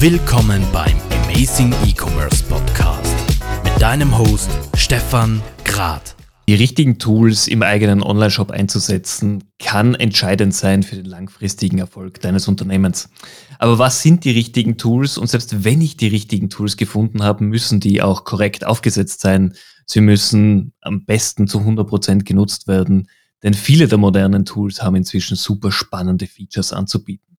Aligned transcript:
Willkommen 0.00 0.62
beim 0.72 0.96
Amazing 1.24 1.72
E-Commerce 1.86 2.42
Podcast 2.44 3.14
mit 3.62 3.80
deinem 3.80 4.18
Host 4.18 4.50
Stefan 4.76 5.40
Grad. 5.64 6.16
Die 6.46 6.54
richtigen 6.54 6.98
Tools 6.98 7.48
im 7.48 7.62
eigenen 7.62 8.02
Online-Shop 8.02 8.50
einzusetzen, 8.50 9.44
kann 9.58 9.94
entscheidend 9.94 10.54
sein 10.54 10.82
für 10.82 10.96
den 10.96 11.06
langfristigen 11.06 11.78
Erfolg 11.78 12.20
deines 12.20 12.48
Unternehmens. 12.48 13.08
Aber 13.58 13.78
was 13.78 14.02
sind 14.02 14.24
die 14.24 14.32
richtigen 14.32 14.76
Tools? 14.76 15.16
Und 15.16 15.28
selbst 15.28 15.64
wenn 15.64 15.80
ich 15.80 15.96
die 15.96 16.08
richtigen 16.08 16.50
Tools 16.50 16.76
gefunden 16.76 17.22
habe, 17.22 17.44
müssen 17.44 17.80
die 17.80 18.02
auch 18.02 18.24
korrekt 18.24 18.66
aufgesetzt 18.66 19.20
sein. 19.20 19.54
Sie 19.86 20.00
müssen 20.00 20.74
am 20.80 21.04
besten 21.06 21.46
zu 21.46 21.60
100 21.60 21.86
Prozent 21.86 22.26
genutzt 22.26 22.68
werden, 22.68 23.08
denn 23.42 23.54
viele 23.54 23.88
der 23.88 23.98
modernen 23.98 24.44
Tools 24.44 24.82
haben 24.82 24.96
inzwischen 24.96 25.36
super 25.36 25.70
spannende 25.72 26.26
Features 26.26 26.72
anzubieten. 26.72 27.33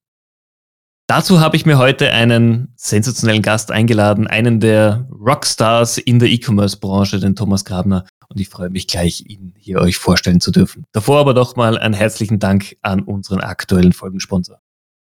Dazu 1.07 1.39
habe 1.39 1.55
ich 1.55 1.67
mir 1.67 1.77
heute 1.77 2.11
einen 2.11 2.73
sensationellen 2.75 3.43
Gast 3.43 3.71
eingeladen, 3.71 4.25
einen 4.25 4.59
der 4.59 5.07
Rockstars 5.11 5.99
in 5.99 6.17
der 6.17 6.29
E-Commerce-Branche, 6.29 7.19
den 7.19 7.35
Thomas 7.35 7.63
Grabner. 7.63 8.05
Und 8.27 8.39
ich 8.39 8.49
freue 8.49 8.71
mich 8.71 8.87
gleich, 8.87 9.23
ihn 9.27 9.53
hier 9.55 9.79
euch 9.81 9.97
vorstellen 9.97 10.41
zu 10.41 10.49
dürfen. 10.49 10.85
Davor 10.93 11.19
aber 11.19 11.35
doch 11.35 11.55
mal 11.55 11.77
einen 11.77 11.93
herzlichen 11.93 12.39
Dank 12.39 12.75
an 12.81 13.01
unseren 13.01 13.39
aktuellen 13.39 13.93
Folgensponsor. 13.93 14.59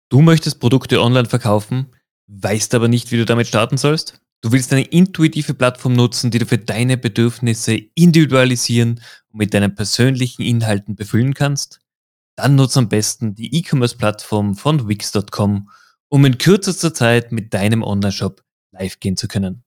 Du 0.08 0.20
möchtest 0.20 0.58
Produkte 0.58 1.00
online 1.00 1.28
verkaufen, 1.28 1.86
weißt 2.26 2.74
aber 2.74 2.88
nicht, 2.88 3.12
wie 3.12 3.18
du 3.18 3.24
damit 3.24 3.46
starten 3.46 3.76
sollst? 3.76 4.20
Du 4.40 4.50
willst 4.50 4.72
eine 4.72 4.82
intuitive 4.82 5.54
Plattform 5.54 5.92
nutzen, 5.92 6.32
die 6.32 6.40
du 6.40 6.46
für 6.46 6.58
deine 6.58 6.96
Bedürfnisse 6.96 7.76
individualisieren 7.94 9.00
und 9.30 9.38
mit 9.38 9.54
deinen 9.54 9.76
persönlichen 9.76 10.42
Inhalten 10.42 10.96
befüllen 10.96 11.34
kannst? 11.34 11.78
Dann 12.36 12.56
nutze 12.56 12.80
am 12.80 12.88
besten 12.88 13.36
die 13.36 13.56
E-Commerce-Plattform 13.56 14.56
von 14.56 14.88
Wix.com 14.88 15.68
um 16.14 16.24
in 16.24 16.38
kürzester 16.38 16.94
Zeit 16.94 17.32
mit 17.32 17.52
deinem 17.54 17.82
Onlineshop 17.82 18.44
live 18.70 19.00
gehen 19.00 19.16
zu 19.16 19.26
können. 19.26 19.64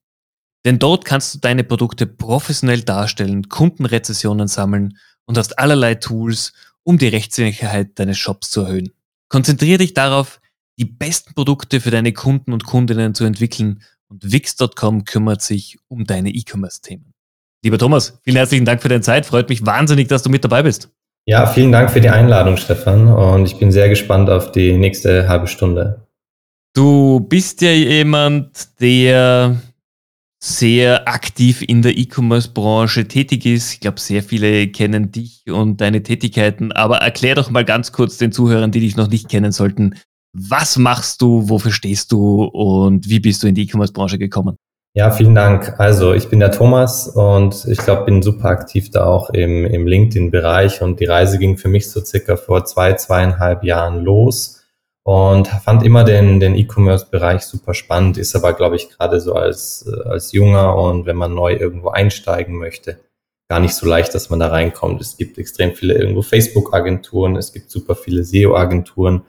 Denn 0.64 0.80
dort 0.80 1.04
kannst 1.04 1.36
du 1.36 1.39
deine 1.39 1.66
Produkte 1.66 2.08
professionell 2.08 2.84
darstellen, 2.84 3.50
Kundenrezessionen 3.50 4.48
sammeln 4.48 4.98
und 5.26 5.38
hast 5.38 5.59
allerlei 5.59 5.95
Tools, 5.95 6.54
um 6.84 6.98
die 6.98 7.09
Rechtssicherheit 7.09 8.00
deines 8.00 8.17
Shops 8.17 8.50
zu 8.50 8.62
erhöhen. 8.62 8.94
Konzentriere 9.28 9.80
dich 9.80 9.94
darauf, 9.94 10.39
die 10.80 10.86
besten 10.86 11.34
Produkte 11.34 11.81
für 11.81 11.92
deine 11.92 12.14
Kunden 12.14 12.54
und 12.54 12.64
Kundinnen 12.64 13.14
zu 13.14 13.26
entwickeln 13.26 13.82
und 14.08 14.32
Wix.com 14.32 15.04
kümmert 15.04 15.42
sich 15.42 15.78
um 15.89 16.06
deine 16.06 16.30
E-Commerce-Themen. 16.30 17.14
Lieber 17.61 17.78
Thomas, 17.78 18.22
vielen 18.23 18.38
herzlichen 18.38 18.64
Dank 18.64 18.82
für 18.82 18.88
deine 18.88 19.02
Zeit. 19.02 19.26
Freut 19.26 19.50
mich 19.50 19.66
wahnsinnig, 19.66 20.08
dass 20.08 20.23
du 20.23 20.30
mit 20.30 20.45
dabei 20.45 20.64
bist. 20.64 20.89
Ja, 21.26 21.45
vielen 21.45 21.73
Dank 21.73 21.92
für 21.92 22.00
die 22.00 22.09
Einladung, 22.09 22.56
Stefan. 22.56 23.09
Und 23.09 23.48
ich 23.48 23.59
bin 23.59 23.70
sehr 23.70 23.89
gespannt 23.89 24.30
auf 24.30 24.54
die 24.54 24.78
nächste 24.78 25.28
halbe 25.28 25.48
Stunde. 25.48 26.06
Du 26.78 27.20
bist 27.22 27.64
ja 27.64 27.72
jemand, 27.72 28.80
der 28.80 29.56
sehr 30.39 31.08
aktiv 31.08 31.64
in 31.67 31.81
der 31.81 31.97
E-Commerce-Branche 31.97 33.08
tätig 33.08 33.47
ist. 33.47 33.73
Ich 33.73 33.80
glaube, 33.80 34.00
sehr 34.00 34.22
viele 34.22 34.67
kennen 34.67 35.11
dich 35.11 35.42
und 35.50 35.81
deine 35.81 36.03
Tätigkeiten. 36.03 36.72
Aber 36.72 36.98
erklär 36.98 37.33
doch 37.33 37.50
mal 37.50 37.66
ganz 37.66 37.94
kurz 37.94 38.17
den 38.17 38.31
Zuhörern, 38.31 38.70
die 38.70 38.81
dich 38.81 38.95
noch 38.95 39.08
nicht 39.08 39.28
kennen 39.28 39.52
sollten, 39.52 39.95
was 40.33 40.78
machst 40.78 41.23
du, 41.23 41.50
wofür 41.50 41.72
stehst 41.72 42.11
du 42.11 42.44
und 42.44 43.09
wie 43.09 43.22
bist 43.22 43.42
du 43.42 43.48
in 43.48 43.55
die 43.55 43.64
E-Commerce-Branche 43.64 44.20
gekommen? 44.20 44.55
Ja, 44.94 45.09
vielen 45.09 45.33
Dank. 45.33 45.80
Also 45.80 46.14
ich 46.14 46.30
bin 46.30 46.39
der 46.39 46.52
Thomas 46.52 47.08
und 47.08 47.66
ich 47.67 47.80
glaube, 47.80 48.05
bin 48.05 48.22
super 48.22 48.50
aktiv 48.50 48.92
da 48.92 49.05
auch 49.05 49.31
im, 49.31 49.66
im 49.66 49.88
LinkedIn-Bereich 49.88 50.83
und 50.83 51.00
die 51.00 51.05
Reise 51.05 51.39
ging 51.39 51.58
für 51.58 51.70
mich 51.70 51.89
so 51.89 52.05
circa 52.05 52.38
vor 52.38 52.66
zwei, 52.66 52.94
zweieinhalb 52.94 53.64
Jahren 53.64 54.03
los 54.03 54.56
und 55.08 55.47
fand 55.47 55.83
immer 55.83 56.03
den, 56.03 56.41
den 56.41 56.53
E-Commerce-Bereich 56.53 57.44
super 57.44 57.73
spannend, 57.73 58.17
ist 58.17 58.36
aber, 58.36 58.52
glaube 58.52 58.75
ich, 58.75 58.89
gerade 58.89 59.22
so 59.22 59.36
als, 59.36 59.88
äh, 59.88 60.09
als 60.09 60.33
Junger 60.33 60.75
und 60.75 61.05
wenn 61.05 61.16
man 61.16 61.33
neu 61.33 61.53
irgendwo 61.53 61.88
einsteigen 61.88 62.58
möchte, 62.58 62.99
gar 63.48 63.61
nicht 63.61 63.73
so 63.73 63.87
leicht, 63.87 64.14
dass 64.14 64.30
man 64.30 64.42
da 64.42 64.49
reinkommt. 64.49 64.99
Es 64.99 65.15
gibt 65.15 65.37
extrem 65.37 65.76
viele 65.76 65.93
irgendwo 65.93 66.23
Facebook-Agenturen, 66.23 67.37
es 67.37 67.54
gibt 67.54 67.71
super 67.71 67.95
viele 67.95 68.26
SEO-Agenturen. 68.26 69.21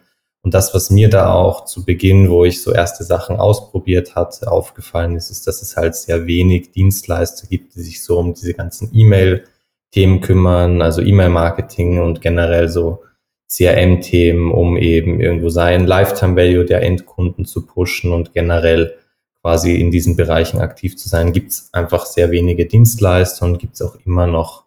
Und 0.42 0.53
das, 0.53 0.75
was 0.75 0.91
mir 0.91 1.10
da 1.10 1.32
auch 1.32 1.64
zu 1.64 1.84
Beginn, 1.84 2.28
wo 2.28 2.44
ich 2.44 2.60
so 2.60 2.72
erste 2.72 3.04
Sachen 3.04 3.36
ausprobiert 3.36 4.16
hatte, 4.16 4.50
aufgefallen 4.50 5.14
ist, 5.14 5.30
ist, 5.30 5.47
dass 5.47 5.62
es 5.62 5.76
halt 5.76 5.94
sehr 5.94 6.26
wenig 6.26 6.72
Dienstleister 6.72 7.47
gibt, 7.47 7.76
die 7.76 7.82
sich 7.82 8.03
so 8.03 8.19
um 8.19 8.34
diese 8.34 8.54
ganzen 8.54 8.91
E-Mail-Themen 8.92 10.22
kümmern, 10.22 10.82
also 10.82 11.03
E-Mail-Marketing 11.03 12.00
und 12.00 12.20
generell 12.20 12.69
so 12.69 13.04
CRM-Themen, 13.48 14.53
um 14.53 14.76
eben 14.76 15.20
irgendwo 15.20 15.48
sein 15.48 15.86
Lifetime 15.86 16.36
Value 16.36 16.64
der 16.64 16.82
Endkunden 16.82 17.47
zu 17.47 17.64
pushen 17.64 18.12
und 18.12 18.34
generell 18.34 18.94
quasi 19.42 19.76
in 19.76 19.91
diesen 19.91 20.16
Bereichen 20.16 20.60
aktiv 20.60 20.97
zu 20.97 21.09
sein, 21.09 21.32
gibt 21.32 21.53
es 21.53 21.70
einfach 21.72 22.04
sehr 22.04 22.31
wenige 22.31 22.66
Dienstleister 22.66 23.47
und 23.47 23.59
gibt 23.59 23.75
es 23.75 23.82
auch 23.82 23.97
immer 24.04 24.26
noch, 24.26 24.64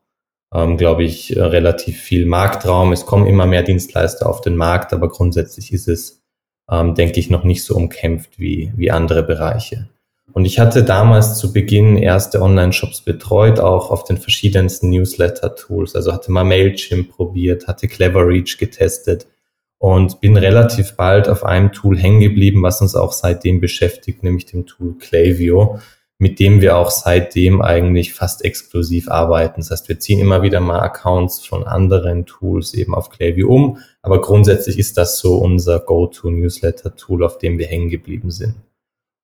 ähm, 0.53 0.78
glaube 0.78 1.03
ich, 1.03 1.36
relativ 1.38 2.00
viel 2.00 2.25
Marktraum. 2.25 2.92
Es 2.92 3.06
kommen 3.06 3.28
immer 3.28 3.46
mehr 3.46 3.64
Dienstleister 3.64 4.28
auf 4.28 4.42
den 4.42 4.56
Markt, 4.56 4.94
aber 4.94 5.09
grundsätzlich 5.09 5.72
ist 5.72 5.88
es, 5.88 6.24
ähm, 6.69 6.96
denke 6.96 7.19
ich, 7.19 7.30
noch 7.30 7.44
nicht 7.44 7.63
so 7.63 7.75
umkämpft 7.75 8.40
wie, 8.40 8.72
wie 8.75 8.90
andere 8.90 9.22
Bereiche. 9.22 9.90
Und 10.34 10.46
ich 10.46 10.59
hatte 10.59 10.84
damals 10.84 11.38
zu 11.38 11.52
Beginn 11.52 11.97
erste 11.97 12.42
Online-Shops 12.42 13.02
betreut, 13.02 13.59
auch 13.59 13.92
auf 13.92 14.06
den 14.06 14.18
verschiedensten 14.18 14.90
Newsletter-Tools. 14.90 15.96
Also 15.96 16.14
hatte 16.14 16.31
mal 16.31 16.46
Mailchimp 16.46 17.09
probiert, 17.09 17.68
hatte 17.68 17.88
Cleverreach 17.88 18.58
getestet 18.58 19.28
und 19.78 20.22
bin 20.22 20.38
relativ 20.38 20.96
bald 20.96 21.28
auf 21.28 21.44
einem 21.44 21.72
Tool 21.72 21.97
hängen 21.97 22.22
geblieben, 22.22 22.62
was 22.62 22.81
uns 22.81 22.96
auch 22.96 23.12
seitdem 23.12 23.59
beschäftigt, 23.59 24.24
nämlich 24.24 24.46
dem 24.46 24.68
Tool 24.68 24.97
Clavio, 24.97 25.80
mit 26.18 26.40
dem 26.40 26.62
wir 26.62 26.78
auch 26.78 26.92
seitdem 26.92 27.62
eigentlich 27.62 28.13
fast 28.13 28.46
exklusiv 28.46 29.09
arbeiten. 29.09 29.59
Das 29.59 29.72
heißt, 29.72 29.90
wir 29.90 30.00
ziehen 30.00 30.19
immer 30.19 30.44
wieder 30.44 30.59
mal 30.59 30.80
Accounts 30.80 31.46
von 31.46 31.63
anderen 31.63 32.28
Tools 32.28 32.75
eben 32.75 32.94
auf 32.94 33.09
Clavio 33.09 33.50
um, 33.50 33.80
aber 34.03 34.22
grundsätzlich 34.22 34.78
ist 34.78 34.98
das 34.98 35.18
so 35.18 35.38
unser 35.38 35.80
Go-To-Newsletter-Tool, 35.80 37.24
auf 37.24 37.40
dem 37.40 37.58
wir 37.58 37.66
hängen 37.66 37.90
geblieben 37.90 38.30
sind. 38.30 38.56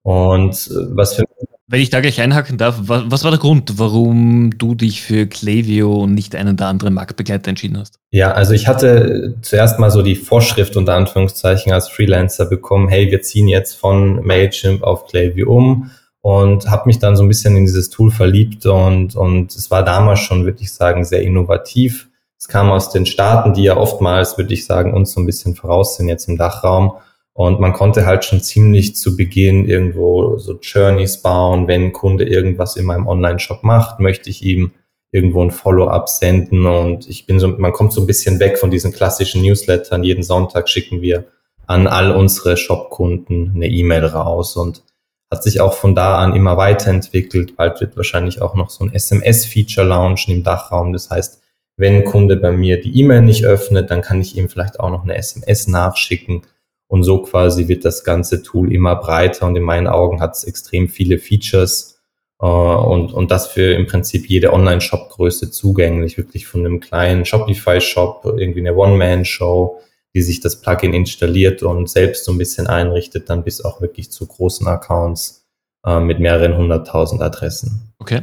Und 0.07 0.69
äh, 0.71 0.95
was 0.95 1.15
für 1.15 1.25
wenn 1.69 1.81
ich 1.81 1.89
da 1.89 1.99
gleich 1.99 2.21
einhaken 2.21 2.57
darf, 2.57 2.77
was, 2.83 3.03
was, 3.07 3.23
war 3.25 3.31
der 3.31 3.41
Grund, 3.41 3.77
warum 3.77 4.57
du 4.57 4.73
dich 4.73 5.01
für 5.01 5.27
Clavio 5.27 6.03
und 6.03 6.13
nicht 6.13 6.33
einen 6.33 6.55
der 6.55 6.67
anderen 6.67 6.93
Marktbegleiter 6.93 7.49
entschieden 7.49 7.77
hast? 7.77 7.99
Ja, 8.11 8.31
also 8.31 8.53
ich 8.53 8.69
hatte 8.69 9.35
zuerst 9.41 9.79
mal 9.79 9.91
so 9.91 10.01
die 10.01 10.15
Vorschrift 10.15 10.77
unter 10.77 10.93
Anführungszeichen 10.93 11.73
als 11.73 11.89
Freelancer 11.89 12.45
bekommen, 12.45 12.87
hey, 12.87 13.11
wir 13.11 13.21
ziehen 13.21 13.49
jetzt 13.49 13.73
von 13.73 14.25
Mailchimp 14.25 14.81
auf 14.81 15.07
Clavio 15.07 15.53
um 15.53 15.91
und 16.21 16.69
habe 16.69 16.87
mich 16.87 16.99
dann 16.99 17.17
so 17.17 17.23
ein 17.23 17.27
bisschen 17.27 17.57
in 17.57 17.65
dieses 17.65 17.89
Tool 17.89 18.09
verliebt 18.09 18.65
und, 18.65 19.17
und 19.17 19.53
es 19.53 19.69
war 19.69 19.83
damals 19.83 20.21
schon, 20.21 20.45
würde 20.45 20.61
ich 20.61 20.71
sagen, 20.71 21.03
sehr 21.03 21.21
innovativ. 21.21 22.07
Es 22.39 22.47
kam 22.47 22.71
aus 22.71 22.91
den 22.91 23.05
Staaten, 23.05 23.53
die 23.53 23.63
ja 23.63 23.75
oftmals, 23.75 24.37
würde 24.37 24.53
ich 24.53 24.65
sagen, 24.65 24.93
uns 24.93 25.11
so 25.11 25.19
ein 25.19 25.25
bisschen 25.25 25.53
voraus 25.53 25.97
sind 25.97 26.07
jetzt 26.07 26.29
im 26.29 26.37
Dachraum 26.37 26.93
und 27.37 27.59
man 27.59 27.71
konnte 27.71 28.07
halt 28.07 28.25
schon 28.25 28.41
ziemlich 28.41 28.95
zu 28.95 29.15
Beginn 29.15 29.69
irgendwo 29.69 30.39
so 30.39 30.57
Journeys 30.59 31.21
bauen. 31.21 31.67
Wenn 31.67 31.83
ein 31.83 31.93
Kunde 31.93 32.27
irgendwas 32.27 32.77
in 32.77 32.85
meinem 32.85 33.05
Online-Shop 33.05 33.63
macht, 33.63 33.99
möchte 33.99 34.31
ich 34.31 34.43
ihm 34.43 34.71
irgendwo 35.11 35.43
ein 35.43 35.51
Follow-up 35.51 36.09
senden. 36.09 36.65
Und 36.65 37.07
ich 37.07 37.27
bin 37.27 37.39
so, 37.39 37.49
man 37.49 37.73
kommt 37.73 37.93
so 37.93 38.01
ein 38.01 38.07
bisschen 38.07 38.39
weg 38.39 38.57
von 38.57 38.71
diesen 38.71 38.91
klassischen 38.91 39.43
Newslettern. 39.43 40.03
Jeden 40.03 40.23
Sonntag 40.23 40.67
schicken 40.67 41.03
wir 41.03 41.25
an 41.67 41.85
all 41.85 42.11
unsere 42.11 42.57
Shop-Kunden 42.57 43.51
eine 43.53 43.67
E-Mail 43.67 44.05
raus 44.05 44.57
und 44.57 44.81
hat 45.29 45.43
sich 45.43 45.61
auch 45.61 45.73
von 45.73 45.93
da 45.93 46.17
an 46.17 46.35
immer 46.35 46.57
weiterentwickelt. 46.57 47.55
Bald 47.55 47.79
wird 47.81 47.95
wahrscheinlich 47.95 48.41
auch 48.41 48.55
noch 48.55 48.71
so 48.71 48.83
ein 48.83 48.91
SMS-Feature 48.91 49.85
launchen 49.85 50.33
im 50.33 50.43
Dachraum. 50.43 50.91
Das 50.91 51.11
heißt, 51.11 51.39
wenn 51.75 51.97
ein 51.97 52.05
Kunde 52.05 52.37
bei 52.37 52.51
mir 52.51 52.81
die 52.81 52.99
E-Mail 52.99 53.21
nicht 53.21 53.45
öffnet, 53.45 53.91
dann 53.91 54.01
kann 54.01 54.21
ich 54.21 54.35
ihm 54.35 54.49
vielleicht 54.49 54.79
auch 54.79 54.89
noch 54.89 55.03
eine 55.03 55.15
SMS 55.15 55.67
nachschicken 55.67 56.41
und 56.87 57.03
so 57.03 57.21
quasi 57.21 57.67
wird 57.67 57.85
das 57.85 58.03
ganze 58.03 58.43
Tool 58.43 58.73
immer 58.73 58.95
breiter 58.95 59.45
und 59.47 59.55
in 59.55 59.63
meinen 59.63 59.87
Augen 59.87 60.21
hat 60.21 60.35
es 60.35 60.43
extrem 60.43 60.87
viele 60.87 61.19
Features 61.19 62.01
äh, 62.39 62.45
und, 62.45 63.13
und 63.13 63.31
das 63.31 63.47
für 63.47 63.73
im 63.73 63.87
Prinzip 63.87 64.27
jede 64.27 64.53
Online-Shop-Größe 64.53 65.51
zugänglich, 65.51 66.17
wirklich 66.17 66.47
von 66.47 66.65
einem 66.65 66.79
kleinen 66.79 67.25
Shopify-Shop, 67.25 68.21
irgendwie 68.37 68.61
eine 68.61 68.75
One-Man-Show, 68.75 69.81
die 70.13 70.21
sich 70.21 70.39
das 70.39 70.61
Plugin 70.61 70.93
installiert 70.93 71.61
und 71.63 71.89
selbst 71.89 72.25
so 72.25 72.31
ein 72.31 72.37
bisschen 72.37 72.67
einrichtet, 72.67 73.29
dann 73.29 73.43
bis 73.43 73.63
auch 73.63 73.81
wirklich 73.81 74.11
zu 74.11 74.25
großen 74.25 74.67
Accounts 74.67 75.45
äh, 75.85 75.99
mit 75.99 76.19
mehreren 76.19 76.57
hunderttausend 76.57 77.21
Adressen. 77.21 77.93
Okay. 77.99 78.21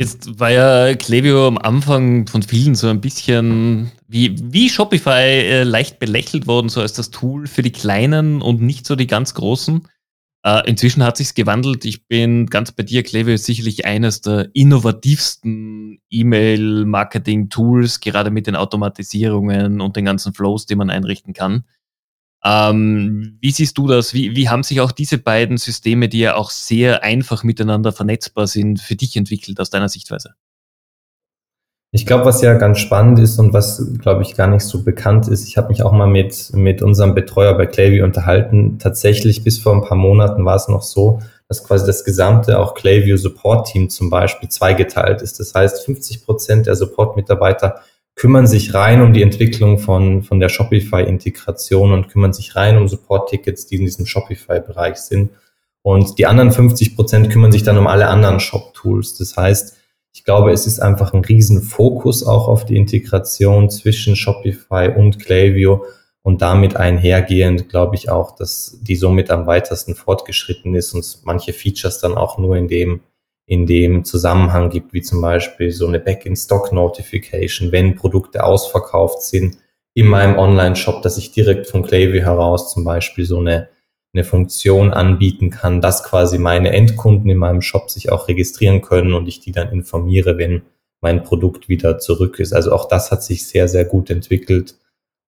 Jetzt 0.00 0.40
war 0.40 0.50
ja 0.50 0.94
Klaviyo 0.94 1.46
am 1.46 1.58
Anfang 1.58 2.26
von 2.26 2.40
vielen 2.42 2.74
so 2.74 2.88
ein 2.88 3.02
bisschen 3.02 3.92
wie, 4.08 4.34
wie 4.50 4.70
Shopify 4.70 5.10
äh, 5.10 5.62
leicht 5.62 5.98
belächelt 5.98 6.46
worden, 6.46 6.70
so 6.70 6.80
als 6.80 6.94
das 6.94 7.10
Tool 7.10 7.46
für 7.46 7.60
die 7.60 7.70
Kleinen 7.70 8.40
und 8.40 8.62
nicht 8.62 8.86
so 8.86 8.96
die 8.96 9.06
ganz 9.06 9.34
Großen. 9.34 9.86
Äh, 10.42 10.66
inzwischen 10.66 11.04
hat 11.04 11.18
sich's 11.18 11.34
gewandelt. 11.34 11.84
Ich 11.84 12.06
bin 12.06 12.46
ganz 12.46 12.72
bei 12.72 12.82
dir. 12.82 13.02
Klaviyo 13.02 13.34
ist 13.34 13.44
sicherlich 13.44 13.84
eines 13.84 14.22
der 14.22 14.48
innovativsten 14.54 16.00
E-Mail-Marketing-Tools, 16.08 18.00
gerade 18.00 18.30
mit 18.30 18.46
den 18.46 18.56
Automatisierungen 18.56 19.82
und 19.82 19.96
den 19.96 20.06
ganzen 20.06 20.32
Flows, 20.32 20.64
die 20.64 20.76
man 20.76 20.88
einrichten 20.88 21.34
kann. 21.34 21.64
Ähm, 22.44 23.38
wie 23.40 23.50
siehst 23.50 23.76
du 23.76 23.86
das? 23.86 24.14
Wie, 24.14 24.34
wie 24.34 24.48
haben 24.48 24.62
sich 24.62 24.80
auch 24.80 24.92
diese 24.92 25.18
beiden 25.18 25.58
Systeme, 25.58 26.08
die 26.08 26.20
ja 26.20 26.36
auch 26.36 26.50
sehr 26.50 27.02
einfach 27.02 27.44
miteinander 27.44 27.92
vernetzbar 27.92 28.46
sind, 28.46 28.80
für 28.80 28.96
dich 28.96 29.16
entwickelt 29.16 29.60
aus 29.60 29.70
deiner 29.70 29.88
Sichtweise? 29.88 30.34
Ich 31.92 32.06
glaube, 32.06 32.24
was 32.24 32.40
ja 32.40 32.54
ganz 32.54 32.78
spannend 32.78 33.18
ist 33.18 33.38
und 33.40 33.52
was, 33.52 33.84
glaube 33.98 34.22
ich, 34.22 34.36
gar 34.36 34.46
nicht 34.46 34.62
so 34.62 34.84
bekannt 34.84 35.26
ist, 35.26 35.48
ich 35.48 35.56
habe 35.56 35.68
mich 35.68 35.82
auch 35.82 35.90
mal 35.90 36.06
mit, 36.06 36.52
mit 36.52 36.82
unserem 36.82 37.16
Betreuer 37.16 37.54
bei 37.54 37.66
Klaviyo 37.66 38.04
unterhalten. 38.04 38.78
Tatsächlich 38.78 39.42
bis 39.42 39.58
vor 39.58 39.74
ein 39.74 39.82
paar 39.82 39.98
Monaten 39.98 40.44
war 40.44 40.54
es 40.54 40.68
noch 40.68 40.82
so, 40.82 41.20
dass 41.48 41.64
quasi 41.64 41.84
das 41.84 42.04
gesamte 42.04 42.60
auch 42.60 42.74
Klaviyo 42.74 43.16
Support 43.16 43.66
Team 43.66 43.90
zum 43.90 44.08
Beispiel 44.08 44.48
zweigeteilt 44.48 45.20
ist. 45.20 45.40
Das 45.40 45.52
heißt, 45.52 45.84
50 45.84 46.24
Prozent 46.24 46.66
der 46.66 46.76
Support-Mitarbeiter 46.76 47.80
kümmern 48.20 48.46
sich 48.46 48.74
rein 48.74 49.00
um 49.00 49.14
die 49.14 49.22
Entwicklung 49.22 49.78
von, 49.78 50.22
von 50.22 50.40
der 50.40 50.50
Shopify-Integration 50.50 51.90
und 51.90 52.08
kümmern 52.10 52.34
sich 52.34 52.54
rein 52.54 52.76
um 52.76 52.86
Support-Tickets, 52.86 53.66
die 53.66 53.76
in 53.76 53.86
diesem 53.86 54.04
Shopify-Bereich 54.04 54.98
sind. 54.98 55.30
Und 55.80 56.18
die 56.18 56.26
anderen 56.26 56.52
50 56.52 56.96
Prozent 56.96 57.30
kümmern 57.30 57.50
sich 57.50 57.62
dann 57.62 57.78
um 57.78 57.86
alle 57.86 58.08
anderen 58.08 58.38
Shop-Tools. 58.38 59.16
Das 59.16 59.38
heißt, 59.38 59.78
ich 60.12 60.24
glaube, 60.24 60.52
es 60.52 60.66
ist 60.66 60.80
einfach 60.80 61.14
ein 61.14 61.24
Riesenfokus 61.24 62.22
auch 62.22 62.46
auf 62.46 62.66
die 62.66 62.76
Integration 62.76 63.70
zwischen 63.70 64.16
Shopify 64.16 64.90
und 64.94 65.18
Klaviyo 65.18 65.86
und 66.20 66.42
damit 66.42 66.76
einhergehend 66.76 67.70
glaube 67.70 67.96
ich 67.96 68.10
auch, 68.10 68.36
dass 68.36 68.80
die 68.82 68.96
somit 68.96 69.30
am 69.30 69.46
weitesten 69.46 69.94
fortgeschritten 69.94 70.74
ist 70.74 70.92
und 70.92 71.20
manche 71.24 71.54
Features 71.54 72.00
dann 72.00 72.18
auch 72.18 72.36
nur 72.36 72.58
in 72.58 72.68
dem, 72.68 73.00
in 73.50 73.66
dem 73.66 74.04
Zusammenhang 74.04 74.70
gibt, 74.70 74.92
wie 74.92 75.02
zum 75.02 75.20
Beispiel 75.20 75.72
so 75.72 75.86
eine 75.86 75.98
Back-in-Stock-Notification, 75.98 77.72
wenn 77.72 77.96
Produkte 77.96 78.44
ausverkauft 78.44 79.22
sind 79.22 79.56
in 79.92 80.06
meinem 80.06 80.38
Online-Shop, 80.38 81.02
dass 81.02 81.18
ich 81.18 81.32
direkt 81.32 81.66
von 81.66 81.82
Klaviyo 81.82 82.22
heraus 82.22 82.72
zum 82.72 82.84
Beispiel 82.84 83.24
so 83.24 83.38
eine 83.40 83.68
eine 84.12 84.24
Funktion 84.24 84.92
anbieten 84.92 85.50
kann, 85.50 85.80
dass 85.80 86.02
quasi 86.02 86.38
meine 86.38 86.72
Endkunden 86.72 87.30
in 87.30 87.38
meinem 87.38 87.62
Shop 87.62 87.90
sich 87.90 88.10
auch 88.10 88.28
registrieren 88.28 88.80
können 88.80 89.14
und 89.14 89.28
ich 89.28 89.40
die 89.40 89.52
dann 89.52 89.70
informiere, 89.70 90.36
wenn 90.36 90.62
mein 91.00 91.22
Produkt 91.22 91.68
wieder 91.68 91.98
zurück 91.98 92.40
ist. 92.40 92.52
Also 92.52 92.72
auch 92.72 92.88
das 92.88 93.10
hat 93.10 93.22
sich 93.22 93.46
sehr, 93.46 93.68
sehr 93.68 93.84
gut 93.84 94.10
entwickelt 94.10 94.76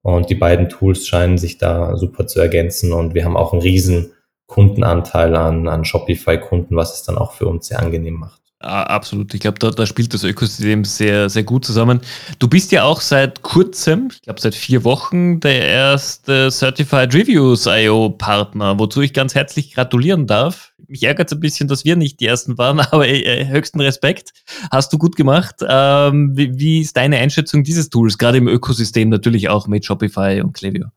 und 0.01 0.29
die 0.29 0.35
beiden 0.35 0.69
Tools 0.69 1.07
scheinen 1.07 1.37
sich 1.37 1.57
da 1.57 1.95
super 1.95 2.27
zu 2.27 2.41
ergänzen 2.41 2.91
und 2.91 3.13
wir 3.13 3.23
haben 3.23 3.37
auch 3.37 3.53
einen 3.53 3.61
riesen 3.61 4.11
Kundenanteil 4.53 5.35
an, 5.35 5.67
an 5.67 5.83
Shopify-Kunden, 5.83 6.75
was 6.75 6.93
es 6.93 7.03
dann 7.03 7.17
auch 7.17 7.31
für 7.31 7.47
uns 7.47 7.67
sehr 7.67 7.79
angenehm 7.79 8.19
macht. 8.19 8.39
Absolut. 8.59 9.33
Ich 9.33 9.41
glaube, 9.41 9.59
da, 9.59 9.71
da 9.71 9.85
spielt 9.85 10.13
das 10.13 10.23
Ökosystem 10.23 10.85
sehr, 10.85 11.27
sehr 11.29 11.43
gut 11.43 11.65
zusammen. 11.65 11.99
Du 12.39 12.47
bist 12.47 12.71
ja 12.71 12.83
auch 12.83 13.01
seit 13.01 13.41
kurzem, 13.41 14.09
ich 14.13 14.21
glaube 14.21 14.39
seit 14.39 14.55
vier 14.55 14.85
Wochen, 14.85 15.41
der 15.41 15.67
erste 15.67 16.49
Certified 16.49 17.13
Reviews 17.13 17.65
IO 17.65 18.11
Partner, 18.11 18.79
wozu 18.79 19.01
ich 19.01 19.11
ganz 19.11 19.35
herzlich 19.35 19.73
gratulieren 19.73 20.27
darf. 20.27 20.71
Mich 20.87 21.03
ärgert 21.03 21.29
es 21.29 21.33
ein 21.33 21.41
bisschen, 21.41 21.67
dass 21.67 21.83
wir 21.83 21.97
nicht 21.97 22.21
die 22.21 22.27
ersten 22.27 22.57
waren, 22.57 22.79
aber 22.91 23.05
äh, 23.07 23.47
höchsten 23.47 23.81
Respekt. 23.81 24.31
Hast 24.71 24.93
du 24.93 24.97
gut 24.97 25.17
gemacht. 25.17 25.55
Ähm, 25.67 26.37
wie, 26.37 26.57
wie 26.57 26.79
ist 26.79 26.95
deine 26.95 27.17
Einschätzung 27.17 27.63
dieses 27.63 27.89
Tools, 27.89 28.17
gerade 28.17 28.37
im 28.37 28.47
Ökosystem 28.47 29.09
natürlich 29.09 29.49
auch 29.49 29.67
mit 29.67 29.83
Shopify 29.83 30.41
und 30.41 30.53
Klaviyo? 30.53 30.87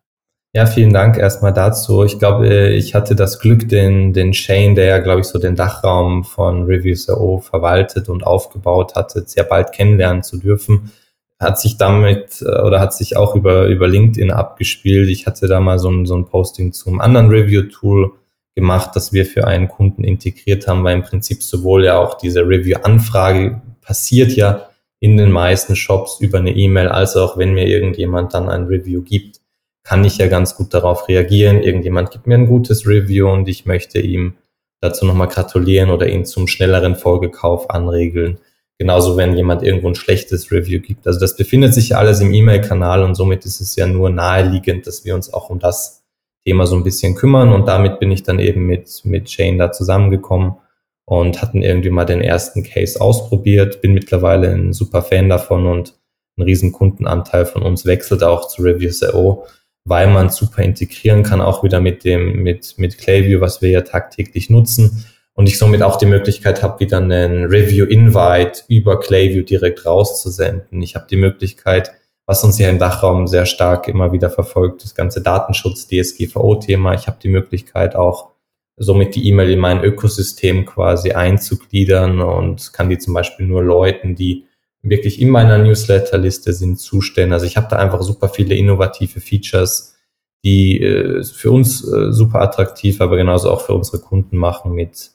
Ja, 0.56 0.64
vielen 0.64 0.94
Dank 0.94 1.18
erstmal 1.18 1.52
dazu. 1.52 2.02
Ich 2.02 2.18
glaube, 2.18 2.68
ich 2.70 2.94
hatte 2.94 3.14
das 3.14 3.40
Glück, 3.40 3.68
den, 3.68 4.14
den 4.14 4.32
Shane, 4.32 4.74
der 4.74 4.86
ja, 4.86 4.98
glaube 5.00 5.20
ich, 5.20 5.26
so 5.26 5.38
den 5.38 5.54
Dachraum 5.54 6.24
von 6.24 6.62
Reviews.io 6.64 7.40
verwaltet 7.40 8.08
und 8.08 8.26
aufgebaut 8.26 8.94
hatte, 8.94 9.24
sehr 9.26 9.44
bald 9.44 9.72
kennenlernen 9.72 10.22
zu 10.22 10.38
dürfen. 10.38 10.92
Hat 11.38 11.60
sich 11.60 11.76
damit 11.76 12.40
äh, 12.40 12.62
oder 12.62 12.80
hat 12.80 12.94
sich 12.94 13.18
auch 13.18 13.34
über, 13.34 13.66
über 13.66 13.86
LinkedIn 13.86 14.30
abgespielt. 14.30 15.10
Ich 15.10 15.26
hatte 15.26 15.46
da 15.46 15.60
mal 15.60 15.78
so 15.78 15.90
ein, 15.90 16.06
so 16.06 16.16
ein 16.16 16.24
Posting 16.24 16.72
zum 16.72 17.02
anderen 17.02 17.28
Review-Tool 17.28 18.12
gemacht, 18.54 18.92
das 18.94 19.12
wir 19.12 19.26
für 19.26 19.46
einen 19.46 19.68
Kunden 19.68 20.04
integriert 20.04 20.66
haben, 20.68 20.82
weil 20.84 20.96
im 20.96 21.02
Prinzip 21.02 21.42
sowohl 21.42 21.84
ja 21.84 21.98
auch 21.98 22.14
diese 22.14 22.40
Review-Anfrage 22.48 23.60
passiert 23.82 24.32
ja 24.32 24.70
in 25.00 25.18
den 25.18 25.32
meisten 25.32 25.76
Shops 25.76 26.18
über 26.20 26.38
eine 26.38 26.56
E-Mail, 26.56 26.88
als 26.88 27.14
auch 27.14 27.36
wenn 27.36 27.52
mir 27.52 27.66
irgendjemand 27.66 28.32
dann 28.32 28.48
ein 28.48 28.64
Review 28.64 29.02
gibt 29.02 29.40
kann 29.86 30.04
ich 30.04 30.18
ja 30.18 30.26
ganz 30.26 30.56
gut 30.56 30.74
darauf 30.74 31.08
reagieren. 31.08 31.62
Irgendjemand 31.62 32.10
gibt 32.10 32.26
mir 32.26 32.34
ein 32.34 32.48
gutes 32.48 32.88
Review 32.88 33.30
und 33.30 33.46
ich 33.48 33.66
möchte 33.66 34.00
ihm 34.00 34.34
dazu 34.80 35.06
nochmal 35.06 35.28
gratulieren 35.28 35.90
oder 35.90 36.08
ihn 36.08 36.24
zum 36.24 36.48
schnelleren 36.48 36.96
Folgekauf 36.96 37.70
anregeln. 37.70 38.38
Genauso, 38.78 39.16
wenn 39.16 39.36
jemand 39.36 39.62
irgendwo 39.62 39.86
ein 39.86 39.94
schlechtes 39.94 40.50
Review 40.50 40.80
gibt. 40.80 41.06
Also 41.06 41.20
das 41.20 41.36
befindet 41.36 41.72
sich 41.72 41.90
ja 41.90 41.98
alles 41.98 42.20
im 42.20 42.34
E-Mail-Kanal 42.34 43.04
und 43.04 43.14
somit 43.14 43.44
ist 43.46 43.60
es 43.60 43.76
ja 43.76 43.86
nur 43.86 44.10
naheliegend, 44.10 44.88
dass 44.88 45.04
wir 45.04 45.14
uns 45.14 45.32
auch 45.32 45.50
um 45.50 45.60
das 45.60 46.04
Thema 46.44 46.66
so 46.66 46.74
ein 46.74 46.82
bisschen 46.82 47.14
kümmern. 47.14 47.52
Und 47.52 47.68
damit 47.68 48.00
bin 48.00 48.10
ich 48.10 48.24
dann 48.24 48.40
eben 48.40 48.66
mit, 48.66 49.02
mit 49.04 49.30
Shane 49.30 49.56
da 49.56 49.70
zusammengekommen 49.70 50.56
und 51.04 51.40
hatten 51.40 51.62
irgendwie 51.62 51.90
mal 51.90 52.04
den 52.04 52.22
ersten 52.22 52.64
Case 52.64 53.00
ausprobiert. 53.00 53.80
Bin 53.82 53.94
mittlerweile 53.94 54.50
ein 54.50 54.72
super 54.72 55.02
Fan 55.02 55.28
davon 55.28 55.64
und 55.66 55.94
ein 56.36 56.42
riesen 56.42 56.72
Kundenanteil 56.72 57.46
von 57.46 57.62
uns 57.62 57.86
wechselt 57.86 58.24
auch 58.24 58.48
zu 58.48 58.62
Reviews.io 58.62 59.46
weil 59.86 60.08
man 60.08 60.30
super 60.30 60.62
integrieren 60.62 61.22
kann, 61.22 61.40
auch 61.40 61.62
wieder 61.62 61.80
mit 61.80 62.04
dem, 62.04 62.42
mit, 62.42 62.74
mit 62.76 62.98
Clayview, 62.98 63.40
was 63.40 63.62
wir 63.62 63.70
ja 63.70 63.82
tagtäglich 63.82 64.50
nutzen. 64.50 65.06
Und 65.32 65.48
ich 65.48 65.58
somit 65.58 65.82
auch 65.82 65.96
die 65.96 66.06
Möglichkeit 66.06 66.62
habe, 66.62 66.80
wieder 66.80 66.96
einen 66.96 67.44
Review-Invite 67.44 68.64
über 68.68 68.98
Clayview 68.98 69.42
direkt 69.42 69.86
rauszusenden. 69.86 70.82
Ich 70.82 70.96
habe 70.96 71.06
die 71.08 71.16
Möglichkeit, 71.16 71.92
was 72.26 72.42
uns 72.42 72.58
ja 72.58 72.68
im 72.68 72.80
Dachraum 72.80 73.28
sehr 73.28 73.46
stark 73.46 73.86
immer 73.86 74.10
wieder 74.10 74.28
verfolgt, 74.28 74.82
das 74.82 74.96
ganze 74.96 75.22
Datenschutz, 75.22 75.86
DSGVO-Thema. 75.86 76.94
Ich 76.94 77.06
habe 77.06 77.18
die 77.22 77.28
Möglichkeit 77.28 77.94
auch, 77.94 78.30
somit 78.76 79.14
die 79.14 79.28
E-Mail 79.28 79.50
in 79.50 79.60
mein 79.60 79.84
Ökosystem 79.84 80.66
quasi 80.66 81.12
einzugliedern 81.12 82.20
und 82.20 82.72
kann 82.72 82.90
die 82.90 82.98
zum 82.98 83.14
Beispiel 83.14 83.46
nur 83.46 83.62
Leuten, 83.62 84.16
die 84.16 84.46
wirklich 84.82 85.20
in 85.20 85.30
meiner 85.30 85.58
Newsletterliste 85.58 86.52
sind 86.52 86.78
Zustände. 86.78 87.34
Also 87.34 87.46
ich 87.46 87.56
habe 87.56 87.68
da 87.68 87.76
einfach 87.76 88.02
super 88.02 88.28
viele 88.28 88.54
innovative 88.54 89.20
Features, 89.20 89.96
die 90.44 90.80
äh, 90.80 91.24
für 91.24 91.50
uns 91.50 91.86
äh, 91.86 92.12
super 92.12 92.40
attraktiv, 92.40 93.00
aber 93.00 93.16
genauso 93.16 93.50
auch 93.50 93.62
für 93.62 93.74
unsere 93.74 93.98
Kunden 93.98 94.36
machen, 94.36 94.72
mit 94.72 95.12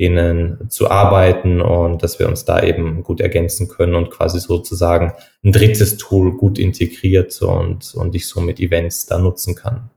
denen 0.00 0.68
zu 0.68 0.90
arbeiten 0.90 1.60
und 1.60 2.02
dass 2.02 2.18
wir 2.18 2.26
uns 2.26 2.44
da 2.44 2.62
eben 2.62 3.04
gut 3.04 3.20
ergänzen 3.20 3.68
können 3.68 3.94
und 3.94 4.10
quasi 4.10 4.40
sozusagen 4.40 5.12
ein 5.44 5.52
drittes 5.52 5.98
Tool 5.98 6.36
gut 6.36 6.58
integriert 6.58 7.40
und, 7.42 7.94
und 7.94 8.14
ich 8.14 8.26
so 8.26 8.40
mit 8.40 8.58
Events 8.58 9.06
da 9.06 9.18
nutzen 9.18 9.54
kann. 9.54 9.90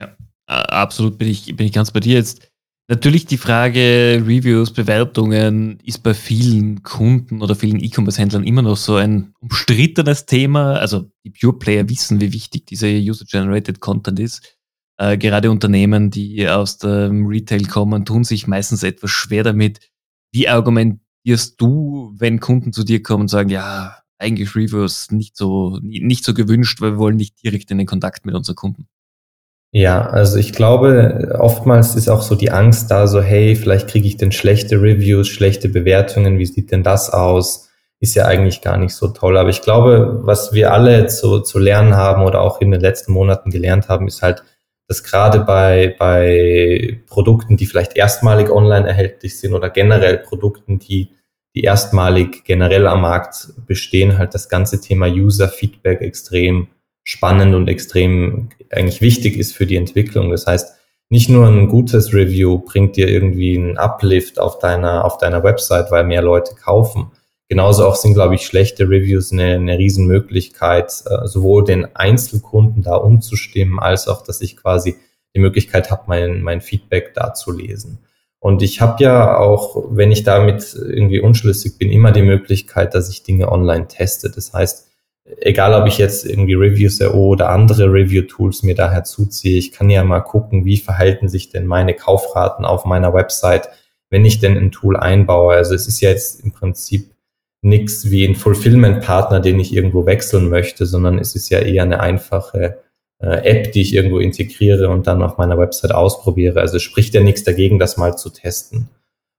Ja, 0.00 0.14
absolut 0.48 1.18
bin 1.18 1.28
ich, 1.28 1.56
bin 1.56 1.66
ich 1.66 1.72
ganz 1.72 1.90
bei 1.90 2.00
dir 2.00 2.14
jetzt 2.14 2.51
Natürlich 2.88 3.26
die 3.26 3.38
Frage 3.38 4.22
Reviews, 4.26 4.72
Bewertungen 4.72 5.78
ist 5.84 6.02
bei 6.02 6.14
vielen 6.14 6.82
Kunden 6.82 7.40
oder 7.40 7.54
vielen 7.54 7.82
E-Commerce-Händlern 7.82 8.44
immer 8.44 8.62
noch 8.62 8.76
so 8.76 8.96
ein 8.96 9.34
umstrittenes 9.40 10.26
Thema. 10.26 10.74
Also 10.74 11.10
die 11.24 11.30
Pure 11.30 11.58
Player 11.58 11.88
wissen, 11.88 12.20
wie 12.20 12.32
wichtig 12.32 12.66
dieser 12.66 12.88
User-Generated 12.88 13.80
Content 13.80 14.18
ist. 14.18 14.58
Äh, 14.98 15.16
gerade 15.16 15.50
Unternehmen, 15.50 16.10
die 16.10 16.48
aus 16.48 16.78
dem 16.78 17.26
Retail 17.26 17.64
kommen, 17.64 18.04
tun 18.04 18.24
sich 18.24 18.46
meistens 18.46 18.82
etwas 18.82 19.10
schwer 19.10 19.44
damit. 19.44 19.80
Wie 20.32 20.48
argumentierst 20.48 21.60
du, 21.60 22.12
wenn 22.18 22.40
Kunden 22.40 22.72
zu 22.72 22.82
dir 22.84 23.02
kommen 23.02 23.22
und 23.22 23.28
sagen, 23.28 23.48
ja, 23.48 23.96
eigentlich 24.18 24.54
Reviews 24.54 25.10
nicht 25.10 25.36
so, 25.36 25.78
nicht 25.82 26.24
so 26.24 26.34
gewünscht, 26.34 26.80
weil 26.80 26.92
wir 26.92 26.98
wollen 26.98 27.16
nicht 27.16 27.42
direkt 27.42 27.70
in 27.70 27.78
den 27.78 27.86
Kontakt 27.86 28.26
mit 28.26 28.34
unseren 28.34 28.56
Kunden? 28.56 28.88
Ja, 29.74 30.02
also 30.02 30.38
ich 30.38 30.52
glaube, 30.52 31.34
oftmals 31.38 31.94
ist 31.96 32.08
auch 32.10 32.20
so 32.20 32.34
die 32.34 32.50
Angst 32.50 32.90
da, 32.90 33.06
so 33.06 33.22
hey, 33.22 33.56
vielleicht 33.56 33.88
kriege 33.88 34.06
ich 34.06 34.18
denn 34.18 34.30
schlechte 34.30 34.76
Reviews, 34.82 35.28
schlechte 35.28 35.70
Bewertungen, 35.70 36.38
wie 36.38 36.44
sieht 36.44 36.70
denn 36.70 36.82
das 36.82 37.08
aus? 37.08 37.70
Ist 37.98 38.14
ja 38.14 38.26
eigentlich 38.26 38.60
gar 38.60 38.76
nicht 38.76 38.94
so 38.94 39.08
toll. 39.08 39.38
Aber 39.38 39.48
ich 39.48 39.62
glaube, 39.62 40.20
was 40.24 40.52
wir 40.52 40.72
alle 40.74 41.06
zu, 41.06 41.40
zu 41.40 41.58
lernen 41.58 41.96
haben 41.96 42.22
oder 42.22 42.42
auch 42.42 42.60
in 42.60 42.70
den 42.70 42.82
letzten 42.82 43.12
Monaten 43.12 43.50
gelernt 43.50 43.88
haben, 43.88 44.08
ist 44.08 44.20
halt, 44.20 44.42
dass 44.88 45.04
gerade 45.04 45.40
bei, 45.40 45.96
bei 45.98 47.00
Produkten, 47.06 47.56
die 47.56 47.64
vielleicht 47.66 47.96
erstmalig 47.96 48.50
online 48.50 48.86
erhältlich 48.86 49.38
sind 49.38 49.54
oder 49.54 49.70
generell 49.70 50.18
Produkten, 50.18 50.80
die, 50.80 51.12
die 51.54 51.62
erstmalig 51.62 52.44
generell 52.44 52.86
am 52.86 53.00
Markt 53.00 53.54
bestehen, 53.66 54.18
halt 54.18 54.34
das 54.34 54.50
ganze 54.50 54.82
Thema 54.82 55.06
User 55.06 55.48
Feedback 55.48 56.02
extrem 56.02 56.68
spannend 57.04 57.54
und 57.54 57.68
extrem 57.68 58.50
eigentlich 58.70 59.00
wichtig 59.00 59.36
ist 59.36 59.54
für 59.54 59.66
die 59.66 59.76
Entwicklung. 59.76 60.30
Das 60.30 60.46
heißt, 60.46 60.74
nicht 61.08 61.28
nur 61.28 61.46
ein 61.46 61.68
gutes 61.68 62.14
Review 62.14 62.58
bringt 62.58 62.96
dir 62.96 63.08
irgendwie 63.08 63.56
einen 63.56 63.76
Uplift 63.76 64.38
auf 64.38 64.58
deiner, 64.58 65.04
auf 65.04 65.18
deiner 65.18 65.42
Website, 65.44 65.90
weil 65.90 66.04
mehr 66.04 66.22
Leute 66.22 66.54
kaufen. 66.54 67.10
Genauso 67.48 67.86
auch 67.86 67.96
sind, 67.96 68.14
glaube 68.14 68.34
ich, 68.34 68.46
schlechte 68.46 68.84
Reviews 68.84 69.30
eine, 69.30 69.56
eine 69.56 69.76
Riesenmöglichkeit, 69.76 70.90
äh, 71.04 71.26
sowohl 71.26 71.64
den 71.64 71.94
Einzelkunden 71.94 72.82
da 72.82 72.94
umzustimmen, 72.94 73.78
als 73.78 74.08
auch, 74.08 74.22
dass 74.22 74.40
ich 74.40 74.56
quasi 74.56 74.96
die 75.34 75.40
Möglichkeit 75.40 75.90
habe, 75.90 76.04
mein, 76.06 76.40
mein 76.40 76.62
Feedback 76.62 77.12
da 77.14 77.34
zu 77.34 77.52
lesen. 77.52 77.98
Und 78.38 78.62
ich 78.62 78.80
habe 78.80 79.04
ja 79.04 79.36
auch, 79.38 79.84
wenn 79.90 80.10
ich 80.10 80.24
damit 80.24 80.74
irgendwie 80.74 81.20
unschlüssig 81.20 81.78
bin, 81.78 81.90
immer 81.90 82.10
die 82.10 82.22
Möglichkeit, 82.22 82.94
dass 82.94 83.10
ich 83.10 83.22
Dinge 83.22 83.52
online 83.52 83.86
teste. 83.86 84.30
Das 84.30 84.52
heißt, 84.52 84.88
egal 85.24 85.80
ob 85.80 85.86
ich 85.86 85.98
jetzt 85.98 86.24
irgendwie 86.24 86.54
Reviews.io 86.54 87.12
oder 87.12 87.50
andere 87.50 87.92
Review-Tools 87.92 88.62
mir 88.62 88.74
daher 88.74 89.04
zuziehe, 89.04 89.58
ich 89.58 89.72
kann 89.72 89.90
ja 89.90 90.04
mal 90.04 90.20
gucken, 90.20 90.64
wie 90.64 90.78
verhalten 90.78 91.28
sich 91.28 91.50
denn 91.50 91.66
meine 91.66 91.94
Kaufraten 91.94 92.64
auf 92.64 92.84
meiner 92.84 93.14
Website, 93.14 93.68
wenn 94.10 94.24
ich 94.24 94.40
denn 94.40 94.56
ein 94.56 94.72
Tool 94.72 94.96
einbaue. 94.96 95.54
Also 95.54 95.74
es 95.74 95.86
ist 95.88 96.00
ja 96.00 96.10
jetzt 96.10 96.40
im 96.40 96.52
Prinzip 96.52 97.12
nichts 97.62 98.10
wie 98.10 98.26
ein 98.26 98.34
Fulfillment-Partner, 98.34 99.40
den 99.40 99.60
ich 99.60 99.74
irgendwo 99.74 100.04
wechseln 100.04 100.48
möchte, 100.48 100.84
sondern 100.84 101.18
es 101.18 101.34
ist 101.36 101.48
ja 101.48 101.60
eher 101.60 101.84
eine 101.84 102.00
einfache 102.00 102.80
äh, 103.20 103.48
App, 103.48 103.72
die 103.72 103.82
ich 103.82 103.94
irgendwo 103.94 104.18
integriere 104.18 104.88
und 104.88 105.06
dann 105.06 105.22
auf 105.22 105.38
meiner 105.38 105.56
Website 105.56 105.92
ausprobiere. 105.92 106.60
Also 106.60 106.80
spricht 106.80 107.14
ja 107.14 107.22
nichts 107.22 107.44
dagegen, 107.44 107.78
das 107.78 107.96
mal 107.96 108.16
zu 108.16 108.30
testen. 108.30 108.88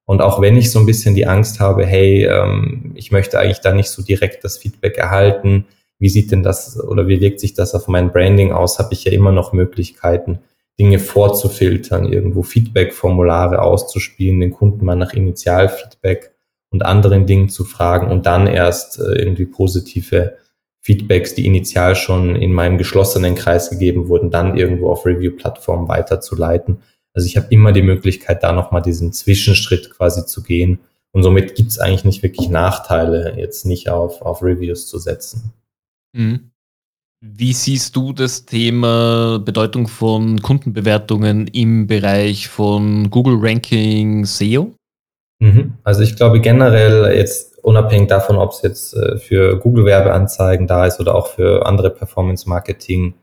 Und 0.06 0.22
auch 0.22 0.42
wenn 0.42 0.58
ich 0.58 0.72
so 0.72 0.80
ein 0.80 0.86
bisschen 0.86 1.16
die 1.16 1.28
Angst 1.28 1.60
habe, 1.60 1.86
hey, 1.86 2.26
ähm, 2.26 2.92
ich 2.96 3.12
möchte 3.12 3.40
eigentlich 3.40 3.62
da 3.62 3.74
nicht 3.74 3.90
so 3.90 4.04
direkt 4.04 4.44
das 4.44 4.58
Feedback 4.58 4.98
erhalten, 4.98 5.66
wie 6.00 6.10
sieht 6.10 6.32
denn 6.32 6.44
das 6.44 6.82
oder 6.84 7.08
wie 7.08 7.22
wirkt 7.22 7.40
sich 7.40 7.54
das 7.54 7.74
auf 7.74 7.88
mein 7.88 8.12
Branding 8.12 8.52
aus, 8.52 8.80
habe 8.80 8.94
ich 8.94 9.06
ja 9.06 9.12
immer 9.12 9.32
noch 9.32 9.54
Möglichkeiten, 9.54 10.40
Dinge 10.78 11.00
vorzufiltern, 11.00 12.12
irgendwo 12.12 12.44
Feedback-Formulare 12.44 13.62
auszuspielen, 13.62 14.42
den 14.42 14.52
Kunden 14.52 14.84
mal 14.84 14.96
nach 14.96 15.14
Initialfeedback 15.14 16.32
und 16.72 16.84
anderen 16.84 17.26
Dingen 17.26 17.48
zu 17.48 17.64
fragen 17.64 18.12
und 18.12 18.26
dann 18.26 18.48
erst 18.48 19.00
äh, 19.00 19.14
irgendwie 19.14 19.46
positive 19.46 20.38
Feedbacks, 20.82 21.36
die 21.36 21.46
initial 21.46 21.96
schon 21.96 22.36
in 22.36 22.52
meinem 22.52 22.78
geschlossenen 22.78 23.36
Kreis 23.36 23.70
gegeben 23.70 24.10
wurden, 24.10 24.32
dann 24.32 24.58
irgendwo 24.58 24.90
auf 24.90 25.06
Review-Plattformen 25.06 25.88
weiterzuleiten. 25.88 26.80
Also 27.14 27.28
ich 27.28 27.38
habe 27.38 27.48
immer 27.50 27.72
die 27.72 27.82
Möglichkeit, 27.82 28.44
da 28.44 28.52
nochmal 28.52 28.82
diesen 28.82 29.14
Zwischenschritt 29.14 29.92
quasi 29.92 30.26
zu 30.26 30.44
gehen. 30.44 30.80
Und 31.12 31.22
somit 31.22 31.56
gibt 31.56 31.70
es 31.70 31.80
eigentlich 31.80 32.06
nicht 32.06 32.24
wirklich 32.24 32.50
Nachteile, 32.50 33.36
jetzt 33.38 33.66
nicht 33.66 33.90
auf, 33.90 34.22
auf 34.24 34.42
Reviews 34.42 34.88
zu 34.88 34.98
setzen. 34.98 35.54
Mhm. 36.14 36.52
Wie 37.26 37.54
siehst 37.54 37.96
du 37.96 38.12
das 38.12 38.46
Thema 38.46 39.40
Bedeutung 39.40 39.88
von 39.88 40.42
Kundenbewertungen 40.42 41.48
im 41.48 41.88
Bereich 41.88 42.50
von 42.50 43.10
Google 43.10 43.38
Ranking 43.40 44.26
SEO? 44.26 44.74
Mhm. 45.40 45.76
Also 45.84 46.02
ich 46.02 46.16
glaube 46.16 46.42
generell 46.42 47.16
jetzt 47.16 47.60
unabhängig 47.64 48.10
davon, 48.10 48.36
ob 48.36 48.52
es 48.52 48.62
jetzt 48.62 48.94
äh, 48.96 49.18
für 49.18 49.58
Google 49.58 49.86
Werbeanzeigen 49.86 50.68
da 50.68 50.86
ist 50.86 51.00
oder 51.00 51.16
auch 51.16 51.28
für 51.28 51.66
andere 51.66 51.92
Performance 51.92 52.50
Marketing 52.50 53.14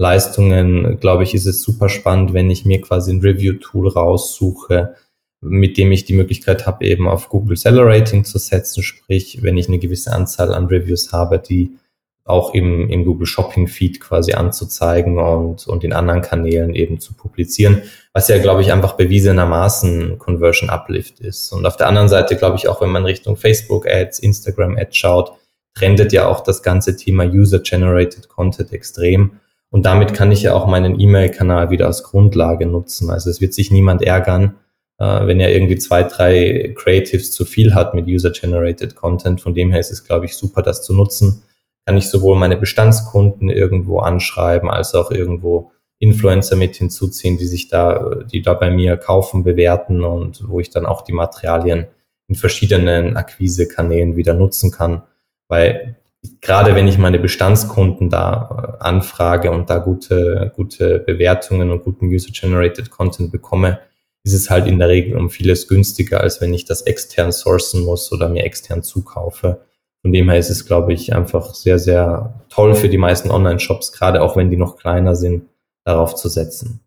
Leistungen, 0.00 0.98
glaube 0.98 1.24
ich, 1.24 1.34
ist 1.34 1.44
es 1.44 1.60
super 1.60 1.90
spannend, 1.90 2.32
wenn 2.32 2.48
ich 2.48 2.64
mir 2.64 2.80
quasi 2.80 3.12
ein 3.12 3.20
Review 3.20 3.52
Tool 3.60 3.86
raussuche, 3.86 4.94
mit 5.42 5.76
dem 5.76 5.92
ich 5.92 6.06
die 6.06 6.14
Möglichkeit 6.14 6.66
habe, 6.66 6.86
eben 6.86 7.06
auf 7.06 7.28
Google 7.28 7.58
Seller 7.58 7.84
Rating 7.84 8.24
zu 8.24 8.38
setzen, 8.38 8.82
sprich, 8.82 9.42
wenn 9.42 9.58
ich 9.58 9.68
eine 9.68 9.78
gewisse 9.78 10.12
Anzahl 10.12 10.54
an 10.54 10.68
Reviews 10.68 11.12
habe, 11.12 11.38
die 11.38 11.76
auch 12.24 12.54
im, 12.54 12.88
im 12.88 13.04
Google 13.04 13.26
Shopping 13.26 13.68
Feed 13.68 14.00
quasi 14.00 14.32
anzuzeigen 14.32 15.18
und, 15.18 15.66
und 15.66 15.84
in 15.84 15.92
anderen 15.92 16.22
Kanälen 16.22 16.74
eben 16.74 16.98
zu 16.98 17.12
publizieren, 17.12 17.82
was 18.14 18.28
ja, 18.28 18.38
glaube 18.38 18.62
ich, 18.62 18.72
einfach 18.72 18.94
bewiesenermaßen 18.94 20.18
Conversion 20.18 20.70
Uplift 20.70 21.20
ist. 21.20 21.52
Und 21.52 21.66
auf 21.66 21.76
der 21.76 21.88
anderen 21.88 22.08
Seite, 22.08 22.36
glaube 22.36 22.56
ich, 22.56 22.68
auch 22.68 22.80
wenn 22.80 22.90
man 22.90 23.04
Richtung 23.04 23.36
Facebook 23.36 23.86
Ads, 23.86 24.20
Instagram 24.20 24.78
Ads 24.78 24.96
schaut, 24.96 25.32
trendet 25.74 26.14
ja 26.14 26.26
auch 26.26 26.40
das 26.40 26.62
ganze 26.62 26.96
Thema 26.96 27.24
User 27.24 27.58
Generated 27.58 28.30
Content 28.30 28.72
extrem. 28.72 29.32
Und 29.70 29.86
damit 29.86 30.14
kann 30.14 30.32
ich 30.32 30.42
ja 30.42 30.54
auch 30.54 30.66
meinen 30.66 30.98
E-Mail-Kanal 30.98 31.70
wieder 31.70 31.86
als 31.86 32.02
Grundlage 32.02 32.66
nutzen. 32.66 33.10
Also 33.10 33.30
es 33.30 33.40
wird 33.40 33.54
sich 33.54 33.70
niemand 33.70 34.02
ärgern, 34.02 34.56
äh, 34.98 35.26
wenn 35.26 35.40
er 35.40 35.52
irgendwie 35.52 35.78
zwei, 35.78 36.02
drei 36.02 36.74
Creatives 36.76 37.32
zu 37.32 37.44
viel 37.44 37.74
hat 37.74 37.94
mit 37.94 38.06
User 38.06 38.30
Generated 38.30 38.96
Content. 38.96 39.40
Von 39.40 39.54
dem 39.54 39.70
her 39.70 39.80
ist 39.80 39.92
es, 39.92 40.04
glaube 40.04 40.26
ich, 40.26 40.36
super, 40.36 40.62
das 40.62 40.82
zu 40.82 40.92
nutzen 40.92 41.42
kann 41.90 41.96
ich 41.96 42.08
sowohl 42.08 42.36
meine 42.36 42.56
Bestandskunden 42.56 43.48
irgendwo 43.48 43.98
anschreiben, 43.98 44.70
als 44.70 44.94
auch 44.94 45.10
irgendwo 45.10 45.72
Influencer 45.98 46.56
mit 46.56 46.76
hinzuziehen, 46.76 47.36
die 47.36 47.46
sich 47.46 47.68
da, 47.68 48.22
die 48.30 48.42
da 48.42 48.54
bei 48.54 48.70
mir 48.70 48.96
kaufen, 48.96 49.42
bewerten 49.42 50.04
und 50.04 50.48
wo 50.48 50.60
ich 50.60 50.70
dann 50.70 50.86
auch 50.86 51.02
die 51.02 51.12
Materialien 51.12 51.86
in 52.28 52.36
verschiedenen 52.36 53.16
Akquisekanälen 53.16 54.16
wieder 54.16 54.34
nutzen 54.34 54.70
kann. 54.70 55.02
Weil 55.48 55.96
gerade 56.40 56.74
wenn 56.74 56.88
ich 56.88 56.98
meine 56.98 57.18
Bestandskunden 57.18 58.10
da 58.10 58.78
äh, 58.80 58.84
anfrage 58.84 59.50
und 59.50 59.70
da 59.70 59.78
gute, 59.78 60.52
gute 60.54 60.98
Bewertungen 61.00 61.70
und 61.70 61.82
guten 61.82 62.06
User-Generated 62.06 62.90
Content 62.90 63.32
bekomme, 63.32 63.80
ist 64.22 64.34
es 64.34 64.50
halt 64.50 64.66
in 64.66 64.78
der 64.78 64.88
Regel 64.88 65.16
um 65.16 65.30
vieles 65.30 65.66
günstiger, 65.66 66.20
als 66.20 66.40
wenn 66.40 66.52
ich 66.52 66.66
das 66.66 66.82
extern 66.82 67.32
sourcen 67.32 67.84
muss 67.84 68.12
oder 68.12 68.28
mir 68.28 68.44
extern 68.44 68.82
zukaufe. 68.82 69.64
Von 70.02 70.12
dem 70.12 70.28
her 70.30 70.38
ist 70.38 70.50
es, 70.50 70.66
glaube 70.66 70.92
ich, 70.92 71.14
einfach 71.14 71.54
sehr, 71.54 71.78
sehr 71.78 72.42
toll 72.48 72.74
für 72.74 72.88
die 72.88 72.98
meisten 72.98 73.30
Online-Shops, 73.30 73.92
gerade 73.92 74.22
auch 74.22 74.36
wenn 74.36 74.50
die 74.50 74.56
noch 74.56 74.76
kleiner 74.76 75.14
sind, 75.14 75.48
darauf 75.84 76.14
zu 76.14 76.28
setzen. 76.28 76.80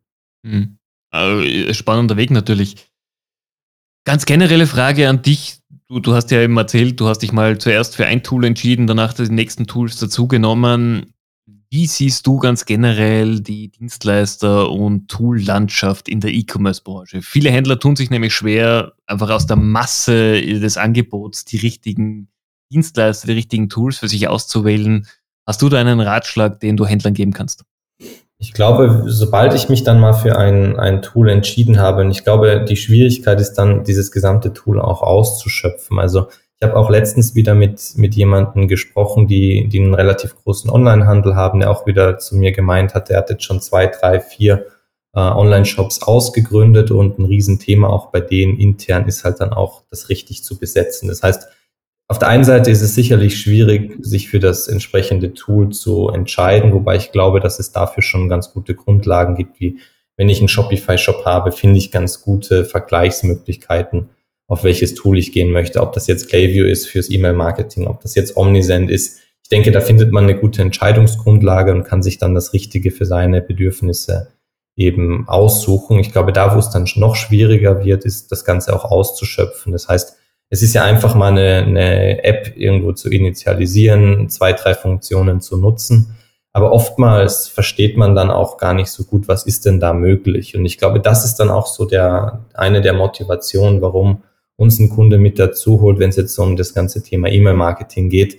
Mhm. 0.43 0.77
Also, 1.11 1.73
spannender 1.73 2.17
Weg 2.17 2.31
natürlich. 2.31 2.87
Ganz 4.05 4.25
generelle 4.25 4.67
Frage 4.67 5.09
an 5.09 5.21
dich. 5.21 5.59
Du, 5.89 5.99
du 5.99 6.13
hast 6.13 6.31
ja 6.31 6.41
eben 6.41 6.57
erzählt, 6.57 6.99
du 6.99 7.07
hast 7.07 7.19
dich 7.19 7.33
mal 7.33 7.57
zuerst 7.57 7.95
für 7.95 8.05
ein 8.05 8.23
Tool 8.23 8.45
entschieden, 8.45 8.87
danach 8.87 9.13
die 9.13 9.29
nächsten 9.29 9.67
Tools 9.67 9.97
dazugenommen. 9.97 11.13
Wie 11.69 11.87
siehst 11.87 12.25
du 12.27 12.37
ganz 12.37 12.65
generell 12.65 13.39
die 13.39 13.69
Dienstleister- 13.69 14.69
und 14.69 15.09
Tool-Landschaft 15.09 16.07
in 16.07 16.19
der 16.19 16.31
E-Commerce-Branche? 16.31 17.21
Viele 17.21 17.49
Händler 17.49 17.79
tun 17.79 17.95
sich 17.95 18.09
nämlich 18.09 18.33
schwer, 18.33 18.93
einfach 19.07 19.29
aus 19.29 19.47
der 19.47 19.57
Masse 19.57 20.41
des 20.41 20.77
Angebots 20.77 21.45
die 21.45 21.57
richtigen 21.57 22.29
Dienstleister, 22.71 23.27
die 23.27 23.33
richtigen 23.33 23.69
Tools 23.69 23.97
für 23.97 24.07
sich 24.07 24.27
auszuwählen. 24.27 25.07
Hast 25.45 25.61
du 25.61 25.69
da 25.69 25.79
einen 25.79 25.99
Ratschlag, 25.99 26.59
den 26.59 26.77
du 26.77 26.85
Händlern 26.85 27.13
geben 27.13 27.33
kannst? 27.33 27.65
Ich 28.43 28.51
glaube, 28.51 29.03
sobald 29.05 29.53
ich 29.53 29.69
mich 29.69 29.85
dann 29.85 30.01
mal 30.01 30.11
für 30.11 30.37
ein, 30.37 30.77
ein 30.77 31.01
Tool 31.01 31.29
entschieden 31.29 31.79
habe, 31.79 32.01
und 32.01 32.11
ich 32.11 32.25
glaube, 32.25 32.65
die 32.67 32.75
Schwierigkeit 32.75 33.39
ist 33.39 33.53
dann, 33.53 33.85
dieses 33.85 34.11
gesamte 34.11 34.51
Tool 34.51 34.81
auch 34.81 35.01
auszuschöpfen. 35.01 35.97
Also 35.97 36.27
ich 36.59 36.67
habe 36.67 36.75
auch 36.75 36.89
letztens 36.89 37.35
wieder 37.35 37.55
mit, 37.55 37.93
mit 37.95 38.15
jemandem 38.15 38.67
gesprochen, 38.67 39.27
die, 39.27 39.69
die 39.69 39.79
einen 39.79 39.93
relativ 39.93 40.35
großen 40.35 40.69
Online-Handel 40.69 41.37
haben, 41.37 41.61
der 41.61 41.71
auch 41.71 41.87
wieder 41.87 42.17
zu 42.17 42.35
mir 42.35 42.51
gemeint 42.51 42.93
hat, 42.93 43.07
der 43.07 43.19
hat 43.19 43.29
jetzt 43.29 43.45
schon 43.45 43.61
zwei, 43.61 43.87
drei, 43.87 44.19
vier 44.19 44.65
äh, 45.15 45.21
Online-Shops 45.21 46.03
ausgegründet 46.03 46.91
und 46.91 47.19
ein 47.19 47.25
Riesenthema 47.25 47.87
auch 47.87 48.11
bei 48.11 48.19
denen 48.19 48.59
intern 48.59 49.07
ist 49.07 49.23
halt 49.23 49.39
dann 49.39 49.53
auch 49.53 49.83
das 49.89 50.09
richtig 50.09 50.43
zu 50.43 50.59
besetzen. 50.59 51.07
Das 51.07 51.23
heißt, 51.23 51.47
auf 52.13 52.19
der 52.19 52.27
einen 52.27 52.43
Seite 52.43 52.69
ist 52.69 52.83
es 52.83 52.93
sicherlich 52.93 53.41
schwierig, 53.41 53.95
sich 54.01 54.29
für 54.29 54.39
das 54.39 54.67
entsprechende 54.67 55.33
Tool 55.33 55.71
zu 55.71 56.09
entscheiden, 56.09 56.71
wobei 56.71 56.95
ich 56.95 57.11
glaube, 57.11 57.39
dass 57.39 57.57
es 57.57 57.71
dafür 57.71 58.03
schon 58.03 58.29
ganz 58.29 58.53
gute 58.53 58.75
Grundlagen 58.75 59.33
gibt, 59.33 59.59
wie 59.59 59.79
wenn 60.15 60.29
ich 60.29 60.37
einen 60.37 60.47
Shopify-Shop 60.47 61.25
habe, 61.25 61.51
finde 61.51 61.79
ich 61.79 61.89
ganz 61.89 62.21
gute 62.21 62.65
Vergleichsmöglichkeiten, 62.65 64.11
auf 64.47 64.63
welches 64.63 64.93
Tool 64.93 65.17
ich 65.17 65.31
gehen 65.31 65.51
möchte, 65.51 65.81
ob 65.81 65.93
das 65.93 66.05
jetzt 66.05 66.29
Klaviyo 66.29 66.65
ist 66.65 66.85
fürs 66.85 67.09
E-Mail-Marketing, 67.09 67.87
ob 67.87 68.01
das 68.01 68.13
jetzt 68.13 68.37
Omnisend 68.37 68.91
ist. 68.91 69.17
Ich 69.41 69.49
denke, 69.49 69.71
da 69.71 69.81
findet 69.81 70.11
man 70.11 70.25
eine 70.25 70.37
gute 70.37 70.61
Entscheidungsgrundlage 70.61 71.71
und 71.71 71.83
kann 71.83 72.03
sich 72.03 72.19
dann 72.19 72.35
das 72.35 72.53
Richtige 72.53 72.91
für 72.91 73.07
seine 73.07 73.41
Bedürfnisse 73.41 74.27
eben 74.75 75.27
aussuchen. 75.27 75.97
Ich 75.97 76.11
glaube, 76.11 76.31
da, 76.31 76.53
wo 76.53 76.59
es 76.59 76.69
dann 76.69 76.87
noch 76.93 77.15
schwieriger 77.15 77.83
wird, 77.83 78.05
ist 78.05 78.31
das 78.31 78.45
Ganze 78.45 78.75
auch 78.75 78.85
auszuschöpfen. 78.85 79.71
Das 79.71 79.87
heißt, 79.87 80.19
es 80.49 80.61
ist 80.61 80.73
ja 80.73 80.83
einfach 80.83 81.15
mal 81.15 81.31
eine, 81.31 81.63
eine 81.65 82.23
App 82.23 82.53
irgendwo 82.55 82.91
zu 82.91 83.09
initialisieren, 83.09 84.29
zwei, 84.29 84.53
drei 84.53 84.75
Funktionen 84.75 85.41
zu 85.41 85.57
nutzen. 85.57 86.15
Aber 86.51 86.71
oftmals 86.71 87.47
versteht 87.47 87.97
man 87.97 88.13
dann 88.13 88.29
auch 88.29 88.57
gar 88.57 88.75
nicht 88.75 88.91
so 88.91 89.03
gut, 89.03 89.27
was 89.27 89.47
ist 89.47 89.65
denn 89.65 89.79
da 89.79 89.93
möglich. 89.93 90.55
Und 90.55 90.65
ich 90.65 90.77
glaube, 90.77 90.99
das 90.99 91.25
ist 91.25 91.37
dann 91.37 91.49
auch 91.49 91.65
so 91.65 91.85
der, 91.85 92.45
eine 92.53 92.81
der 92.81 92.93
Motivationen, 92.93 93.81
warum 93.81 94.21
uns 94.55 94.79
ein 94.79 94.89
Kunde 94.89 95.17
mit 95.17 95.39
dazu 95.39 95.81
holt, 95.81 95.97
wenn 95.97 96.09
es 96.09 96.15
jetzt 96.15 96.37
um 96.37 96.55
das 96.55 96.75
ganze 96.75 97.01
Thema 97.01 97.29
E-Mail-Marketing 97.29 98.09
geht, 98.09 98.37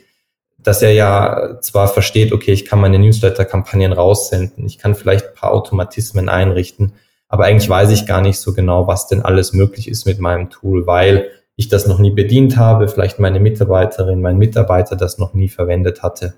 dass 0.59 0.81
er 0.81 0.93
ja 0.93 1.59
zwar 1.61 1.89
versteht, 1.89 2.33
okay, 2.33 2.53
ich 2.53 2.65
kann 2.65 2.81
meine 2.81 3.01
Newsletter-Kampagnen 3.01 3.93
raussenden, 3.93 4.65
ich 4.65 4.79
kann 4.79 4.95
vielleicht 4.95 5.29
ein 5.29 5.35
paar 5.35 5.53
Automatismen 5.53 6.29
einrichten, 6.29 6.95
aber 7.29 7.45
eigentlich 7.45 7.69
weiß 7.69 7.91
ich 7.91 8.07
gar 8.07 8.21
nicht 8.21 8.39
so 8.39 8.55
genau, 8.55 8.87
was 8.87 9.09
denn 9.09 9.23
alles 9.23 9.53
möglich 9.53 9.89
ist 9.89 10.07
mit 10.07 10.21
meinem 10.21 10.51
Tool, 10.51 10.87
weil 10.87 11.31
ich 11.57 11.69
das 11.69 11.87
noch 11.87 11.99
nie 11.99 12.11
bedient 12.11 12.57
habe, 12.57 12.89
vielleicht 12.89 13.19
meine 13.19 13.41
Mitarbeiterin, 13.41 14.21
mein 14.21 14.39
Mitarbeiter 14.39 14.97
das 14.97 15.19
noch 15.19 15.35
nie 15.35 15.49
verwendet 15.49 16.03
hatte. 16.03 16.35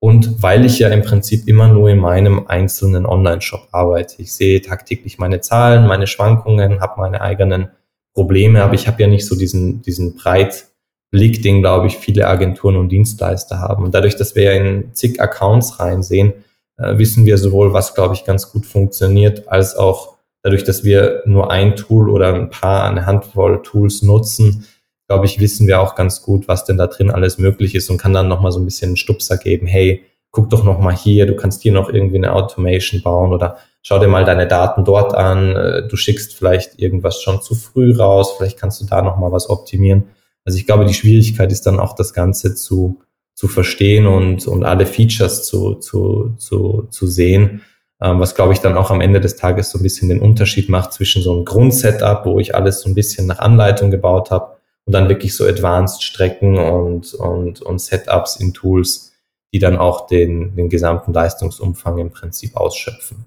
Und 0.00 0.42
weil 0.42 0.64
ich 0.64 0.78
ja 0.78 0.88
im 0.90 1.02
Prinzip 1.02 1.48
immer 1.48 1.68
nur 1.68 1.90
in 1.90 1.98
meinem 1.98 2.46
einzelnen 2.46 3.04
Online-Shop 3.04 3.68
arbeite. 3.72 4.22
Ich 4.22 4.32
sehe 4.32 4.62
tagtäglich 4.62 5.18
meine 5.18 5.40
Zahlen, 5.40 5.88
meine 5.88 6.06
Schwankungen, 6.06 6.80
habe 6.80 7.00
meine 7.00 7.20
eigenen 7.20 7.70
Probleme, 8.14 8.62
aber 8.62 8.74
ich 8.74 8.86
habe 8.86 9.02
ja 9.02 9.08
nicht 9.08 9.26
so 9.26 9.36
diesen, 9.36 9.82
diesen 9.82 10.14
Breitblick, 10.14 11.42
den, 11.42 11.60
glaube 11.62 11.88
ich, 11.88 11.96
viele 11.96 12.28
Agenturen 12.28 12.76
und 12.76 12.90
Dienstleister 12.90 13.58
haben. 13.58 13.84
Und 13.84 13.94
dadurch, 13.94 14.16
dass 14.16 14.36
wir 14.36 14.44
ja 14.44 14.52
in 14.52 14.94
zig 14.94 15.20
Accounts 15.20 15.80
reinsehen, 15.80 16.32
äh, 16.76 16.96
wissen 16.98 17.26
wir 17.26 17.38
sowohl, 17.38 17.72
was, 17.72 17.94
glaube 17.94 18.14
ich, 18.14 18.24
ganz 18.24 18.52
gut 18.52 18.66
funktioniert, 18.66 19.48
als 19.48 19.76
auch 19.76 20.17
dadurch, 20.42 20.64
dass 20.64 20.84
wir 20.84 21.22
nur 21.26 21.50
ein 21.50 21.76
Tool 21.76 22.10
oder 22.10 22.34
ein 22.34 22.50
paar, 22.50 22.84
eine 22.84 23.06
Handvoll 23.06 23.62
Tools 23.62 24.02
nutzen, 24.02 24.66
glaube 25.08 25.26
ich, 25.26 25.40
wissen 25.40 25.66
wir 25.66 25.80
auch 25.80 25.94
ganz 25.94 26.22
gut, 26.22 26.48
was 26.48 26.64
denn 26.64 26.76
da 26.76 26.86
drin 26.86 27.10
alles 27.10 27.38
möglich 27.38 27.74
ist 27.74 27.88
und 27.90 27.98
kann 27.98 28.12
dann 28.12 28.28
nochmal 28.28 28.52
so 28.52 28.60
ein 28.60 28.64
bisschen 28.64 28.90
einen 28.90 28.96
Stupser 28.96 29.38
geben, 29.38 29.66
hey, 29.66 30.04
guck 30.30 30.50
doch 30.50 30.64
nochmal 30.64 30.94
hier, 30.94 31.26
du 31.26 31.34
kannst 31.34 31.62
hier 31.62 31.72
noch 31.72 31.88
irgendwie 31.88 32.18
eine 32.18 32.34
Automation 32.34 33.02
bauen 33.02 33.32
oder 33.32 33.58
schau 33.82 33.98
dir 33.98 34.08
mal 34.08 34.26
deine 34.26 34.46
Daten 34.46 34.84
dort 34.84 35.14
an, 35.14 35.56
äh, 35.56 35.88
du 35.88 35.96
schickst 35.96 36.34
vielleicht 36.34 36.78
irgendwas 36.78 37.22
schon 37.22 37.40
zu 37.40 37.54
früh 37.54 37.96
raus, 37.96 38.34
vielleicht 38.36 38.58
kannst 38.58 38.80
du 38.80 38.84
da 38.84 39.00
nochmal 39.00 39.32
was 39.32 39.48
optimieren. 39.48 40.04
Also 40.44 40.58
ich 40.58 40.66
glaube, 40.66 40.84
die 40.84 40.94
Schwierigkeit 40.94 41.50
ist 41.52 41.66
dann 41.66 41.80
auch 41.80 41.94
das 41.94 42.12
Ganze 42.12 42.54
zu, 42.54 43.00
zu 43.34 43.48
verstehen 43.48 44.06
und, 44.06 44.46
und 44.46 44.64
alle 44.64 44.84
Features 44.84 45.44
zu, 45.44 45.76
zu, 45.76 46.34
zu, 46.36 46.86
zu 46.90 47.06
sehen, 47.06 47.62
was 47.98 48.34
glaube 48.34 48.52
ich 48.52 48.60
dann 48.60 48.76
auch 48.76 48.90
am 48.90 49.00
Ende 49.00 49.20
des 49.20 49.36
Tages 49.36 49.70
so 49.70 49.78
ein 49.78 49.82
bisschen 49.82 50.08
den 50.08 50.20
Unterschied 50.20 50.68
macht 50.68 50.92
zwischen 50.92 51.22
so 51.22 51.32
einem 51.34 51.44
Grundsetup, 51.44 52.24
wo 52.24 52.38
ich 52.38 52.54
alles 52.54 52.80
so 52.80 52.88
ein 52.88 52.94
bisschen 52.94 53.26
nach 53.26 53.40
Anleitung 53.40 53.90
gebaut 53.90 54.30
habe 54.30 54.56
und 54.86 54.92
dann 54.92 55.08
wirklich 55.08 55.34
so 55.34 55.44
Advanced 55.44 56.02
Strecken 56.02 56.58
und, 56.58 57.12
und, 57.14 57.60
und 57.60 57.80
Setups 57.80 58.36
in 58.36 58.54
Tools, 58.54 59.12
die 59.52 59.58
dann 59.58 59.76
auch 59.76 60.06
den, 60.06 60.54
den 60.54 60.68
gesamten 60.68 61.12
Leistungsumfang 61.12 61.98
im 61.98 62.10
Prinzip 62.10 62.56
ausschöpfen. 62.56 63.26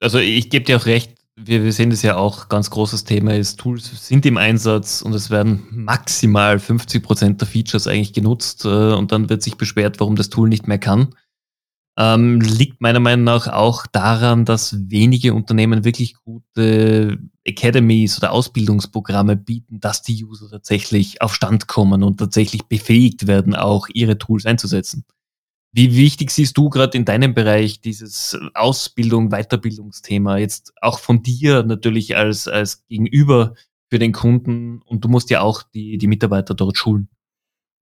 Also 0.00 0.18
ich 0.18 0.50
gebe 0.50 0.64
dir 0.64 0.78
auch 0.78 0.86
recht, 0.86 1.14
wir, 1.36 1.64
wir 1.64 1.72
sehen 1.72 1.90
das 1.90 2.02
ja 2.02 2.16
auch, 2.16 2.48
ganz 2.48 2.70
großes 2.70 3.04
Thema 3.04 3.36
ist, 3.36 3.58
Tools 3.58 4.06
sind 4.06 4.26
im 4.26 4.36
Einsatz 4.36 5.00
und 5.02 5.14
es 5.14 5.30
werden 5.30 5.66
maximal 5.70 6.58
50 6.58 7.02
Prozent 7.02 7.40
der 7.40 7.48
Features 7.48 7.86
eigentlich 7.86 8.12
genutzt 8.12 8.64
äh, 8.64 8.68
und 8.68 9.12
dann 9.12 9.30
wird 9.30 9.42
sich 9.42 9.56
beschwert, 9.56 10.00
warum 10.00 10.16
das 10.16 10.28
Tool 10.28 10.48
nicht 10.48 10.66
mehr 10.68 10.78
kann 10.78 11.14
ähm, 11.96 12.40
liegt 12.40 12.80
meiner 12.80 13.00
Meinung 13.00 13.24
nach 13.24 13.46
auch 13.46 13.86
daran, 13.86 14.44
dass 14.44 14.76
wenige 14.90 15.32
Unternehmen 15.32 15.84
wirklich 15.84 16.14
gute 16.14 17.18
Academies 17.46 18.18
oder 18.18 18.32
Ausbildungsprogramme 18.32 19.36
bieten, 19.36 19.80
dass 19.80 20.02
die 20.02 20.24
User 20.24 20.50
tatsächlich 20.50 21.22
auf 21.22 21.34
Stand 21.34 21.68
kommen 21.68 22.02
und 22.02 22.18
tatsächlich 22.18 22.64
befähigt 22.64 23.26
werden, 23.26 23.54
auch 23.54 23.86
ihre 23.92 24.18
Tools 24.18 24.44
einzusetzen. 24.44 25.04
Wie 25.72 25.96
wichtig 25.96 26.30
siehst 26.30 26.56
du 26.56 26.68
gerade 26.68 26.96
in 26.96 27.04
deinem 27.04 27.34
Bereich 27.34 27.80
dieses 27.80 28.38
Ausbildung, 28.54 29.30
Weiterbildungsthema 29.30 30.38
jetzt 30.38 30.72
auch 30.80 31.00
von 31.00 31.22
dir 31.22 31.64
natürlich 31.64 32.16
als, 32.16 32.48
als 32.48 32.86
Gegenüber 32.86 33.54
für 33.90 33.98
den 33.98 34.12
Kunden 34.12 34.82
und 34.82 35.04
du 35.04 35.08
musst 35.08 35.30
ja 35.30 35.40
auch 35.40 35.62
die, 35.62 35.98
die 35.98 36.06
Mitarbeiter 36.06 36.54
dort 36.54 36.76
schulen? 36.76 37.08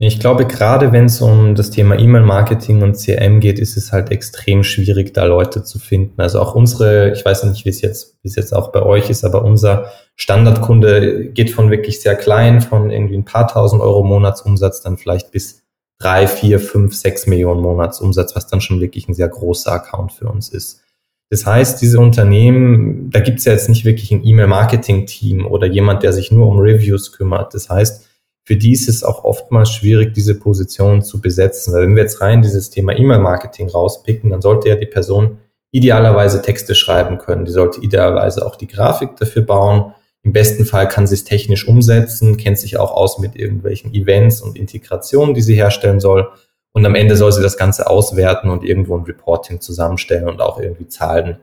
Ich 0.05 0.19
glaube, 0.19 0.47
gerade 0.49 0.91
wenn 0.91 1.05
es 1.05 1.21
um 1.21 1.55
das 1.55 1.71
Thema 1.71 1.97
E-Mail-Marketing 1.97 2.83
und 2.83 2.97
CRM 2.97 3.39
geht, 3.39 3.61
ist 3.61 3.77
es 3.77 3.93
halt 3.93 4.11
extrem 4.11 4.65
schwierig, 4.65 5.15
da 5.15 5.27
Leute 5.27 5.63
zu 5.63 5.79
finden. 5.79 6.21
Also 6.21 6.41
auch 6.41 6.57
unsere, 6.57 7.13
ich 7.13 7.25
weiß 7.25 7.45
nicht, 7.45 7.65
wie 7.65 7.69
es 7.69 7.83
jetzt, 7.83 8.19
wie 8.21 8.29
es 8.29 8.35
jetzt 8.35 8.53
auch 8.53 8.73
bei 8.73 8.83
euch 8.83 9.11
ist, 9.11 9.25
aber 9.25 9.45
unser 9.45 9.93
Standardkunde 10.17 11.27
geht 11.27 11.53
von 11.53 11.71
wirklich 11.71 12.01
sehr 12.01 12.17
klein, 12.17 12.61
von 12.61 12.91
irgendwie 12.91 13.15
ein 13.15 13.25
paar 13.25 13.47
tausend 13.47 13.81
Euro 13.81 14.03
Monatsumsatz, 14.03 14.81
dann 14.81 14.99
vielleicht 14.99 15.31
bis 15.31 15.63
drei, 16.01 16.27
vier, 16.27 16.59
fünf, 16.59 16.97
sechs 16.97 17.29
Millionen 17.29 17.61
Monatsumsatz, 17.61 18.35
was 18.35 18.49
dann 18.49 18.61
schon 18.61 18.81
wirklich 18.81 19.09
ein 19.09 19.15
sehr 19.15 19.29
großer 19.29 19.71
Account 19.71 20.11
für 20.11 20.27
uns 20.27 20.49
ist. 20.49 20.83
Das 21.31 21.47
heißt, 21.47 21.81
diese 21.81 22.01
Unternehmen, 22.01 23.09
da 23.11 23.21
gibt 23.21 23.39
es 23.39 23.45
ja 23.45 23.53
jetzt 23.53 23.69
nicht 23.69 23.85
wirklich 23.85 24.11
ein 24.11 24.25
E-Mail-Marketing-Team 24.25 25.47
oder 25.47 25.69
jemand, 25.69 26.03
der 26.03 26.13
sich 26.13 26.33
nur 26.33 26.49
um 26.49 26.59
Reviews 26.59 27.13
kümmert. 27.13 27.55
Das 27.55 27.71
heißt, 27.71 28.09
für 28.45 28.57
die 28.57 28.73
ist 28.73 28.89
es 28.89 29.05
auch 29.05 29.25
oftmals 29.25 29.71
schwierig, 29.71 30.15
diese 30.15 30.35
Position 30.35 31.03
zu 31.03 31.21
besetzen. 31.21 31.73
Weil 31.73 31.83
wenn 31.83 31.97
wir 31.97 32.03
jetzt 32.03 32.21
rein 32.21 32.43
dieses 32.43 32.71
Thema 32.71 32.97
E-Mail-Marketing 32.97 33.69
rauspicken, 33.69 34.31
dann 34.31 34.43
sollte 34.43 34.69
ja 34.69 34.75
die 34.75 34.87
Person 34.87 35.39
idealerweise 35.71 36.43
Texte 36.43 36.75
schreiben 36.75 37.19
können. 37.19 37.45
Die 37.45 37.53
sollte 37.53 37.81
idealerweise 37.81 38.45
auch 38.45 38.57
die 38.57 38.67
Grafik 38.67 39.17
dafür 39.17 39.43
bauen. 39.43 39.95
Im 40.23 40.33
besten 40.33 40.65
Fall 40.65 40.89
kann 40.89 41.07
sie 41.07 41.15
es 41.15 41.25
technisch 41.25 41.67
umsetzen, 41.67 42.37
kennt 42.37 42.59
sich 42.59 42.77
auch 42.79 42.93
aus 42.93 43.19
mit 43.19 43.37
irgendwelchen 43.37 43.95
Events 43.95 44.41
und 44.41 44.57
Integrationen, 44.57 45.35
die 45.35 45.43
sie 45.43 45.55
herstellen 45.55 46.01
soll. 46.01 46.29
Und 46.73 46.87
am 46.87 46.95
Ende 46.95 47.17
soll 47.17 47.33
sie 47.33 47.43
das 47.43 47.57
Ganze 47.57 47.89
auswerten 47.89 48.51
und 48.51 48.65
irgendwo 48.65 48.97
ein 48.97 49.05
Reporting 49.05 49.61
zusammenstellen 49.61 50.29
und 50.29 50.41
auch 50.41 50.59
irgendwie 50.59 50.89
Zahlen 50.89 51.39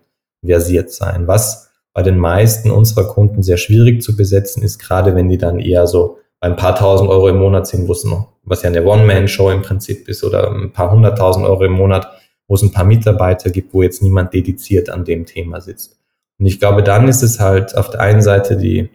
versiert 0.45 0.91
sein. 0.91 1.27
Was 1.27 1.69
bei 1.93 2.03
den 2.03 2.17
meisten 2.17 2.71
unserer 2.71 3.07
Kunden 3.07 3.43
sehr 3.43 3.57
schwierig 3.57 4.01
zu 4.01 4.15
besetzen 4.15 4.63
ist, 4.63 4.79
gerade 4.79 5.15
wenn 5.15 5.27
die 5.27 5.37
dann 5.37 5.59
eher 5.59 5.87
so 5.87 6.17
ein 6.41 6.55
paar 6.55 6.75
tausend 6.75 7.09
Euro 7.09 7.27
im 7.27 7.37
Monat 7.37 7.67
sind, 7.67 7.87
wo 7.87 7.91
es 7.91 8.03
noch, 8.03 8.29
was 8.43 8.63
ja 8.63 8.69
eine 8.69 8.83
One-Man-Show 8.83 9.49
im 9.51 9.61
Prinzip 9.61 10.07
ist, 10.07 10.23
oder 10.23 10.51
ein 10.51 10.71
paar 10.71 10.91
hunderttausend 10.91 11.45
Euro 11.45 11.63
im 11.65 11.73
Monat, 11.73 12.07
wo 12.47 12.55
es 12.55 12.61
ein 12.61 12.71
paar 12.71 12.85
Mitarbeiter 12.85 13.49
gibt, 13.49 13.73
wo 13.73 13.83
jetzt 13.83 14.01
niemand 14.01 14.33
dediziert 14.33 14.89
an 14.89 15.05
dem 15.05 15.25
Thema 15.25 15.61
sitzt. 15.61 15.99
Und 16.39 16.45
ich 16.45 16.59
glaube, 16.59 16.81
dann 16.83 17.07
ist 17.07 17.21
es 17.21 17.39
halt 17.39 17.75
auf 17.75 17.89
der 17.89 17.99
einen 17.99 18.21
Seite 18.21 18.57
die, 18.57 18.89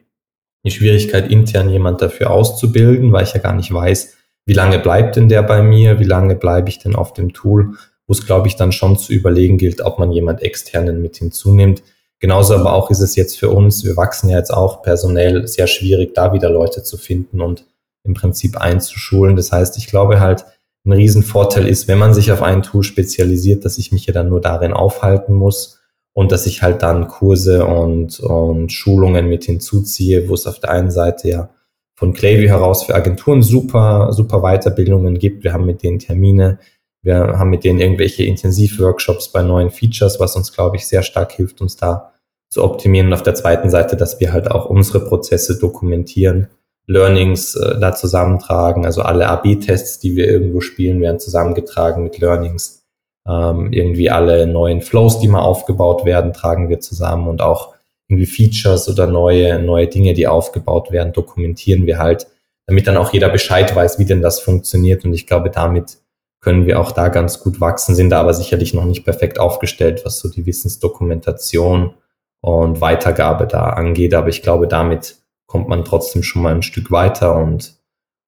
die 0.65 0.71
Schwierigkeit, 0.71 1.31
intern 1.31 1.69
jemand 1.69 2.01
dafür 2.01 2.31
auszubilden, 2.31 3.13
weil 3.13 3.25
ich 3.25 3.35
ja 3.35 3.41
gar 3.41 3.55
nicht 3.55 3.73
weiß, 3.73 4.17
wie 4.47 4.55
lange 4.55 4.79
bleibt 4.79 5.17
denn 5.17 5.29
der 5.29 5.43
bei 5.43 5.63
mir, 5.63 6.01
wie 6.01 6.05
lange 6.05 6.37
bleibe 6.37 6.69
ich 6.69 6.79
denn 6.79 6.97
auf 6.97 7.13
dem 7.13 7.33
Tool, 7.33 7.75
wo 8.07 8.13
es, 8.13 8.27
glaube 8.27 8.49
ich, 8.49 8.57
dann 8.57 8.73
schon 8.73 8.99
zu 8.99 9.13
überlegen 9.13 9.59
gilt, 9.59 9.81
ob 9.83 9.99
man 9.99 10.13
jemand 10.13 10.43
externen 10.43 11.01
mit 11.01 11.17
hinzunimmt, 11.17 11.83
Genauso 12.25 12.55
aber 12.55 12.73
auch 12.73 12.91
ist 12.91 13.03
es 13.03 13.17
jetzt 13.17 13.39
für 13.39 13.51
uns, 13.51 13.85
wir 13.85 13.99
wachsen 13.99 14.31
ja 14.31 14.39
jetzt 14.39 14.51
auch 14.51 14.81
personell 14.81 15.47
sehr 15.47 15.67
schwierig, 15.67 16.15
da 16.15 16.33
wieder 16.33 16.49
Leute 16.49 16.83
zu 16.83 16.97
finden 16.97 17.43
und 17.43 17.67
im 18.03 18.15
Prinzip 18.15 18.57
einzuschulen. 18.57 19.37
Das 19.37 19.53
heißt, 19.53 19.77
ich 19.77 19.89
glaube 19.89 20.21
halt, 20.21 20.47
ein 20.87 20.93
Riesenvorteil 20.93 21.69
ist, 21.69 21.87
wenn 21.87 21.99
man 21.99 22.15
sich 22.15 22.33
auf 22.33 22.41
ein 22.41 22.63
Tool 22.63 22.83
spezialisiert, 22.83 23.67
dass 23.67 23.77
ich 23.77 23.93
mich 23.93 24.07
ja 24.07 24.15
dann 24.15 24.31
nur 24.31 24.41
darin 24.41 24.73
aufhalten 24.73 25.35
muss 25.35 25.83
und 26.15 26.33
dass 26.33 26.47
ich 26.47 26.63
halt 26.63 26.81
dann 26.81 27.09
Kurse 27.09 27.67
und, 27.67 28.21
und 28.21 28.73
Schulungen 28.73 29.29
mit 29.29 29.45
hinzuziehe, 29.45 30.27
wo 30.27 30.33
es 30.33 30.47
auf 30.47 30.61
der 30.61 30.71
einen 30.71 30.91
Seite 30.91 31.29
ja 31.29 31.51
von 31.95 32.15
Clayview 32.15 32.49
heraus 32.49 32.85
für 32.85 32.95
Agenturen 32.95 33.43
super, 33.43 34.15
super 34.15 34.41
Weiterbildungen 34.41 35.19
gibt. 35.19 35.45
Wir 35.45 35.53
haben 35.53 35.67
mit 35.67 35.83
denen 35.83 35.99
Termine, 35.99 36.59
wir 37.03 37.39
haben 37.39 37.51
mit 37.51 37.65
denen 37.65 37.81
irgendwelche 37.81 38.25
Intensivworkshops 38.25 39.31
bei 39.31 39.43
neuen 39.43 39.69
Features, 39.69 40.21
was 40.21 40.37
uns, 40.37 40.55
glaube 40.55 40.77
ich, 40.77 40.87
sehr 40.87 41.03
stark 41.03 41.31
hilft, 41.33 41.61
uns 41.61 41.77
da 41.77 42.13
zu 42.55 42.63
optimieren. 42.63 43.09
Und 43.09 43.15
auf 43.15 43.25
der 43.25 43.35
zweiten 43.35 43.69
Seite, 43.69 43.97
dass 43.97 44.21
wir 44.21 44.33
halt 44.33 44.49
auch 44.49 44.67
unsere 44.67 45.01
Prozesse 45.01 45.59
dokumentieren, 45.59 46.47
Learnings 46.87 47.57
äh, 47.57 47.81
da 47.81 47.93
zusammentragen. 47.93 48.87
Also 48.87 49.03
alle 49.03 49.27
AB-Tests, 49.27 49.99
die 49.99 50.15
wir 50.15 50.29
irgendwo 50.29 50.61
spielen, 50.61 51.01
werden 51.01 51.19
zusammengetragen 51.19 52.05
mit 52.05 52.19
Learnings. 52.19 52.85
Ähm, 53.27 53.73
irgendwie 53.73 54.09
alle 54.09 54.47
neuen 54.47 54.83
Flows, 54.83 55.19
die 55.19 55.27
mal 55.27 55.43
aufgebaut 55.43 56.05
werden, 56.05 56.33
tragen 56.33 56.69
wir 56.69 56.79
zusammen 56.79 57.27
und 57.27 57.43
auch 57.43 57.75
irgendwie 58.07 58.27
Features 58.27 58.89
oder 58.89 59.09
neue, 59.09 59.59
neue 59.61 59.89
Dinge, 59.89 60.13
die 60.13 60.29
aufgebaut 60.29 60.93
werden, 60.93 61.13
dokumentieren 61.13 61.87
wir 61.87 61.99
halt, 61.99 62.29
damit 62.67 62.87
dann 62.87 62.99
auch 62.99 63.13
jeder 63.13 63.31
Bescheid 63.31 63.75
weiß, 63.75 63.99
wie 63.99 64.05
denn 64.05 64.23
das 64.23 64.41
funktioniert. 64.41 65.05
Und 65.05 65.15
ich 65.15 65.27
glaube, 65.27 65.51
damit 65.51 65.97
können 66.41 66.67
wir 66.67 66.79
auch 66.79 66.93
da 66.93 67.09
ganz 67.09 67.41
gut 67.41 67.61
wachsen, 67.61 67.97
sind 67.97 68.11
da 68.11 68.21
aber 68.21 68.35
sicherlich 68.35 68.75
noch 68.75 68.85
nicht 68.85 69.05
perfekt 69.05 69.41
aufgestellt, 69.41 70.03
was 70.05 70.19
so 70.19 70.29
die 70.29 70.45
Wissensdokumentation 70.47 71.95
und 72.45 72.83
Weitergabe 72.83 73.47
da 73.47 73.71
angeht. 73.71 74.13
Aber 74.13 74.29
ich 74.29 74.43
glaube, 74.43 74.69
damit 74.69 75.17
kommt 75.47 75.67
man 75.67 75.83
trotzdem 75.83 76.23
schon 76.23 76.43
mal 76.43 76.55
ein 76.55 76.63
Stück 76.63 76.91
weiter 76.91 77.37
und, 77.37 77.77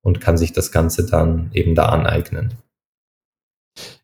und 0.02 0.22
kann 0.22 0.38
sich 0.38 0.55
das 0.55 0.72
Ganze 0.72 1.05
dann 1.05 1.50
eben 1.52 1.74
da 1.74 1.90
aneignen. 1.90 2.55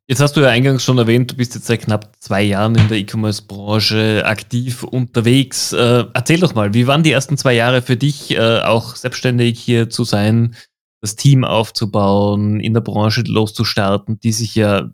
Jetzt 0.07 0.21
hast 0.21 0.37
du 0.37 0.43
ja 0.43 0.49
eingangs 0.49 0.85
schon 0.85 0.99
erwähnt, 0.99 1.31
du 1.31 1.37
bist 1.37 1.55
jetzt 1.55 1.67
seit 1.67 1.81
knapp 1.81 2.13
zwei 2.21 2.43
Jahren 2.43 2.75
in 2.75 2.89
der 2.89 2.99
E-Commerce-Branche 2.99 4.27
aktiv 4.27 4.83
unterwegs. 4.83 5.73
Äh, 5.73 6.05
erzähl 6.13 6.41
doch 6.41 6.55
mal, 6.55 6.75
wie 6.75 6.87
waren 6.87 7.03
die 7.03 7.13
ersten 7.13 7.39
zwei 7.39 7.55
Jahre 7.55 7.81
für 7.81 7.97
dich, 7.97 8.37
äh, 8.37 8.61
auch 8.61 8.97
selbstständig 8.97 9.61
hier 9.61 9.89
zu 9.89 10.05
sein, 10.05 10.57
das 11.01 11.17
Team 11.17 11.45
aufzubauen, 11.45 12.61
in 12.61 12.75
der 12.75 12.83
Branche 12.83 13.23
loszustarten, 13.27 14.21
die 14.21 14.33
sich 14.33 14.57
ja 14.57 14.91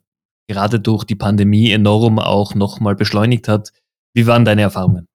gerade 0.47 0.79
durch 0.79 1.03
die 1.03 1.17
Pandemie 1.17 1.73
enorm 1.73 2.21
auch 2.21 2.55
nochmal 2.55 2.95
beschleunigt 2.95 3.49
hat. 3.49 3.73
Wie 4.15 4.27
waren 4.27 4.45
deine 4.45 4.63
Erfahrungen? 4.63 5.07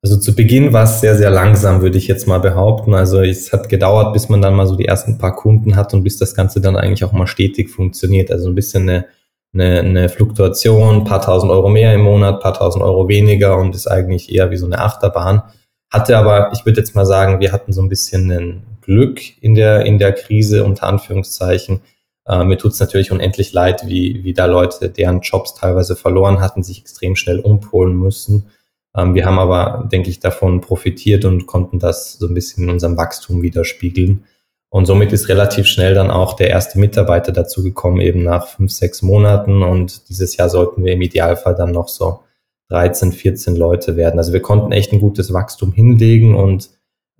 Also 0.00 0.16
zu 0.16 0.34
Beginn 0.34 0.72
war 0.72 0.84
es 0.84 1.00
sehr, 1.00 1.16
sehr 1.16 1.30
langsam, 1.30 1.82
würde 1.82 1.98
ich 1.98 2.06
jetzt 2.06 2.28
mal 2.28 2.38
behaupten. 2.38 2.94
Also 2.94 3.20
es 3.20 3.52
hat 3.52 3.68
gedauert, 3.68 4.12
bis 4.12 4.28
man 4.28 4.40
dann 4.40 4.54
mal 4.54 4.66
so 4.66 4.76
die 4.76 4.84
ersten 4.84 5.18
paar 5.18 5.34
Kunden 5.34 5.74
hat 5.74 5.92
und 5.92 6.04
bis 6.04 6.18
das 6.18 6.36
Ganze 6.36 6.60
dann 6.60 6.76
eigentlich 6.76 7.02
auch 7.02 7.12
mal 7.12 7.26
stetig 7.26 7.68
funktioniert. 7.68 8.30
Also 8.30 8.48
ein 8.48 8.54
bisschen 8.54 8.88
eine, 8.88 9.06
eine, 9.52 9.80
eine 9.80 10.08
Fluktuation, 10.08 11.02
paar 11.02 11.20
tausend 11.20 11.50
Euro 11.50 11.68
mehr 11.68 11.92
im 11.94 12.02
Monat, 12.02 12.40
paar 12.40 12.54
tausend 12.54 12.84
Euro 12.84 13.08
weniger 13.08 13.58
und 13.58 13.74
ist 13.74 13.88
eigentlich 13.88 14.32
eher 14.32 14.52
wie 14.52 14.56
so 14.56 14.66
eine 14.66 14.78
Achterbahn. 14.78 15.42
Hatte 15.90 16.16
aber, 16.16 16.52
ich 16.52 16.64
würde 16.64 16.78
jetzt 16.78 16.94
mal 16.94 17.06
sagen, 17.06 17.40
wir 17.40 17.50
hatten 17.50 17.72
so 17.72 17.82
ein 17.82 17.88
bisschen 17.88 18.30
ein 18.30 18.62
Glück 18.82 19.20
in 19.42 19.56
der, 19.56 19.84
in 19.84 19.98
der 19.98 20.12
Krise, 20.12 20.64
unter 20.64 20.86
Anführungszeichen. 20.86 21.80
Äh, 22.28 22.44
mir 22.44 22.58
tut 22.58 22.72
es 22.72 22.80
natürlich 22.80 23.10
unendlich 23.10 23.52
leid, 23.52 23.86
wie, 23.86 24.22
wie 24.22 24.34
da 24.34 24.44
Leute, 24.44 24.90
deren 24.90 25.20
Jobs 25.20 25.54
teilweise 25.54 25.96
verloren 25.96 26.40
hatten, 26.40 26.62
sich 26.62 26.80
extrem 26.80 27.16
schnell 27.16 27.40
umpolen 27.40 27.96
müssen. 27.96 28.50
Ähm, 28.96 29.14
wir 29.14 29.24
haben 29.24 29.38
aber, 29.38 29.88
denke 29.90 30.10
ich, 30.10 30.20
davon 30.20 30.60
profitiert 30.60 31.24
und 31.24 31.46
konnten 31.46 31.78
das 31.78 32.14
so 32.14 32.26
ein 32.26 32.34
bisschen 32.34 32.64
in 32.64 32.70
unserem 32.70 32.96
Wachstum 32.96 33.42
widerspiegeln. 33.42 34.24
Und 34.70 34.84
somit 34.84 35.12
ist 35.14 35.28
relativ 35.30 35.66
schnell 35.66 35.94
dann 35.94 36.10
auch 36.10 36.34
der 36.34 36.50
erste 36.50 36.78
Mitarbeiter 36.78 37.32
dazu 37.32 37.62
gekommen, 37.62 38.00
eben 38.02 38.22
nach 38.22 38.48
fünf, 38.48 38.70
sechs 38.70 39.00
Monaten. 39.00 39.62
Und 39.62 40.10
dieses 40.10 40.36
Jahr 40.36 40.50
sollten 40.50 40.84
wir 40.84 40.92
im 40.92 41.00
Idealfall 41.00 41.54
dann 41.54 41.70
noch 41.72 41.88
so 41.88 42.20
13, 42.68 43.12
14 43.12 43.56
Leute 43.56 43.96
werden. 43.96 44.18
Also 44.18 44.34
wir 44.34 44.42
konnten 44.42 44.72
echt 44.72 44.92
ein 44.92 45.00
gutes 45.00 45.32
Wachstum 45.32 45.72
hinlegen 45.72 46.34
und 46.34 46.68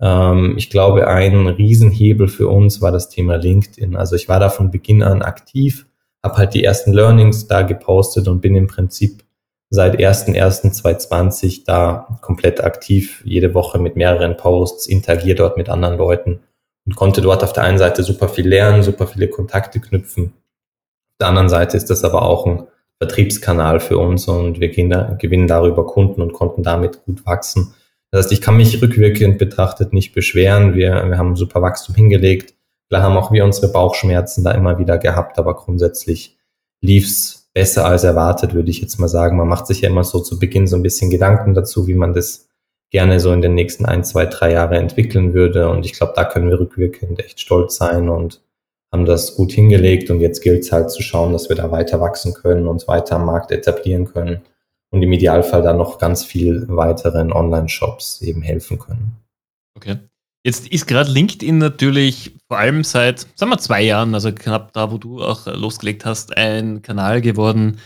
ich 0.01 0.69
glaube, 0.69 1.07
ein 1.07 1.47
Riesenhebel 1.47 2.29
für 2.29 2.47
uns 2.47 2.81
war 2.81 2.91
das 2.91 3.09
Thema 3.09 3.35
LinkedIn. 3.35 3.97
Also 3.97 4.15
ich 4.15 4.29
war 4.29 4.39
da 4.39 4.49
von 4.49 4.71
Beginn 4.71 5.03
an 5.03 5.21
aktiv, 5.21 5.87
habe 6.23 6.37
halt 6.37 6.53
die 6.53 6.63
ersten 6.63 6.93
Learnings 6.93 7.47
da 7.47 7.63
gepostet 7.63 8.29
und 8.29 8.39
bin 8.39 8.55
im 8.55 8.67
Prinzip 8.67 9.23
seit 9.69 9.99
1.1.2020 9.99 11.65
da 11.65 12.17
komplett 12.21 12.63
aktiv, 12.63 13.21
jede 13.25 13.53
Woche 13.53 13.77
mit 13.77 13.95
mehreren 13.97 14.37
Posts, 14.37 14.87
interagiere 14.87 15.35
dort 15.35 15.57
mit 15.57 15.69
anderen 15.69 15.97
Leuten 15.97 16.39
und 16.85 16.95
konnte 16.95 17.21
dort 17.21 17.43
auf 17.43 17.53
der 17.53 17.63
einen 17.63 17.77
Seite 17.77 18.03
super 18.03 18.29
viel 18.29 18.47
lernen, 18.47 18.83
super 18.83 19.05
viele 19.05 19.27
Kontakte 19.27 19.79
knüpfen. 19.79 20.33
Auf 21.11 21.17
der 21.19 21.27
anderen 21.27 21.49
Seite 21.49 21.77
ist 21.77 21.89
das 21.89 22.03
aber 22.03 22.23
auch 22.23 22.47
ein 22.47 22.63
Vertriebskanal 22.99 23.79
für 23.79 23.97
uns 23.97 24.27
und 24.27 24.59
wir 24.59 24.69
gewinnen 24.69 25.47
darüber 25.47 25.85
Kunden 25.85 26.21
und 26.21 26.33
konnten 26.33 26.63
damit 26.63 27.05
gut 27.05 27.25
wachsen. 27.25 27.73
Das 28.11 28.25
heißt, 28.25 28.31
ich 28.31 28.41
kann 28.41 28.57
mich 28.57 28.81
rückwirkend 28.81 29.37
betrachtet 29.37 29.93
nicht 29.93 30.13
beschweren. 30.13 30.73
Wir, 30.73 31.07
wir 31.07 31.17
haben 31.17 31.35
super 31.35 31.61
Wachstum 31.61 31.95
hingelegt. 31.95 32.55
Klar 32.89 33.03
haben 33.03 33.17
auch 33.17 33.31
wir 33.31 33.45
unsere 33.45 33.71
Bauchschmerzen 33.71 34.43
da 34.43 34.51
immer 34.51 34.79
wieder 34.79 34.97
gehabt, 34.97 35.37
aber 35.37 35.55
grundsätzlich 35.55 36.37
lief's 36.81 37.49
besser 37.53 37.85
als 37.85 38.03
erwartet, 38.03 38.53
würde 38.53 38.71
ich 38.71 38.81
jetzt 38.81 38.99
mal 38.99 39.07
sagen. 39.07 39.37
Man 39.37 39.47
macht 39.47 39.67
sich 39.67 39.81
ja 39.81 39.89
immer 39.89 40.03
so 40.03 40.19
zu 40.19 40.39
Beginn 40.39 40.65
so 40.65 40.75
ein 40.75 40.81
bisschen 40.83 41.11
Gedanken 41.11 41.53
dazu, 41.53 41.87
wie 41.87 41.93
man 41.93 42.13
das 42.13 42.47
gerne 42.91 43.19
so 43.19 43.31
in 43.31 43.41
den 43.41 43.53
nächsten 43.53 43.85
ein, 43.85 44.03
zwei, 44.03 44.25
drei 44.25 44.53
Jahre 44.53 44.77
entwickeln 44.77 45.35
würde. 45.35 45.69
Und 45.69 45.85
ich 45.85 45.93
glaube, 45.93 46.13
da 46.15 46.25
können 46.25 46.49
wir 46.49 46.59
rückwirkend 46.59 47.19
echt 47.19 47.39
stolz 47.39 47.75
sein 47.75 48.09
und 48.09 48.41
haben 48.91 49.05
das 49.05 49.35
gut 49.35 49.51
hingelegt. 49.51 50.09
Und 50.09 50.19
jetzt 50.19 50.41
gilt 50.41 50.63
es 50.63 50.71
halt 50.71 50.89
zu 50.89 51.03
schauen, 51.03 51.31
dass 51.31 51.49
wir 51.49 51.55
da 51.55 51.69
weiter 51.69 52.01
wachsen 52.01 52.33
können, 52.33 52.67
uns 52.67 52.87
weiter 52.87 53.17
am 53.17 53.25
Markt 53.25 53.51
etablieren 53.51 54.05
können 54.05 54.41
und 54.91 55.01
im 55.01 55.11
Idealfall 55.11 55.61
dann 55.61 55.77
noch 55.77 55.99
ganz 55.99 56.23
viel 56.23 56.65
weiteren 56.67 57.31
Online-Shops 57.31 58.21
eben 58.21 58.41
helfen 58.41 58.79
können. 58.79 59.17
Okay. 59.75 59.97
Jetzt 60.45 60.67
ist 60.67 60.87
gerade 60.87 61.11
LinkedIn 61.11 61.57
natürlich 61.57 62.37
vor 62.47 62.57
allem 62.57 62.83
seit, 62.83 63.27
sagen 63.35 63.51
wir, 63.51 63.57
zwei 63.57 63.81
Jahren, 63.81 64.13
also 64.13 64.31
knapp 64.31 64.71
da, 64.73 64.91
wo 64.91 64.97
du 64.97 65.21
auch 65.21 65.45
losgelegt 65.47 66.05
hast, 66.05 66.35
ein 66.37 66.81
Kanal 66.81 67.21
geworden, 67.21 67.79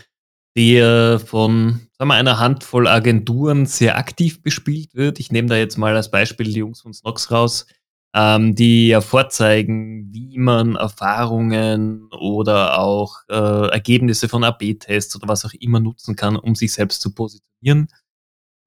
der 0.56 1.18
von 1.18 1.80
sagen 1.98 2.08
wir, 2.08 2.14
einer 2.14 2.38
Handvoll 2.38 2.86
Agenturen 2.86 3.66
sehr 3.66 3.98
aktiv 3.98 4.40
bespielt 4.42 4.94
wird. 4.94 5.18
Ich 5.18 5.32
nehme 5.32 5.48
da 5.48 5.56
jetzt 5.56 5.78
mal 5.78 5.96
als 5.96 6.10
Beispiel 6.10 6.46
die 6.46 6.60
Jungs 6.60 6.80
von 6.80 6.92
Snox 6.92 7.30
raus, 7.32 7.66
ähm, 8.14 8.54
die 8.54 8.88
ja 8.88 9.00
vorzeigen, 9.00 10.08
wie 10.12 10.38
man 10.38 10.76
Erfahrungen 10.76 12.08
oder 12.12 12.78
auch 12.78 13.16
äh, 13.28 13.68
Ergebnisse 13.70 14.28
von 14.28 14.44
AB-Tests 14.44 15.16
oder 15.16 15.26
was 15.26 15.44
auch 15.44 15.52
immer 15.58 15.80
nutzen 15.80 16.14
kann, 16.14 16.36
um 16.36 16.54
sich 16.54 16.72
selbst 16.72 17.02
zu 17.02 17.12
positionieren. 17.12 17.88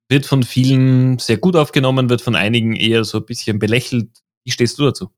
Wird 0.09 0.25
von 0.25 0.43
vielen 0.43 1.17
sehr 1.19 1.37
gut 1.37 1.55
aufgenommen, 1.55 2.09
wird 2.09 2.21
von 2.21 2.35
einigen 2.35 2.75
eher 2.75 3.05
so 3.05 3.19
ein 3.19 3.25
bisschen 3.25 3.57
belächelt. 3.57 4.09
Wie 4.45 4.51
stehst 4.51 4.77
du 4.79 4.83
dazu? 4.83 5.09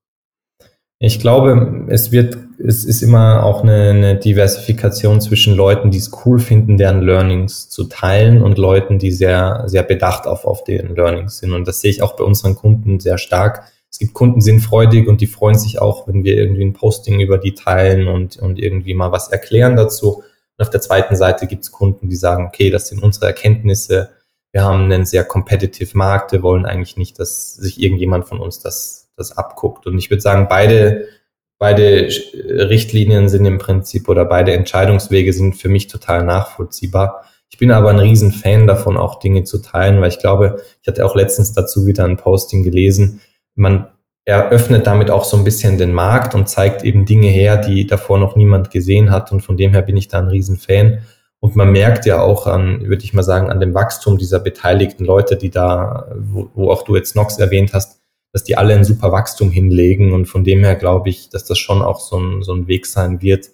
Ich 1.02 1.20
glaube, 1.20 1.86
es 1.88 2.12
wird, 2.12 2.38
es 2.58 2.84
ist 2.84 3.02
immer 3.02 3.44
auch 3.44 3.63
eine, 3.63 3.92
eine 3.92 4.15
Diversifikation 4.18 5.22
zwischen 5.22 5.56
Leuten, 5.56 5.92
die 5.92 5.98
es 5.98 6.12
cool 6.26 6.39
finden, 6.39 6.78
deren 6.78 7.02
Learnings 7.02 7.70
zu 7.70 7.86
teilen 7.86 8.42
und 8.42 8.58
Leuten, 8.58 9.00
die 9.00 9.12
sehr, 9.12 9.63
sehr 9.68 9.84
bedacht 9.84 10.28
auf, 10.28 10.44
auf 10.44 10.65
den 10.65 10.96
Learnings 10.96 11.38
sind. 11.38 11.54
Und 11.54 11.68
das 11.68 11.82
sehe 11.82 11.89
ich 11.89 12.02
auch 12.02 12.18
bei 12.18 12.26
unseren 12.26 12.56
Kunden 12.56 13.00
sehr 13.00 13.18
stark 13.18 13.63
es 13.91 13.97
gibt 13.97 14.13
Kunden, 14.13 14.36
die 14.39 14.45
sind 14.45 14.60
freudig 14.60 15.08
und 15.08 15.19
die 15.19 15.28
freuen 15.28 15.58
sich 15.58 15.82
auch, 15.82 16.08
wenn 16.08 16.23
wir 16.23 16.36
irgendwie 16.36 16.63
ein 16.63 16.73
Posting 16.73 17.19
über 17.19 17.38
die 17.38 17.56
teilen 17.56 18.08
und, 18.08 18.38
und 18.38 18.60
irgendwie 18.60 18.93
mal 18.93 19.12
was 19.12 19.30
erklären 19.30 19.75
dazu. 19.75 20.17
Und 20.17 20.63
auf 20.63 20.69
der 20.69 20.82
zweiten 20.82 21.15
Seite 21.15 21.47
gibt 21.47 21.63
es 21.63 21.71
Kunden, 21.71 22.08
die 22.08 22.15
sagen, 22.15 22.45
okay, 22.45 22.69
das 22.69 22.88
sind 22.89 23.02
unsere 23.02 23.25
Erkenntnisse. 23.25 24.12
Wir 24.52 24.63
haben 24.63 24.84
einen 24.84 25.06
sehr 25.06 25.23
competitive 25.23 25.97
Markt. 25.97 26.32
Wir 26.32 26.43
wollen 26.43 26.65
eigentlich 26.65 26.97
nicht, 26.97 27.19
dass 27.19 27.56
sich 27.56 27.82
irgendjemand 27.82 28.28
von 28.28 28.39
uns 28.39 28.60
das, 28.60 29.10
das 29.15 29.36
abguckt. 29.36 29.88
Und 29.88 29.97
ich 29.97 30.12
würde 30.12 30.21
sagen, 30.21 30.47
beide, 30.47 31.08
beide 31.58 32.10
Richtlinien 32.45 33.28
sind 33.28 33.45
im 33.45 33.58
Prinzip 33.58 34.08
oder 34.08 34.25
beide 34.25 34.54
Entscheidungswege 34.54 35.34
sind 35.34 35.56
für 35.56 35.69
mich 35.69 35.88
total 35.88 36.23
nachvollziehbar. 36.25 37.25
Ich 37.49 37.58
bin 37.58 37.71
aber 37.71 37.89
ein 37.89 37.99
Riesenfan 37.99 38.67
davon, 38.67 38.97
auch 38.97 39.19
Dinge 39.19 39.43
zu 39.45 39.58
teilen, 39.63 39.99
weil 39.99 40.10
ich 40.10 40.19
glaube, 40.19 40.62
ich 40.84 40.88
hatte 40.88 41.04
auch 41.04 41.15
letztens 41.15 41.54
dazu 41.54 41.88
wieder 41.88 42.06
ein 42.06 42.17
Posting 42.17 42.63
gelesen 42.63 43.21
man 43.60 43.88
eröffnet 44.26 44.88
damit 44.88 45.12
auch 45.12 45.26
so 45.26 45.38
ein 45.38 45.43
bisschen 45.43 45.78
den 45.78 45.93
Markt 45.93 46.36
und 46.36 46.48
zeigt 46.48 46.84
eben 46.84 47.06
Dinge 47.06 47.28
her, 47.28 47.58
die 47.58 47.88
davor 47.88 48.19
noch 48.19 48.36
niemand 48.36 48.72
gesehen 48.72 49.12
hat. 49.12 49.32
Und 49.32 49.41
von 49.41 49.58
dem 49.58 49.72
her 49.74 49.82
bin 49.82 49.98
ich 49.98 50.08
da 50.08 50.19
ein 50.19 50.28
Riesenfan. 50.28 51.00
Und 51.39 51.56
man 51.56 51.72
merkt 51.72 52.06
ja 52.06 52.22
auch 52.22 52.48
an, 52.48 52.82
würde 52.88 53.04
ich 53.04 53.13
mal 53.13 53.24
sagen, 53.24 53.50
an 53.50 53.60
dem 53.60 53.74
Wachstum 53.74 54.17
dieser 54.17 54.39
beteiligten 54.39 55.06
Leute, 55.06 55.36
die 55.36 55.50
da, 55.50 56.12
wo, 56.17 56.50
wo 56.54 56.72
auch 56.72 56.84
du 56.84 56.95
jetzt 56.95 57.15
Nox 57.15 57.38
erwähnt 57.38 57.74
hast, 57.74 58.02
dass 58.34 58.43
die 58.43 58.58
alle 58.58 58.76
ein 58.76 58.84
super 58.84 59.12
Wachstum 59.12 59.50
hinlegen. 59.52 60.13
Und 60.13 60.28
von 60.28 60.43
dem 60.43 60.63
her 60.63 60.76
glaube 60.76 61.10
ich, 61.10 61.30
dass 61.30 61.45
das 61.45 61.58
schon 61.58 61.82
auch 61.82 62.00
so 62.00 62.17
ein, 62.17 62.43
so 62.43 62.54
ein 62.54 62.67
Weg 62.67 62.86
sein 62.86 63.22
wird, 63.22 63.50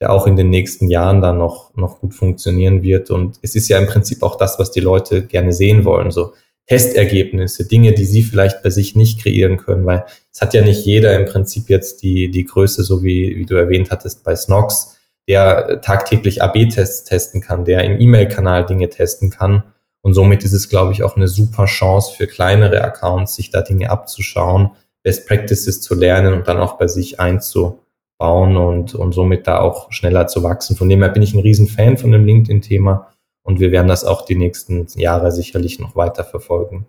der 0.00 0.12
auch 0.12 0.26
in 0.26 0.36
den 0.36 0.50
nächsten 0.50 0.88
Jahren 0.88 1.22
dann 1.22 1.38
noch, 1.38 1.74
noch 1.74 2.00
gut 2.00 2.14
funktionieren 2.14 2.82
wird. 2.82 3.10
Und 3.10 3.38
es 3.42 3.54
ist 3.54 3.68
ja 3.68 3.78
im 3.78 3.86
Prinzip 3.86 4.22
auch 4.22 4.36
das, 4.36 4.58
was 4.58 4.70
die 4.72 4.80
Leute 4.80 5.24
gerne 5.24 5.52
sehen 5.52 5.84
wollen. 5.84 6.10
So, 6.10 6.34
Testergebnisse, 6.68 7.66
Dinge, 7.66 7.94
die 7.94 8.04
sie 8.04 8.22
vielleicht 8.22 8.62
bei 8.62 8.68
sich 8.68 8.94
nicht 8.94 9.22
kreieren 9.22 9.56
können, 9.56 9.86
weil 9.86 10.04
es 10.30 10.42
hat 10.42 10.52
ja 10.52 10.62
nicht 10.62 10.84
jeder 10.84 11.18
im 11.18 11.24
Prinzip 11.24 11.70
jetzt 11.70 12.02
die, 12.02 12.30
die 12.30 12.44
Größe, 12.44 12.84
so 12.84 13.02
wie, 13.02 13.36
wie 13.36 13.46
du 13.46 13.54
erwähnt 13.54 13.90
hattest 13.90 14.22
bei 14.22 14.36
Snox, 14.36 14.98
der 15.26 15.80
tagtäglich 15.80 16.42
AB-Tests 16.42 17.04
testen 17.04 17.40
kann, 17.40 17.64
der 17.64 17.84
im 17.84 17.98
E-Mail-Kanal 17.98 18.66
Dinge 18.66 18.90
testen 18.90 19.30
kann. 19.30 19.62
Und 20.02 20.12
somit 20.12 20.44
ist 20.44 20.52
es, 20.52 20.68
glaube 20.68 20.92
ich, 20.92 21.02
auch 21.02 21.16
eine 21.16 21.28
super 21.28 21.64
Chance 21.64 22.12
für 22.14 22.26
kleinere 22.26 22.82
Accounts, 22.82 23.34
sich 23.34 23.50
da 23.50 23.62
Dinge 23.62 23.90
abzuschauen, 23.90 24.70
Best 25.02 25.26
Practices 25.26 25.80
zu 25.80 25.94
lernen 25.94 26.34
und 26.34 26.48
dann 26.48 26.58
auch 26.58 26.76
bei 26.76 26.86
sich 26.86 27.18
einzubauen 27.18 28.56
und, 28.56 28.94
und 28.94 29.12
somit 29.12 29.46
da 29.46 29.60
auch 29.60 29.90
schneller 29.90 30.26
zu 30.26 30.42
wachsen. 30.42 30.76
Von 30.76 30.90
dem 30.90 31.02
her 31.02 31.10
bin 31.10 31.22
ich 31.22 31.32
ein 31.32 31.40
Riesenfan 31.40 31.96
von 31.96 32.12
dem 32.12 32.26
LinkedIn-Thema 32.26 33.08
und 33.48 33.60
wir 33.60 33.72
werden 33.72 33.88
das 33.88 34.04
auch 34.04 34.26
die 34.26 34.36
nächsten 34.36 34.86
Jahre 34.98 35.32
sicherlich 35.32 35.78
noch 35.78 35.96
weiter 35.96 36.22
verfolgen. 36.22 36.86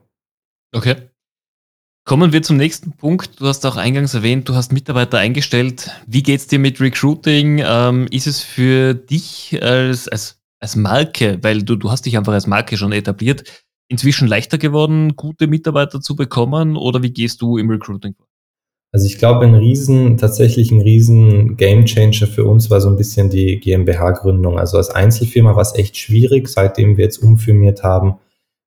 Okay. 0.76 0.96
Kommen 2.06 2.34
wir 2.34 2.44
zum 2.44 2.58
nächsten 2.58 2.92
Punkt. 2.92 3.40
Du 3.40 3.48
hast 3.48 3.66
auch 3.66 3.78
eingangs 3.78 4.14
erwähnt, 4.14 4.50
du 4.50 4.56
hast 4.56 4.74
Mitarbeiter 4.74 5.20
eingestellt. 5.20 5.90
Wie 6.06 6.22
geht 6.22 6.42
es 6.42 6.48
dir 6.48 6.60
mit 6.60 6.82
Recruiting? 6.82 7.64
Ähm, 7.66 8.08
ist 8.12 8.28
es 8.28 8.42
für 8.42 8.94
dich 8.94 9.58
als, 9.64 10.10
als, 10.10 10.42
als 10.60 10.76
Marke, 10.76 11.40
weil 11.42 11.64
du, 11.64 11.78
du 11.78 11.92
hast 11.92 12.06
dich 12.06 12.18
einfach 12.18 12.34
als 12.34 12.46
Marke 12.46 12.76
schon 12.76 12.92
etabliert, 12.92 13.66
inzwischen 13.88 14.28
leichter 14.28 14.58
geworden, 14.58 15.16
gute 15.16 15.48
Mitarbeiter 15.48 16.02
zu 16.02 16.18
bekommen 16.18 16.76
oder 16.76 17.02
wie 17.02 17.14
gehst 17.14 17.42
du 17.42 17.58
im 17.58 17.70
Recruiting 17.70 18.16
vor? 18.16 18.28
Also 18.92 19.06
ich 19.06 19.20
glaube, 19.20 19.46
ein 19.46 19.54
riesen, 19.54 20.18
tatsächlich 20.18 20.72
ein 20.72 20.82
riesen 20.82 21.58
Gamechanger 21.58 22.26
für 22.26 22.46
uns 22.46 22.72
war 22.72 22.82
so 22.82 22.90
ein 22.90 22.98
bisschen 22.98 23.30
die 23.30 23.60
GmbH-Gründung. 23.60 24.58
Also 24.58 24.78
als 24.78 24.90
Einzelfirma 24.90 25.56
war 25.56 25.62
es 25.62 25.76
echt 25.76 25.96
schwierig. 25.96 26.48
Seitdem 26.48 26.98
wir 26.98 27.04
jetzt 27.04 27.22
umfirmiert 27.22 27.84
haben, 27.84 28.16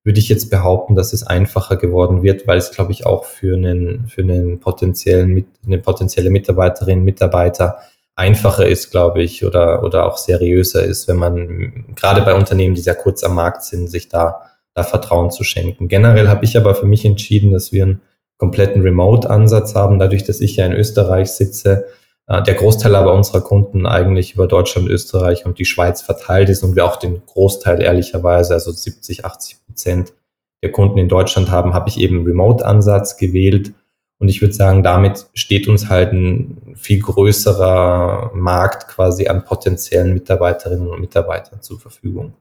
würde 0.05 0.21
ich 0.21 0.29
jetzt 0.29 0.51
behaupten, 0.51 0.95
dass 0.95 1.13
es 1.13 1.25
einfacher 1.25 1.77
geworden 1.77 2.23
wird, 2.23 2.47
weil 2.47 2.59
es, 2.59 2.71
glaube 2.71 2.93
ich, 2.93 3.05
auch 3.05 3.25
für 3.25 3.57
einen, 3.57 4.07
für 4.07 4.23
einen 4.23 4.61
potenziellen, 4.61 5.45
eine 5.65 5.79
potenzielle 5.79 6.31
Mitarbeiterin, 6.31 7.05
Mitarbeiter 7.05 7.79
einfacher 8.15 8.67
ist, 8.67 8.91
glaube 8.91 9.23
ich, 9.23 9.45
oder, 9.45 9.83
oder 9.83 10.07
auch 10.07 10.19
seriöser 10.19 10.85
ist, 10.85 11.09
wenn 11.09 11.17
man 11.17 11.95
gerade 11.95 12.23
bei 12.23 12.35
Unternehmen, 12.35 12.75
die 12.75 12.81
sehr 12.81 12.95
kurz 12.95 13.25
am 13.25 13.35
Markt 13.35 13.65
sind, 13.65 13.89
sich 13.89 14.09
da, 14.09 14.43
da 14.75 14.83
Vertrauen 14.83 15.31
zu 15.31 15.45
schenken. 15.45 15.89
Generell 15.89 16.29
habe 16.29 16.45
ich 16.45 16.57
aber 16.57 16.75
für 16.75 16.87
mich 16.87 17.05
entschieden, 17.05 17.53
dass 17.53 17.73
wir 17.73 17.87
ein 17.87 18.01
kompletten 18.43 18.83
Remote-Ansatz 18.83 19.77
haben, 19.77 20.01
dadurch, 20.01 20.25
dass 20.25 20.41
ich 20.41 20.57
ja 20.57 20.67
in 20.67 20.73
Österreich 20.73 21.31
sitze, 21.31 21.87
äh, 22.27 22.43
der 22.43 22.55
Großteil 22.55 22.93
aber 22.97 23.15
unserer 23.15 23.41
Kunden 23.41 23.87
eigentlich 23.87 24.35
über 24.35 24.49
Deutschland, 24.49 24.89
Österreich 24.89 25.47
und 25.47 25.61
die 25.61 25.65
Schweiz 25.65 26.03
verteilt 26.03 26.49
ist 26.49 26.65
und 26.65 26.75
wir 26.75 26.85
auch 26.85 26.97
den 26.97 27.23
Großteil 27.25 27.81
ehrlicherweise, 27.81 28.55
also 28.55 28.73
70, 28.73 29.25
80 29.25 29.65
Prozent 29.65 30.13
der 30.61 30.73
Kunden 30.73 30.99
in 30.99 31.09
Deutschland 31.09 31.53
haben, 31.53 31.73
habe 31.73 31.89
ich 31.89 32.01
eben 32.01 32.25
Remote-Ansatz 32.25 33.17
gewählt. 33.17 33.75
Und 34.19 34.29
ich 34.29 34.41
würde 34.41 34.55
sagen, 34.55 34.83
damit 34.83 35.27
steht 35.35 35.69
uns 35.69 35.89
halt 35.89 36.13
ein 36.13 36.75
viel 36.75 37.01
größerer 37.01 38.33
Markt 38.35 38.89
quasi 38.89 39.29
an 39.29 39.45
potenziellen 39.45 40.15
Mitarbeiterinnen 40.15 40.89
und 40.89 41.01
Mitarbeitern 41.01 41.63
zur 41.63 41.79
Verfügung. 41.79 42.35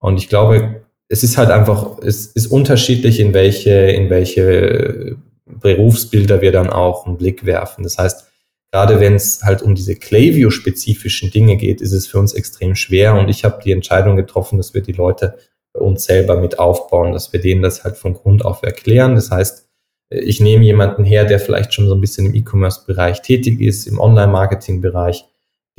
Und 0.00 0.16
ich 0.16 0.28
glaube, 0.28 0.82
es 1.08 1.22
ist 1.22 1.38
halt 1.38 1.50
einfach, 1.50 1.98
es 2.02 2.26
ist 2.26 2.48
unterschiedlich, 2.48 3.20
in 3.20 3.32
welche, 3.32 3.70
in 3.70 4.10
welche 4.10 5.16
Berufsbilder 5.46 6.40
wir 6.40 6.52
dann 6.52 6.70
auch 6.70 7.06
einen 7.06 7.16
Blick 7.16 7.46
werfen. 7.46 7.84
Das 7.84 7.98
heißt, 7.98 8.26
gerade 8.72 9.00
wenn 9.00 9.14
es 9.14 9.42
halt 9.42 9.62
um 9.62 9.74
diese 9.74 9.96
Clayview-spezifischen 9.96 11.30
Dinge 11.30 11.56
geht, 11.56 11.80
ist 11.80 11.92
es 11.92 12.06
für 12.06 12.18
uns 12.18 12.34
extrem 12.34 12.74
schwer. 12.74 13.14
Und 13.14 13.28
ich 13.28 13.44
habe 13.44 13.62
die 13.64 13.72
Entscheidung 13.72 14.16
getroffen, 14.16 14.58
dass 14.58 14.74
wir 14.74 14.82
die 14.82 14.92
Leute 14.92 15.38
bei 15.72 15.80
uns 15.80 16.04
selber 16.04 16.40
mit 16.40 16.58
aufbauen, 16.58 17.12
dass 17.12 17.32
wir 17.32 17.40
denen 17.40 17.62
das 17.62 17.84
halt 17.84 17.96
von 17.96 18.14
Grund 18.14 18.44
auf 18.44 18.62
erklären. 18.62 19.14
Das 19.14 19.30
heißt, 19.30 19.68
ich 20.10 20.40
nehme 20.40 20.64
jemanden 20.64 21.04
her, 21.04 21.24
der 21.24 21.40
vielleicht 21.40 21.74
schon 21.74 21.88
so 21.88 21.94
ein 21.94 22.00
bisschen 22.00 22.26
im 22.26 22.34
E-Commerce-Bereich 22.34 23.22
tätig 23.22 23.60
ist, 23.60 23.86
im 23.86 23.98
Online-Marketing-Bereich, 23.98 25.24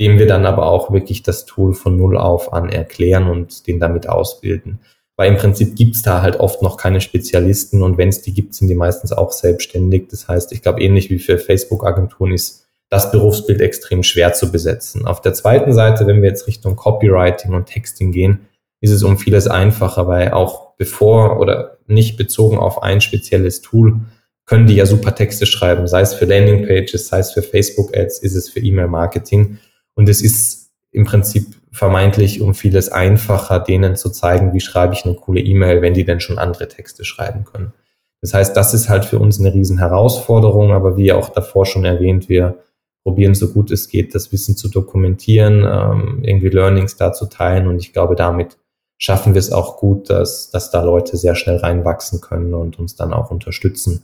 dem 0.00 0.18
wir 0.18 0.26
dann 0.26 0.46
aber 0.46 0.66
auch 0.66 0.92
wirklich 0.92 1.22
das 1.22 1.46
Tool 1.46 1.74
von 1.74 1.96
Null 1.96 2.16
auf 2.16 2.52
an 2.52 2.68
erklären 2.68 3.28
und 3.28 3.66
den 3.66 3.80
damit 3.80 4.08
ausbilden. 4.08 4.80
Weil 5.18 5.32
im 5.32 5.36
Prinzip 5.36 5.74
gibt's 5.74 6.02
da 6.02 6.22
halt 6.22 6.36
oft 6.36 6.62
noch 6.62 6.76
keine 6.76 7.00
Spezialisten 7.00 7.82
und 7.82 7.98
wenn 7.98 8.08
es 8.08 8.22
die 8.22 8.32
gibt, 8.32 8.54
sind 8.54 8.68
die 8.68 8.76
meistens 8.76 9.12
auch 9.12 9.32
selbstständig. 9.32 10.06
Das 10.08 10.28
heißt, 10.28 10.52
ich 10.52 10.62
glaube, 10.62 10.80
ähnlich 10.80 11.10
wie 11.10 11.18
für 11.18 11.38
Facebook-Agenturen 11.38 12.32
ist 12.32 12.68
das 12.88 13.10
Berufsbild 13.10 13.60
extrem 13.60 14.04
schwer 14.04 14.32
zu 14.32 14.52
besetzen. 14.52 15.06
Auf 15.06 15.20
der 15.20 15.34
zweiten 15.34 15.72
Seite, 15.72 16.06
wenn 16.06 16.22
wir 16.22 16.28
jetzt 16.28 16.46
Richtung 16.46 16.76
Copywriting 16.76 17.52
und 17.52 17.66
Texting 17.66 18.12
gehen, 18.12 18.46
ist 18.80 18.92
es 18.92 19.02
um 19.02 19.18
vieles 19.18 19.48
einfacher, 19.48 20.06
weil 20.06 20.30
auch 20.30 20.76
bevor 20.76 21.40
oder 21.40 21.78
nicht 21.88 22.16
bezogen 22.16 22.56
auf 22.56 22.84
ein 22.84 23.00
spezielles 23.00 23.60
Tool, 23.60 23.98
können 24.46 24.68
die 24.68 24.76
ja 24.76 24.86
super 24.86 25.16
Texte 25.16 25.46
schreiben, 25.46 25.88
sei 25.88 26.00
es 26.00 26.14
für 26.14 26.26
Landingpages, 26.26 27.08
sei 27.08 27.18
es 27.18 27.32
für 27.32 27.42
Facebook-Ads, 27.42 28.20
ist 28.20 28.36
es 28.36 28.48
für 28.48 28.60
E-Mail-Marketing. 28.60 29.58
Und 29.94 30.08
es 30.08 30.22
ist 30.22 30.70
im 30.92 31.04
Prinzip 31.04 31.57
vermeintlich 31.72 32.40
um 32.40 32.54
vieles 32.54 32.90
einfacher, 32.90 33.60
denen 33.60 33.96
zu 33.96 34.10
zeigen, 34.10 34.52
wie 34.52 34.60
schreibe 34.60 34.94
ich 34.94 35.04
eine 35.04 35.14
coole 35.14 35.40
E-Mail, 35.40 35.82
wenn 35.82 35.94
die 35.94 36.04
denn 36.04 36.20
schon 36.20 36.38
andere 36.38 36.68
Texte 36.68 37.04
schreiben 37.04 37.44
können. 37.44 37.72
Das 38.20 38.34
heißt, 38.34 38.56
das 38.56 38.74
ist 38.74 38.88
halt 38.88 39.04
für 39.04 39.18
uns 39.18 39.38
eine 39.38 39.54
riesen 39.54 39.78
Herausforderung, 39.78 40.72
aber 40.72 40.96
wie 40.96 41.12
auch 41.12 41.28
davor 41.28 41.66
schon 41.66 41.84
erwähnt, 41.84 42.28
wir 42.28 42.58
probieren 43.04 43.34
so 43.34 43.52
gut 43.52 43.70
es 43.70 43.88
geht, 43.88 44.14
das 44.14 44.32
Wissen 44.32 44.56
zu 44.56 44.68
dokumentieren, 44.68 45.64
ähm, 45.64 46.20
irgendwie 46.22 46.48
Learnings 46.48 46.96
da 46.96 47.12
zu 47.12 47.26
teilen 47.26 47.68
und 47.68 47.78
ich 47.78 47.92
glaube, 47.92 48.16
damit 48.16 48.58
schaffen 48.98 49.34
wir 49.34 49.38
es 49.38 49.52
auch 49.52 49.76
gut, 49.76 50.10
dass, 50.10 50.50
dass 50.50 50.70
da 50.70 50.82
Leute 50.82 51.16
sehr 51.16 51.36
schnell 51.36 51.56
reinwachsen 51.56 52.20
können 52.20 52.52
und 52.54 52.78
uns 52.78 52.96
dann 52.96 53.12
auch 53.12 53.30
unterstützen. 53.30 54.02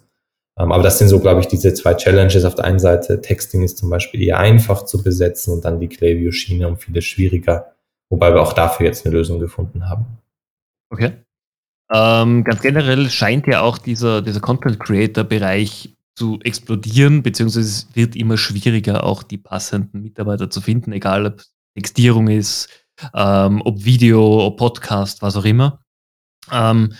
Ähm, 0.58 0.72
aber 0.72 0.82
das 0.82 0.98
sind 0.98 1.08
so, 1.08 1.18
glaube 1.20 1.40
ich, 1.40 1.48
diese 1.48 1.74
zwei 1.74 1.94
Challenges. 1.94 2.44
Auf 2.44 2.54
der 2.54 2.64
einen 2.64 2.78
Seite, 2.78 3.20
Texting 3.20 3.62
ist 3.62 3.78
zum 3.78 3.90
Beispiel 3.90 4.22
eher 4.22 4.38
einfach 4.38 4.84
zu 4.84 5.02
besetzen 5.02 5.52
und 5.52 5.64
dann 5.64 5.80
die 5.80 5.88
Klaviyo-Schiene 5.88 6.68
um 6.68 6.76
vieles 6.78 7.04
schwieriger, 7.04 7.72
wobei 8.10 8.32
wir 8.32 8.42
auch 8.42 8.52
dafür 8.52 8.86
jetzt 8.86 9.04
eine 9.04 9.14
Lösung 9.14 9.40
gefunden 9.40 9.88
haben. 9.88 10.06
Okay. 10.90 11.12
Ähm, 11.92 12.44
ganz 12.44 12.62
generell 12.62 13.10
scheint 13.10 13.46
ja 13.46 13.60
auch 13.62 13.78
dieser, 13.78 14.22
dieser 14.22 14.40
Content-Creator-Bereich 14.40 15.96
zu 16.16 16.38
explodieren, 16.42 17.22
beziehungsweise 17.22 17.66
es 17.66 17.88
wird 17.94 18.14
immer 18.16 18.36
schwieriger, 18.36 19.04
auch 19.04 19.22
die 19.22 19.38
passenden 19.38 20.02
Mitarbeiter 20.02 20.48
zu 20.48 20.60
finden, 20.60 20.92
egal 20.92 21.26
ob 21.26 21.42
Textierung 21.76 22.28
ist, 22.28 22.68
ähm, 23.12 23.60
ob 23.64 23.84
Video, 23.84 24.46
ob 24.46 24.56
Podcast, 24.56 25.22
was 25.22 25.36
auch 25.36 25.44
immer. 25.44 25.80
Ähm, 26.52 26.94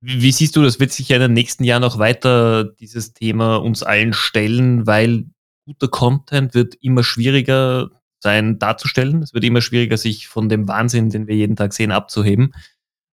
wie 0.00 0.32
siehst 0.32 0.56
du, 0.56 0.62
das 0.62 0.78
wird 0.78 0.92
sich 0.92 1.08
ja 1.08 1.16
in 1.16 1.22
den 1.22 1.32
nächsten 1.32 1.64
Jahren 1.64 1.82
noch 1.82 1.98
weiter 1.98 2.64
dieses 2.64 3.12
Thema 3.14 3.56
uns 3.56 3.82
allen 3.82 4.12
stellen, 4.12 4.86
weil 4.86 5.26
guter 5.64 5.88
Content 5.88 6.54
wird 6.54 6.76
immer 6.80 7.02
schwieriger 7.02 7.90
sein 8.20 8.58
darzustellen. 8.58 9.22
Es 9.22 9.34
wird 9.34 9.44
immer 9.44 9.60
schwieriger, 9.60 9.96
sich 9.96 10.28
von 10.28 10.48
dem 10.48 10.68
Wahnsinn, 10.68 11.10
den 11.10 11.26
wir 11.26 11.36
jeden 11.36 11.56
Tag 11.56 11.72
sehen, 11.72 11.92
abzuheben. 11.92 12.52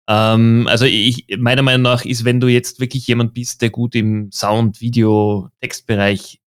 Ähm, 0.09 0.66
also 0.68 0.85
ich, 0.85 1.27
meiner 1.38 1.62
Meinung 1.62 1.83
nach 1.83 2.05
ist, 2.05 2.25
wenn 2.25 2.40
du 2.40 2.49
jetzt 2.49 2.81
wirklich 2.81 3.07
jemand 3.07 3.35
bist, 3.35 3.62
der 3.62 3.70
gut 3.70 3.94
im 3.94 4.31
Sound, 4.33 4.81
Video, 4.81 5.51
Textbereich 5.61 6.40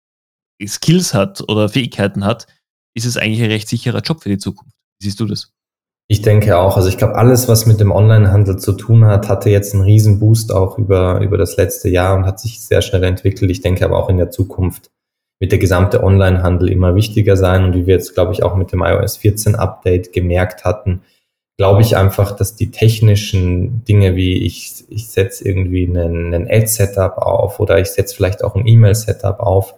Skills 0.66 1.14
hat 1.14 1.42
oder 1.48 1.68
Fähigkeiten 1.68 2.24
hat, 2.24 2.46
ist 2.94 3.06
es 3.06 3.16
eigentlich 3.16 3.42
ein 3.42 3.50
recht 3.50 3.68
sicherer 3.68 4.00
Job 4.00 4.22
für 4.22 4.28
die 4.28 4.38
Zukunft. 4.38 4.74
Wie 4.98 5.06
siehst 5.06 5.20
du 5.20 5.26
das? 5.26 5.52
Ich 6.06 6.20
denke 6.20 6.58
auch. 6.58 6.76
Also 6.76 6.88
ich 6.88 6.98
glaube, 6.98 7.14
alles, 7.14 7.48
was 7.48 7.64
mit 7.64 7.80
dem 7.80 7.90
Onlinehandel 7.90 8.58
zu 8.58 8.72
tun 8.72 9.06
hat, 9.06 9.28
hatte 9.28 9.48
jetzt 9.48 9.74
einen 9.74 9.84
riesen 9.84 10.18
Boost 10.18 10.52
auch 10.52 10.78
über, 10.78 11.20
über 11.20 11.38
das 11.38 11.56
letzte 11.56 11.88
Jahr 11.88 12.14
und 12.14 12.26
hat 12.26 12.38
sich 12.38 12.60
sehr 12.60 12.82
schnell 12.82 13.04
entwickelt. 13.04 13.50
Ich 13.50 13.62
denke 13.62 13.84
aber 13.84 13.98
auch 13.98 14.10
in 14.10 14.18
der 14.18 14.30
Zukunft 14.30 14.90
wird 15.40 15.52
der 15.52 15.58
gesamte 15.58 16.02
Onlinehandel 16.02 16.70
immer 16.70 16.94
wichtiger 16.94 17.36
sein. 17.36 17.64
Und 17.64 17.74
wie 17.74 17.86
wir 17.86 17.94
jetzt, 17.94 18.14
glaube 18.14 18.32
ich, 18.32 18.42
auch 18.42 18.54
mit 18.56 18.72
dem 18.72 18.82
iOS 18.82 19.16
14 19.16 19.54
Update 19.54 20.12
gemerkt 20.12 20.64
hatten, 20.64 21.02
glaube 21.56 21.82
ich 21.82 21.96
einfach, 21.96 22.32
dass 22.32 22.56
die 22.56 22.70
technischen 22.70 23.84
Dinge 23.84 24.16
wie 24.16 24.44
ich, 24.44 24.84
ich 24.88 25.08
setze 25.08 25.46
irgendwie 25.46 25.86
einen, 25.86 26.34
einen 26.34 26.48
Ad-Setup 26.50 27.18
auf 27.18 27.60
oder 27.60 27.78
ich 27.78 27.88
setze 27.88 28.14
vielleicht 28.14 28.42
auch 28.42 28.56
ein 28.56 28.66
E-Mail-Setup 28.66 29.40
auf, 29.40 29.74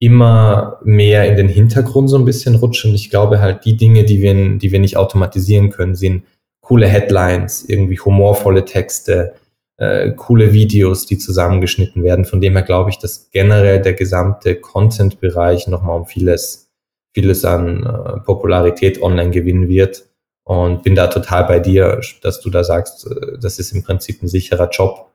immer 0.00 0.80
mehr 0.82 1.28
in 1.28 1.36
den 1.36 1.48
Hintergrund 1.48 2.08
so 2.08 2.16
ein 2.16 2.24
bisschen 2.24 2.56
rutschen. 2.56 2.94
Ich 2.94 3.10
glaube 3.10 3.40
halt, 3.40 3.64
die 3.66 3.76
Dinge, 3.76 4.04
die 4.04 4.20
wir, 4.20 4.58
die 4.58 4.72
wir 4.72 4.80
nicht 4.80 4.96
automatisieren 4.96 5.70
können, 5.70 5.94
sind 5.94 6.24
coole 6.62 6.88
Headlines, 6.88 7.64
irgendwie 7.68 7.98
humorvolle 7.98 8.64
Texte, 8.64 9.34
äh, 9.76 10.12
coole 10.12 10.52
Videos, 10.54 11.04
die 11.04 11.18
zusammengeschnitten 11.18 12.02
werden. 12.02 12.24
Von 12.24 12.40
dem 12.40 12.54
her 12.54 12.62
glaube 12.62 12.90
ich, 12.90 12.98
dass 12.98 13.30
generell 13.30 13.82
der 13.82 13.92
gesamte 13.92 14.56
Content-Bereich 14.56 15.68
nochmal 15.68 16.00
um 16.00 16.06
vieles, 16.06 16.70
vieles 17.12 17.44
an 17.44 17.84
äh, 17.84 18.20
Popularität 18.20 19.02
online 19.02 19.30
gewinnen 19.30 19.68
wird. 19.68 20.06
Und 20.44 20.82
bin 20.82 20.94
da 20.94 21.08
total 21.08 21.44
bei 21.44 21.60
dir, 21.60 22.00
dass 22.22 22.40
du 22.40 22.48
da 22.48 22.64
sagst, 22.64 23.06
äh, 23.06 23.38
das 23.38 23.58
ist 23.58 23.72
im 23.72 23.82
Prinzip 23.82 24.22
ein 24.22 24.28
sicherer 24.28 24.70
Job 24.70 25.09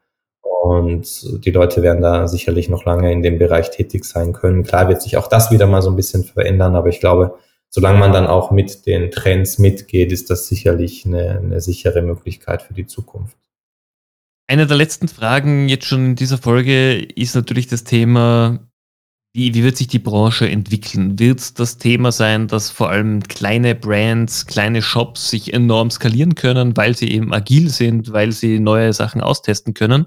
und 0.65 1.45
die 1.45 1.51
Leute 1.51 1.83
werden 1.83 2.01
da 2.01 2.27
sicherlich 2.27 2.69
noch 2.69 2.85
lange 2.85 3.11
in 3.11 3.21
dem 3.21 3.37
Bereich 3.37 3.69
tätig 3.69 4.03
sein 4.03 4.33
können. 4.33 4.63
Klar 4.63 4.89
wird 4.89 4.99
sich 4.99 5.15
auch 5.15 5.27
das 5.27 5.51
wieder 5.51 5.67
mal 5.67 5.83
so 5.83 5.91
ein 5.91 5.95
bisschen 5.95 6.23
verändern, 6.23 6.75
aber 6.75 6.89
ich 6.89 6.99
glaube, 6.99 7.37
solange 7.69 7.99
man 7.99 8.11
dann 8.11 8.25
auch 8.25 8.49
mit 8.49 8.87
den 8.87 9.11
Trends 9.11 9.59
mitgeht, 9.59 10.11
ist 10.11 10.31
das 10.31 10.47
sicherlich 10.47 11.05
eine, 11.05 11.39
eine 11.39 11.61
sichere 11.61 12.01
Möglichkeit 12.01 12.63
für 12.63 12.73
die 12.73 12.87
Zukunft. 12.87 13.37
Eine 14.47 14.65
der 14.65 14.77
letzten 14.77 15.07
Fragen 15.07 15.69
jetzt 15.69 15.85
schon 15.85 16.05
in 16.05 16.15
dieser 16.15 16.39
Folge 16.39 16.95
ist 16.95 17.35
natürlich 17.35 17.67
das 17.67 17.83
Thema, 17.83 18.64
wie, 19.35 19.53
wie 19.53 19.65
wird 19.65 19.75
sich 19.75 19.87
die 19.87 19.99
Branche 19.99 20.49
entwickeln? 20.49 21.19
Wird 21.19 21.59
das 21.59 21.77
Thema 21.77 22.13
sein, 22.13 22.47
dass 22.47 22.69
vor 22.69 22.89
allem 22.89 23.21
kleine 23.21 23.75
Brands, 23.75 24.45
kleine 24.45 24.81
Shops 24.81 25.29
sich 25.29 25.53
enorm 25.53 25.91
skalieren 25.91 26.35
können, 26.35 26.77
weil 26.77 26.95
sie 26.95 27.11
eben 27.11 27.33
agil 27.33 27.69
sind, 27.69 28.13
weil 28.13 28.31
sie 28.31 28.59
neue 28.59 28.93
Sachen 28.93 29.19
austesten 29.19 29.73
können? 29.73 30.05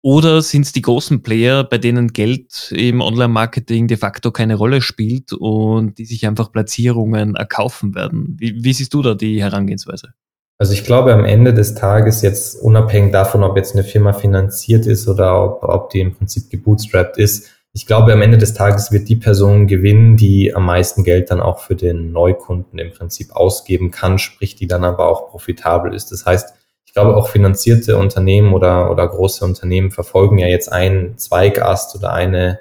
Oder 0.00 0.42
sind 0.42 0.64
es 0.64 0.72
die 0.72 0.82
großen 0.82 1.24
Player, 1.24 1.64
bei 1.64 1.78
denen 1.78 2.12
Geld 2.12 2.70
im 2.70 3.00
Online-Marketing 3.00 3.88
de 3.88 3.96
facto 3.96 4.30
keine 4.30 4.54
Rolle 4.54 4.80
spielt 4.80 5.32
und 5.32 5.98
die 5.98 6.04
sich 6.04 6.24
einfach 6.24 6.52
Platzierungen 6.52 7.34
erkaufen 7.34 7.96
werden? 7.96 8.36
Wie, 8.38 8.62
wie 8.62 8.72
siehst 8.72 8.94
du 8.94 9.02
da 9.02 9.14
die 9.14 9.42
Herangehensweise? 9.42 10.10
Also 10.58 10.72
ich 10.72 10.84
glaube 10.84 11.12
am 11.12 11.24
Ende 11.24 11.52
des 11.52 11.74
Tages 11.74 12.22
jetzt 12.22 12.62
unabhängig 12.62 13.10
davon, 13.10 13.42
ob 13.42 13.56
jetzt 13.56 13.74
eine 13.74 13.82
Firma 13.82 14.12
finanziert 14.12 14.86
ist 14.86 15.08
oder 15.08 15.42
ob, 15.42 15.64
ob 15.64 15.90
die 15.90 16.00
im 16.00 16.14
Prinzip 16.14 16.48
gebootstrapped 16.48 17.18
ist, 17.18 17.55
ich 17.76 17.86
glaube 17.86 18.12
am 18.12 18.22
Ende 18.22 18.38
des 18.38 18.54
Tages 18.54 18.90
wird 18.90 19.08
die 19.08 19.16
Person 19.16 19.66
gewinnen, 19.66 20.16
die 20.16 20.54
am 20.54 20.64
meisten 20.64 21.04
Geld 21.04 21.30
dann 21.30 21.40
auch 21.40 21.60
für 21.60 21.76
den 21.76 22.10
Neukunden 22.10 22.78
im 22.78 22.90
Prinzip 22.90 23.32
ausgeben 23.32 23.90
kann, 23.90 24.18
sprich 24.18 24.56
die 24.56 24.66
dann 24.66 24.82
aber 24.82 25.08
auch 25.08 25.28
profitabel 25.28 25.94
ist. 25.94 26.10
Das 26.10 26.26
heißt, 26.26 26.56
glaube 26.96 27.14
auch 27.14 27.28
finanzierte 27.28 27.98
Unternehmen 27.98 28.54
oder, 28.54 28.90
oder 28.90 29.06
große 29.06 29.44
Unternehmen 29.44 29.90
verfolgen 29.90 30.38
ja 30.38 30.46
jetzt 30.46 30.72
einen 30.72 31.18
Zweigast 31.18 31.94
oder 31.94 32.14
eine, 32.14 32.58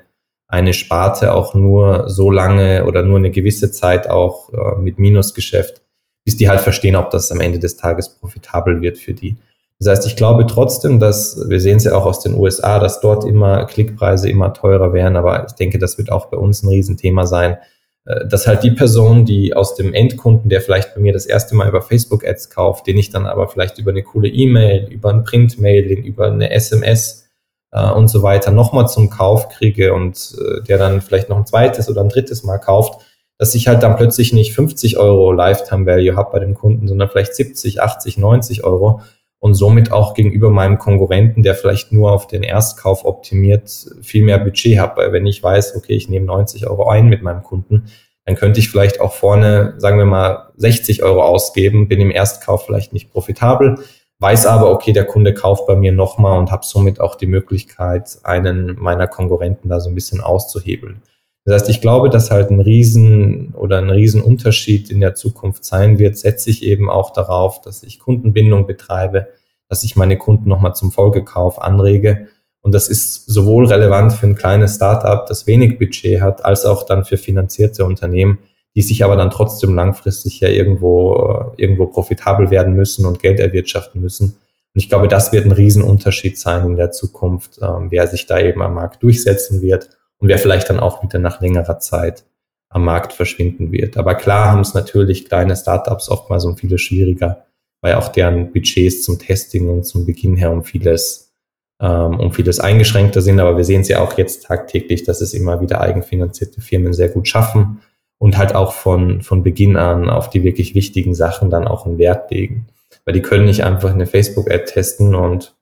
eine 0.49 0.73
Sparte 0.73 1.34
auch 1.34 1.54
nur 1.54 2.10
so 2.10 2.30
lange 2.30 2.84
oder 2.84 3.01
nur 3.01 3.17
eine 3.17 3.32
gewisse 3.32 3.71
Zeit 3.71 4.10
auch 4.10 4.51
äh, 4.51 4.75
mit 4.78 4.99
Minusgeschäft, 4.99 5.82
bis 6.25 6.36
die 6.36 6.49
halt 6.49 6.60
verstehen, 6.60 6.97
ob 6.97 7.12
das 7.12 7.32
am 7.32 7.39
Ende 7.39 7.60
des 7.60 7.78
Tages 7.78 8.10
profitabel 8.10 8.82
wird 8.82 8.97
für 8.97 9.13
die. 9.13 9.38
Das 9.79 9.89
heißt, 9.89 10.07
ich 10.07 10.15
glaube 10.15 10.47
trotzdem, 10.47 10.99
dass, 10.99 11.49
wir 11.49 11.59
sehen 11.59 11.77
es 11.77 11.83
ja 11.83 11.95
auch 11.95 12.05
aus 12.05 12.21
den 12.21 12.33
USA, 12.33 12.79
dass 12.79 13.01
dort 13.01 13.25
immer 13.25 13.65
Klickpreise 13.65 14.29
immer 14.29 14.53
teurer 14.53 14.93
werden, 14.93 15.17
aber 15.17 15.45
ich 15.47 15.53
denke, 15.53 15.79
das 15.79 15.97
wird 15.97 16.11
auch 16.11 16.27
bei 16.27 16.38
uns 16.38 16.63
ein 16.63 16.69
Riesenthema 16.69 17.25
sein, 17.25 17.57
äh, 18.05 18.25
dass 18.27 18.47
halt 18.47 18.63
die 18.63 18.71
Person, 18.71 19.25
die 19.25 19.53
aus 19.53 19.75
dem 19.75 19.93
Endkunden, 19.93 20.49
der 20.49 20.61
vielleicht 20.61 20.95
bei 20.95 21.01
mir 21.01 21.11
das 21.11 21.25
erste 21.25 21.55
Mal 21.55 21.67
über 21.67 21.81
Facebook-Ads 21.81 22.49
kauft, 22.51 22.88
den 22.88 22.97
ich 22.97 23.09
dann 23.09 23.25
aber 23.25 23.49
vielleicht 23.49 23.77
über 23.77 23.91
eine 23.91 24.03
coole 24.03 24.29
E-Mail, 24.29 24.88
über 24.89 25.09
ein 25.09 25.23
Print-Mailing, 25.23 26.03
über 26.03 26.27
eine 26.27 26.51
SMS 26.51 27.27
äh, 27.71 27.91
und 27.91 28.07
so 28.07 28.23
weiter 28.23 28.51
nochmal 28.51 28.88
zum 28.88 29.09
Kauf 29.09 29.49
kriege 29.49 29.93
und 29.93 30.35
äh, 30.39 30.63
der 30.63 30.77
dann 30.77 31.01
vielleicht 31.01 31.29
noch 31.29 31.38
ein 31.38 31.45
zweites 31.45 31.89
oder 31.89 32.01
ein 32.01 32.09
drittes 32.09 32.43
Mal 32.43 32.59
kauft, 32.59 33.01
dass 33.38 33.53
ich 33.55 33.67
halt 33.67 33.83
dann 33.83 33.97
plötzlich 33.97 34.31
nicht 34.31 34.53
50 34.53 34.97
Euro 34.97 35.33
Lifetime 35.33 35.85
Value 35.85 36.15
habe 36.15 36.31
bei 36.31 36.39
dem 36.39 36.53
Kunden, 36.53 36.88
sondern 36.88 37.09
vielleicht 37.09 37.35
70, 37.35 37.81
80, 37.81 38.17
90 38.17 38.63
Euro 38.63 39.01
und 39.39 39.54
somit 39.54 39.91
auch 39.91 40.13
gegenüber 40.13 40.50
meinem 40.50 40.80
Konkurrenten, 40.80 41.43
der 41.43 41.56
vielleicht 41.56 41.91
nur 41.91 42.12
auf 42.12 42.28
den 42.28 42.43
Erstkauf 42.43 43.06
optimiert, 43.06 43.69
viel 44.02 44.24
mehr 44.24 44.39
Budget 44.39 44.80
habe. 44.80 44.98
Weil 44.98 45.13
wenn 45.13 45.26
ich 45.26 45.41
weiß, 45.43 45.76
okay, 45.76 45.93
ich 45.93 46.10
nehme 46.10 46.26
90 46.26 46.67
Euro 46.67 46.88
ein 46.88 47.08
mit 47.08 47.21
meinem 47.21 47.43
Kunden, 47.43 47.86
dann 48.26 48.36
könnte 48.36 48.60
ich 48.60 48.69
vielleicht 48.69 49.00
auch 49.00 49.13
vorne, 49.13 49.76
sagen 49.78 50.00
wir 50.00 50.06
mal, 50.06 50.50
60 50.58 51.04
Euro 51.04 51.21
ausgeben, 51.21 51.88
bin 51.88 52.02
im 52.02 52.12
Erstkauf 52.12 52.65
vielleicht 52.65 52.91
nicht 52.91 53.12
profitabel, 53.12 53.78
weiß 54.19 54.48
aber, 54.48 54.71
okay, 54.71 54.93
der 54.93 55.06
Kunde 55.06 55.34
kauft 55.34 55.67
bei 55.67 55.76
mir 55.76 55.91
nochmal 55.91 56.39
und 56.39 56.52
habe 56.52 56.65
somit 56.65 57.00
auch 57.00 57.15
die 57.15 57.28
Möglichkeit, 57.28 58.17
einen 58.24 58.76
meiner 58.80 59.08
Konkurrenten 59.08 59.69
da 59.69 59.80
so 59.80 59.89
ein 59.89 59.95
bisschen 59.95 60.21
auszuhebeln. 60.21 61.04
Das 61.45 61.62
heißt, 61.62 61.69
ich 61.69 61.79
glaube, 61.79 62.10
dass 62.10 62.31
halt 62.31 62.49
ein 62.49 62.60
Riesen 62.60 63.53
oder 63.53 63.77
ein 63.77 63.91
Riesenunterschied 63.91 64.89
in 64.89 64.99
der 64.99 65.13
Zukunft 65.13 65.63
sein 65.63 65.99
wird, 65.99 66.17
setze 66.17 66.49
ich 66.49 66.63
eben 66.63 66.89
auch 66.89 67.13
darauf, 67.13 67.62
dass 67.62 67.84
ich 67.84 67.99
Kundenbindung 67.99 68.65
betreibe, 68.65 69.27
dass 69.69 69.84
ich 69.84 69.95
meine 69.95 70.17
Kunden 70.17 70.49
nochmal 70.49 70.73
zum 70.73 70.91
Folgekauf 70.91 71.62
anrege. 71.62 72.29
Und 72.62 72.73
das 72.73 72.88
ist 72.88 73.27
sowohl 73.27 73.67
relevant 73.67 74.13
für 74.13 74.25
ein 74.25 74.36
kleines 74.36 74.75
Startup, 74.75 75.23
das 75.27 75.45
wenig 75.45 75.77
Budget 75.77 76.19
hat, 76.19 76.43
als 76.43 76.65
auch 76.65 76.84
dann 76.84 77.05
für 77.05 77.17
finanzierte 77.17 77.86
Unternehmen, 77.86 78.39
die 78.73 78.81
sich 78.81 79.03
aber 79.03 79.15
dann 79.15 79.29
trotzdem 79.29 79.75
langfristig 79.75 80.39
ja 80.39 80.49
irgendwo, 80.49 81.53
irgendwo 81.58 81.86
profitabel 81.86 82.49
werden 82.49 82.73
müssen 82.73 83.05
und 83.05 83.19
Geld 83.19 83.39
erwirtschaften 83.39 84.01
müssen. 84.01 84.29
Und 84.73 84.81
ich 84.81 84.89
glaube, 84.89 85.08
das 85.08 85.31
wird 85.31 85.45
ein 85.45 85.51
Riesenunterschied 85.51 86.39
sein 86.39 86.65
in 86.65 86.75
der 86.75 86.89
Zukunft, 86.89 87.60
ähm, 87.62 87.91
wer 87.91 88.08
sich 88.08 88.25
da 88.25 88.39
eben 88.39 88.63
am 88.63 88.73
Markt 88.73 89.03
durchsetzen 89.03 89.62
wird 89.62 89.89
und 90.25 90.29
wer 90.29 90.39
vielleicht 90.39 90.71
dann 90.71 90.79
auch 90.79 91.03
wieder 91.03 91.19
nach 91.19 91.39
längerer 91.39 91.77
Zeit 91.77 92.23
am 92.69 92.83
Markt 92.83 93.13
verschwinden 93.13 93.71
wird. 93.71 93.95
Aber 93.95 94.15
klar 94.15 94.49
haben 94.51 94.61
es 94.61 94.73
natürlich 94.73 95.29
kleine 95.29 95.55
Startups 95.55 96.09
oftmals 96.09 96.45
um 96.45 96.57
vieles 96.57 96.81
schwieriger, 96.81 97.45
weil 97.81 97.93
auch 97.93 98.07
deren 98.07 98.51
Budgets 98.51 99.03
zum 99.03 99.19
Testing 99.19 99.69
und 99.69 99.83
zum 99.83 100.07
Beginn 100.07 100.35
her 100.35 100.51
um 100.51 100.63
vieles, 100.63 101.31
ähm, 101.79 102.19
um 102.19 102.33
vieles 102.33 102.59
eingeschränkter 102.59 103.21
sind. 103.21 103.39
Aber 103.39 103.55
wir 103.55 103.63
sehen 103.63 103.81
es 103.81 103.88
ja 103.88 103.99
auch 103.99 104.17
jetzt 104.17 104.45
tagtäglich, 104.45 105.03
dass 105.03 105.21
es 105.21 105.35
immer 105.35 105.61
wieder 105.61 105.79
eigenfinanzierte 105.79 106.59
Firmen 106.59 106.93
sehr 106.93 107.09
gut 107.09 107.27
schaffen 107.27 107.81
und 108.17 108.35
halt 108.35 108.55
auch 108.55 108.73
von, 108.73 109.21
von 109.21 109.43
Beginn 109.43 109.77
an 109.77 110.09
auf 110.09 110.31
die 110.31 110.43
wirklich 110.43 110.73
wichtigen 110.73 111.13
Sachen 111.13 111.51
dann 111.51 111.67
auch 111.67 111.85
einen 111.85 111.99
Wert 111.99 112.31
legen. 112.31 112.65
Weil 113.05 113.13
die 113.13 113.21
können 113.21 113.45
nicht 113.45 113.63
einfach 113.63 113.93
eine 113.93 114.07
Facebook-Ad 114.07 114.65
testen 114.65 115.13
und 115.13 115.54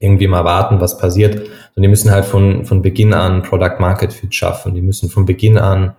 irgendwie 0.00 0.28
mal 0.28 0.44
warten, 0.44 0.80
was 0.80 0.98
passiert, 0.98 1.34
sondern 1.34 1.82
die 1.82 1.88
müssen 1.88 2.10
halt 2.10 2.24
von, 2.24 2.64
von 2.64 2.82
Beginn 2.82 3.12
an 3.12 3.42
Product 3.42 3.80
Market 3.80 4.12
Fit 4.12 4.34
schaffen. 4.34 4.74
Die 4.74 4.82
müssen 4.82 5.08
von 5.08 5.24
Beginn 5.24 5.58
an 5.58 5.96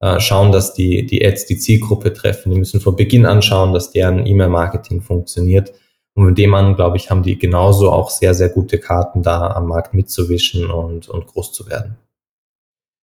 äh, 0.00 0.20
schauen, 0.20 0.52
dass 0.52 0.74
die, 0.74 1.06
die 1.06 1.24
Ads 1.24 1.46
die 1.46 1.58
Zielgruppe 1.58 2.12
treffen. 2.12 2.52
Die 2.52 2.58
müssen 2.58 2.80
von 2.80 2.96
Beginn 2.96 3.26
an 3.26 3.42
schauen, 3.42 3.72
dass 3.72 3.90
deren 3.90 4.26
E-Mail-Marketing 4.26 5.00
funktioniert. 5.00 5.72
Und 6.14 6.26
mit 6.26 6.38
dem 6.38 6.52
an, 6.54 6.74
glaube 6.74 6.96
ich, 6.96 7.10
haben 7.10 7.22
die 7.22 7.38
genauso 7.38 7.90
auch 7.90 8.10
sehr, 8.10 8.34
sehr 8.34 8.48
gute 8.48 8.78
Karten 8.78 9.22
da 9.22 9.52
am 9.52 9.66
Markt 9.66 9.94
mitzuwischen 9.94 10.70
und, 10.70 11.08
und 11.08 11.26
groß 11.26 11.52
zu 11.52 11.68
werden. 11.68 11.96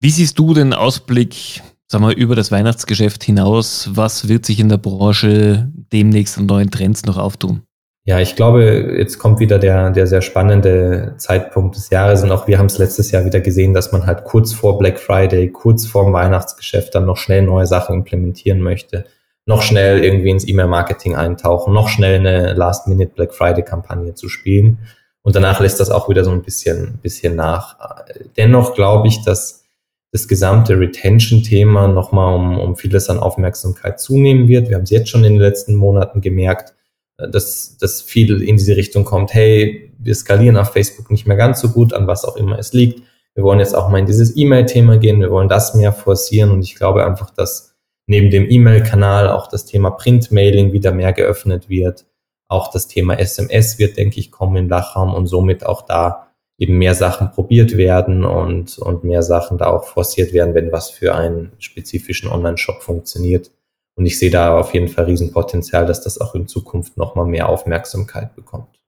Wie 0.01 0.11
siehst 0.11 0.39
du 0.39 0.53
den 0.53 0.73
Ausblick, 0.73 1.63
sagen 1.87 2.07
wir, 2.07 2.17
über 2.17 2.35
das 2.35 2.51
Weihnachtsgeschäft 2.51 3.23
hinaus? 3.23 3.91
Was 3.93 4.29
wird 4.29 4.45
sich 4.45 4.59
in 4.59 4.69
der 4.69 4.79
Branche 4.79 5.71
demnächst 5.93 6.39
an 6.39 6.47
neuen 6.47 6.71
Trends 6.71 7.05
noch 7.05 7.19
auftun? 7.19 7.63
Ja, 8.07 8.21
ich 8.21 8.37
glaube, 8.37 8.97
jetzt 8.99 9.19
kommt 9.19 9.41
wieder 9.41 9.59
der, 9.59 9.89
der 9.91 10.07
sehr 10.07 10.21
spannende 10.21 11.15
Zeitpunkt 11.17 11.75
des 11.77 11.89
Jahres 11.89 12.23
und 12.23 12.33
auch 12.33 12.47
wir 12.47 12.59
haben 12.59 12.67
es 12.67 12.77
letztes 12.77 13.11
Jahr 13.11 13.25
wieder 13.25 13.41
gesehen, 13.41 13.73
dass 13.73 13.93
man 13.93 14.05
halt 14.05 14.25
kurz 14.25 14.53
vor 14.53 14.79
Black 14.79 14.99
Friday, 14.99 15.51
kurz 15.51 15.87
vor 15.87 16.05
dem 16.05 16.13
Weihnachtsgeschäft 16.13 16.95
dann 16.95 17.07
noch 17.07 17.17
schnell 17.17 17.41
neue 17.41 17.67
Sachen 17.67 17.95
implementieren 17.95 18.61
möchte, 18.61 19.07
noch 19.47 19.63
schnell 19.63 20.05
irgendwie 20.05 20.29
ins 20.29 20.47
E-Mail-Marketing 20.47 21.17
eintauchen, 21.17 21.73
noch 21.73 21.89
schnell 21.89 22.19
eine 22.19 22.53
Last-Minute 22.53 23.13
Black 23.15 23.33
Friday-Kampagne 23.33 24.13
zu 24.13 24.29
spielen 24.29 24.81
und 25.23 25.35
danach 25.35 25.61
lässt 25.61 25.81
das 25.81 25.91
auch 25.91 26.11
wieder 26.11 26.25
so 26.25 26.31
ein 26.31 26.43
bisschen, 26.43 26.99
bisschen 27.01 27.35
nach. 27.37 28.05
Dennoch 28.37 28.75
glaube 28.75 29.09
ich, 29.09 29.25
dass 29.25 29.65
das 30.13 30.29
gesamte 30.29 30.79
Retention-Thema 30.79 31.89
nochmal 31.89 32.35
um, 32.35 32.59
um 32.59 32.77
vieles 32.77 33.09
an 33.09 33.19
Aufmerksamkeit 33.19 33.99
zunehmen 33.99 34.47
wird. 34.47 34.69
Wir 34.69 34.77
haben 34.77 34.83
es 34.83 34.91
jetzt 34.91 35.09
schon 35.09 35.25
in 35.25 35.33
den 35.33 35.43
letzten 35.43 35.75
Monaten 35.75 36.21
gemerkt 36.21 36.75
dass, 37.17 37.77
dass 37.79 38.03
viel 38.03 38.43
in 38.43 38.57
diese 38.57 38.77
Richtung 38.77 39.05
kommt, 39.05 39.35
hey, 39.35 39.93
wir 39.99 40.15
skalieren 40.15 40.57
auf 40.57 40.73
Facebook 40.73 41.11
nicht 41.11 41.27
mehr 41.27 41.37
ganz 41.37 41.61
so 41.61 41.71
gut, 41.71 41.93
an 41.93 42.07
was 42.07 42.25
auch 42.25 42.37
immer 42.37 42.59
es 42.59 42.73
liegt. 42.73 43.03
Wir 43.35 43.45
wollen 43.45 43.61
jetzt 43.61 43.75
auch 43.75 43.89
mal 43.89 43.99
in 43.99 44.07
dieses 44.07 44.37
E-Mail-Thema 44.37 44.99
gehen, 44.99 45.21
wir 45.21 45.31
wollen 45.31 45.49
das 45.49 45.75
mehr 45.75 45.93
forcieren 45.93 46.51
und 46.51 46.63
ich 46.63 46.75
glaube 46.77 47.05
einfach, 47.05 47.31
dass 47.31 47.75
neben 48.07 48.31
dem 48.31 48.49
E-Mail-Kanal 48.49 49.29
auch 49.29 49.49
das 49.49 49.65
Thema 49.65 49.91
Print-Mailing 49.91 50.73
wieder 50.73 50.93
mehr 50.93 51.13
geöffnet 51.13 51.69
wird. 51.69 52.07
Auch 52.49 52.71
das 52.71 52.87
Thema 52.87 53.19
SMS 53.19 53.79
wird, 53.79 53.97
denke 53.97 54.21
ich, 54.21 54.31
kommen 54.31 54.57
im 54.57 54.69
Dachraum 54.69 55.15
und 55.15 55.27
somit 55.27 55.65
auch 55.65 55.83
da 55.83 56.29
eben 56.59 56.79
mehr 56.79 56.95
Sachen 56.95 57.31
probiert 57.33 57.77
werden 57.77 58.25
und, 58.25 58.79
und 58.79 59.03
mehr 59.03 59.23
Sachen 59.23 59.59
da 59.59 59.67
auch 59.67 59.85
forciert 59.85 60.33
werden, 60.33 60.55
wenn 60.55 60.71
was 60.71 60.91
für 60.91 61.15
einen 61.15 61.53
spezifischen 61.59 62.31
Online-Shop 62.31 62.83
funktioniert. 62.83 63.51
Und 63.97 64.07
ich 64.07 64.19
sehe 64.19 64.31
da 64.31 64.59
auf 64.59 64.75
jeden 64.75 64.89
Fall 64.89 65.05
Riesenpotenzial, 65.05 65.87
dass 65.87 66.01
das 66.03 66.21
auch 66.21 66.35
in 66.35 66.49
Zukunft 66.49 66.97
nochmal 66.97 67.27
mehr 67.27 67.49
Aufmerksamkeit 67.49 68.35
bekommt. 68.35 68.81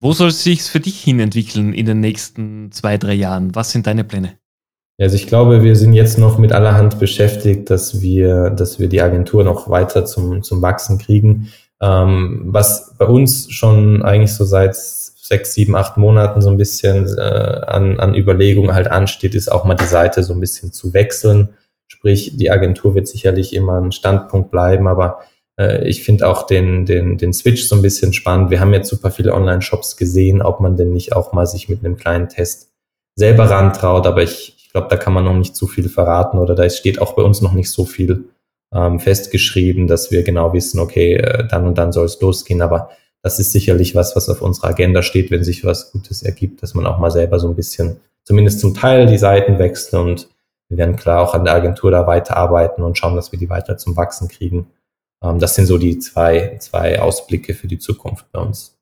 Wo 0.00 0.12
soll 0.12 0.28
es 0.28 0.42
sich 0.42 0.62
für 0.62 0.80
dich 0.80 1.00
hin 1.00 1.20
entwickeln 1.20 1.72
in 1.72 1.86
den 1.86 2.00
nächsten 2.00 2.72
zwei, 2.72 2.98
drei 2.98 3.14
Jahren? 3.14 3.54
Was 3.54 3.70
sind 3.70 3.86
deine 3.86 4.04
Pläne? 4.04 4.36
Also 5.00 5.16
ich 5.16 5.26
glaube, 5.26 5.62
wir 5.62 5.74
sind 5.74 5.94
jetzt 5.94 6.18
noch 6.18 6.38
mit 6.38 6.52
aller 6.52 6.74
Hand 6.74 6.98
beschäftigt, 6.98 7.70
dass 7.70 8.02
wir, 8.02 8.50
dass 8.50 8.78
wir 8.78 8.88
die 8.88 9.00
Agentur 9.00 9.42
noch 9.42 9.70
weiter 9.70 10.04
zum, 10.04 10.42
zum 10.42 10.60
Wachsen 10.60 10.98
kriegen. 10.98 11.48
Ähm, 11.80 12.42
was 12.46 12.94
bei 12.98 13.06
uns 13.06 13.50
schon 13.50 14.02
eigentlich 14.02 14.34
so 14.34 14.44
seit 14.44 14.76
sechs, 14.76 15.54
sieben, 15.54 15.74
acht 15.74 15.96
Monaten 15.96 16.42
so 16.42 16.50
ein 16.50 16.56
bisschen 16.56 17.06
äh, 17.16 17.20
an, 17.20 17.98
an 17.98 18.14
Überlegungen 18.14 18.74
halt 18.74 18.88
ansteht, 18.88 19.34
ist 19.34 19.50
auch 19.50 19.64
mal 19.64 19.74
die 19.74 19.84
Seite 19.84 20.22
so 20.22 20.34
ein 20.34 20.40
bisschen 20.40 20.72
zu 20.72 20.92
wechseln 20.92 21.48
Sprich, 21.92 22.38
die 22.38 22.50
Agentur 22.50 22.94
wird 22.94 23.06
sicherlich 23.06 23.54
immer 23.54 23.78
ein 23.78 23.92
Standpunkt 23.92 24.50
bleiben, 24.50 24.88
aber 24.88 25.20
äh, 25.58 25.86
ich 25.86 26.02
finde 26.02 26.26
auch 26.26 26.46
den, 26.46 26.86
den, 26.86 27.18
den 27.18 27.34
Switch 27.34 27.64
so 27.64 27.76
ein 27.76 27.82
bisschen 27.82 28.14
spannend. 28.14 28.50
Wir 28.50 28.60
haben 28.60 28.72
jetzt 28.72 28.88
super 28.88 29.10
viele 29.10 29.34
Online-Shops 29.34 29.98
gesehen, 29.98 30.40
ob 30.40 30.60
man 30.60 30.78
denn 30.78 30.94
nicht 30.94 31.14
auch 31.14 31.34
mal 31.34 31.46
sich 31.46 31.68
mit 31.68 31.84
einem 31.84 31.98
kleinen 31.98 32.30
Test 32.30 32.70
selber 33.14 33.50
rantraut, 33.50 34.06
aber 34.06 34.22
ich, 34.22 34.54
ich 34.56 34.70
glaube, 34.72 34.86
da 34.88 34.96
kann 34.96 35.12
man 35.12 35.26
noch 35.26 35.36
nicht 35.36 35.54
zu 35.54 35.66
viel 35.66 35.90
verraten 35.90 36.38
oder 36.38 36.54
da 36.54 36.70
steht 36.70 36.98
auch 36.98 37.12
bei 37.12 37.22
uns 37.22 37.42
noch 37.42 37.52
nicht 37.52 37.70
so 37.70 37.84
viel 37.84 38.24
ähm, 38.72 38.98
festgeschrieben, 38.98 39.86
dass 39.86 40.10
wir 40.10 40.22
genau 40.22 40.54
wissen, 40.54 40.80
okay, 40.80 41.16
äh, 41.16 41.46
dann 41.46 41.66
und 41.66 41.76
dann 41.76 41.92
soll 41.92 42.06
es 42.06 42.18
losgehen, 42.22 42.62
aber 42.62 42.88
das 43.20 43.38
ist 43.38 43.52
sicherlich 43.52 43.94
was, 43.94 44.16
was 44.16 44.30
auf 44.30 44.40
unserer 44.40 44.68
Agenda 44.68 45.02
steht, 45.02 45.30
wenn 45.30 45.44
sich 45.44 45.62
was 45.62 45.92
Gutes 45.92 46.22
ergibt, 46.22 46.62
dass 46.62 46.72
man 46.72 46.86
auch 46.86 46.98
mal 46.98 47.10
selber 47.10 47.38
so 47.38 47.48
ein 47.48 47.54
bisschen, 47.54 47.98
zumindest 48.24 48.60
zum 48.60 48.72
Teil 48.72 49.04
die 49.04 49.18
Seiten 49.18 49.58
wechselt 49.58 49.92
und 50.00 50.28
wir 50.72 50.78
werden 50.78 50.96
klar 50.96 51.20
auch 51.20 51.34
an 51.34 51.44
der 51.44 51.52
Agentur 51.52 51.90
da 51.90 52.06
weiterarbeiten 52.06 52.82
und 52.82 52.96
schauen, 52.96 53.14
dass 53.14 53.30
wir 53.30 53.38
die 53.38 53.50
weiter 53.50 53.76
zum 53.76 53.94
Wachsen 53.94 54.28
kriegen. 54.28 54.68
Ähm, 55.22 55.38
das 55.38 55.54
sind 55.54 55.66
so 55.66 55.76
die 55.76 55.98
zwei, 55.98 56.56
zwei 56.60 56.98
Ausblicke 56.98 57.52
für 57.52 57.68
die 57.68 57.78
Zukunft 57.78 58.32
bei 58.32 58.40
uns. 58.40 58.78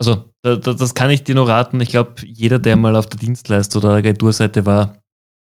Also, 0.00 0.26
das 0.44 0.94
kann 0.94 1.10
ich 1.10 1.24
dir 1.24 1.34
nur 1.34 1.48
raten. 1.48 1.80
Ich 1.80 1.88
glaube, 1.88 2.12
jeder, 2.24 2.60
der 2.60 2.76
mal 2.76 2.94
auf 2.94 3.06
der 3.06 3.18
Dienstleister 3.18 3.78
oder 3.80 3.94
Agenturseite 3.94 4.66
war, 4.66 5.02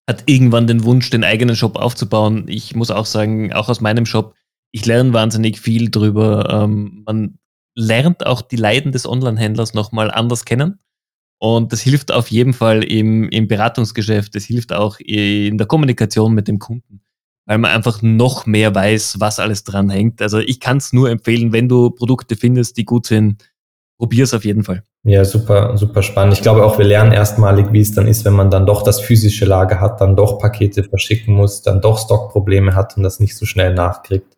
hat 0.06 0.24
irgendwann 0.26 0.66
den 0.66 0.84
Wunsch, 0.84 1.08
den 1.08 1.24
eigenen 1.24 1.56
Shop 1.56 1.76
aufzubauen. 1.76 2.44
Ich 2.48 2.76
muss 2.76 2.90
auch 2.90 3.06
sagen, 3.06 3.54
auch 3.54 3.70
aus 3.70 3.80
meinem 3.80 4.04
Shop, 4.04 4.34
ich 4.70 4.84
lerne 4.84 5.14
wahnsinnig 5.14 5.58
viel 5.58 5.90
drüber. 5.90 6.50
Ähm, 6.50 7.04
man 7.06 7.38
lernt 7.74 8.26
auch 8.26 8.42
die 8.42 8.56
Leiden 8.56 8.92
des 8.92 9.08
Online-Händlers 9.08 9.72
nochmal 9.72 10.10
anders 10.10 10.44
kennen. 10.44 10.78
Und 11.42 11.72
das 11.72 11.80
hilft 11.80 12.12
auf 12.12 12.28
jeden 12.28 12.52
Fall 12.52 12.84
im, 12.84 13.28
im 13.30 13.48
Beratungsgeschäft, 13.48 14.36
das 14.36 14.44
hilft 14.44 14.72
auch 14.72 15.00
in 15.00 15.58
der 15.58 15.66
Kommunikation 15.66 16.34
mit 16.34 16.46
dem 16.46 16.60
Kunden, 16.60 17.00
weil 17.46 17.58
man 17.58 17.72
einfach 17.72 18.00
noch 18.00 18.46
mehr 18.46 18.72
weiß, 18.72 19.16
was 19.18 19.40
alles 19.40 19.64
dran 19.64 19.90
hängt. 19.90 20.22
Also 20.22 20.38
ich 20.38 20.60
kann 20.60 20.76
es 20.76 20.92
nur 20.92 21.10
empfehlen, 21.10 21.52
wenn 21.52 21.68
du 21.68 21.90
Produkte 21.90 22.36
findest, 22.36 22.76
die 22.76 22.84
gut 22.84 23.06
sind, 23.06 23.42
probier 23.98 24.22
es 24.22 24.34
auf 24.34 24.44
jeden 24.44 24.62
Fall. 24.62 24.84
Ja, 25.02 25.24
super, 25.24 25.76
super 25.76 26.04
spannend. 26.04 26.34
Ich 26.34 26.42
glaube 26.42 26.64
auch, 26.64 26.78
wir 26.78 26.84
lernen 26.84 27.10
erstmalig, 27.10 27.72
wie 27.72 27.80
es 27.80 27.90
dann 27.90 28.06
ist, 28.06 28.24
wenn 28.24 28.34
man 28.34 28.52
dann 28.52 28.64
doch 28.64 28.84
das 28.84 29.00
physische 29.00 29.44
Lager 29.44 29.80
hat, 29.80 30.00
dann 30.00 30.14
doch 30.14 30.38
Pakete 30.38 30.84
verschicken 30.84 31.34
muss, 31.34 31.62
dann 31.62 31.80
doch 31.80 31.98
Stockprobleme 31.98 32.76
hat 32.76 32.96
und 32.96 33.02
das 33.02 33.18
nicht 33.18 33.36
so 33.36 33.46
schnell 33.46 33.74
nachkriegt. 33.74 34.36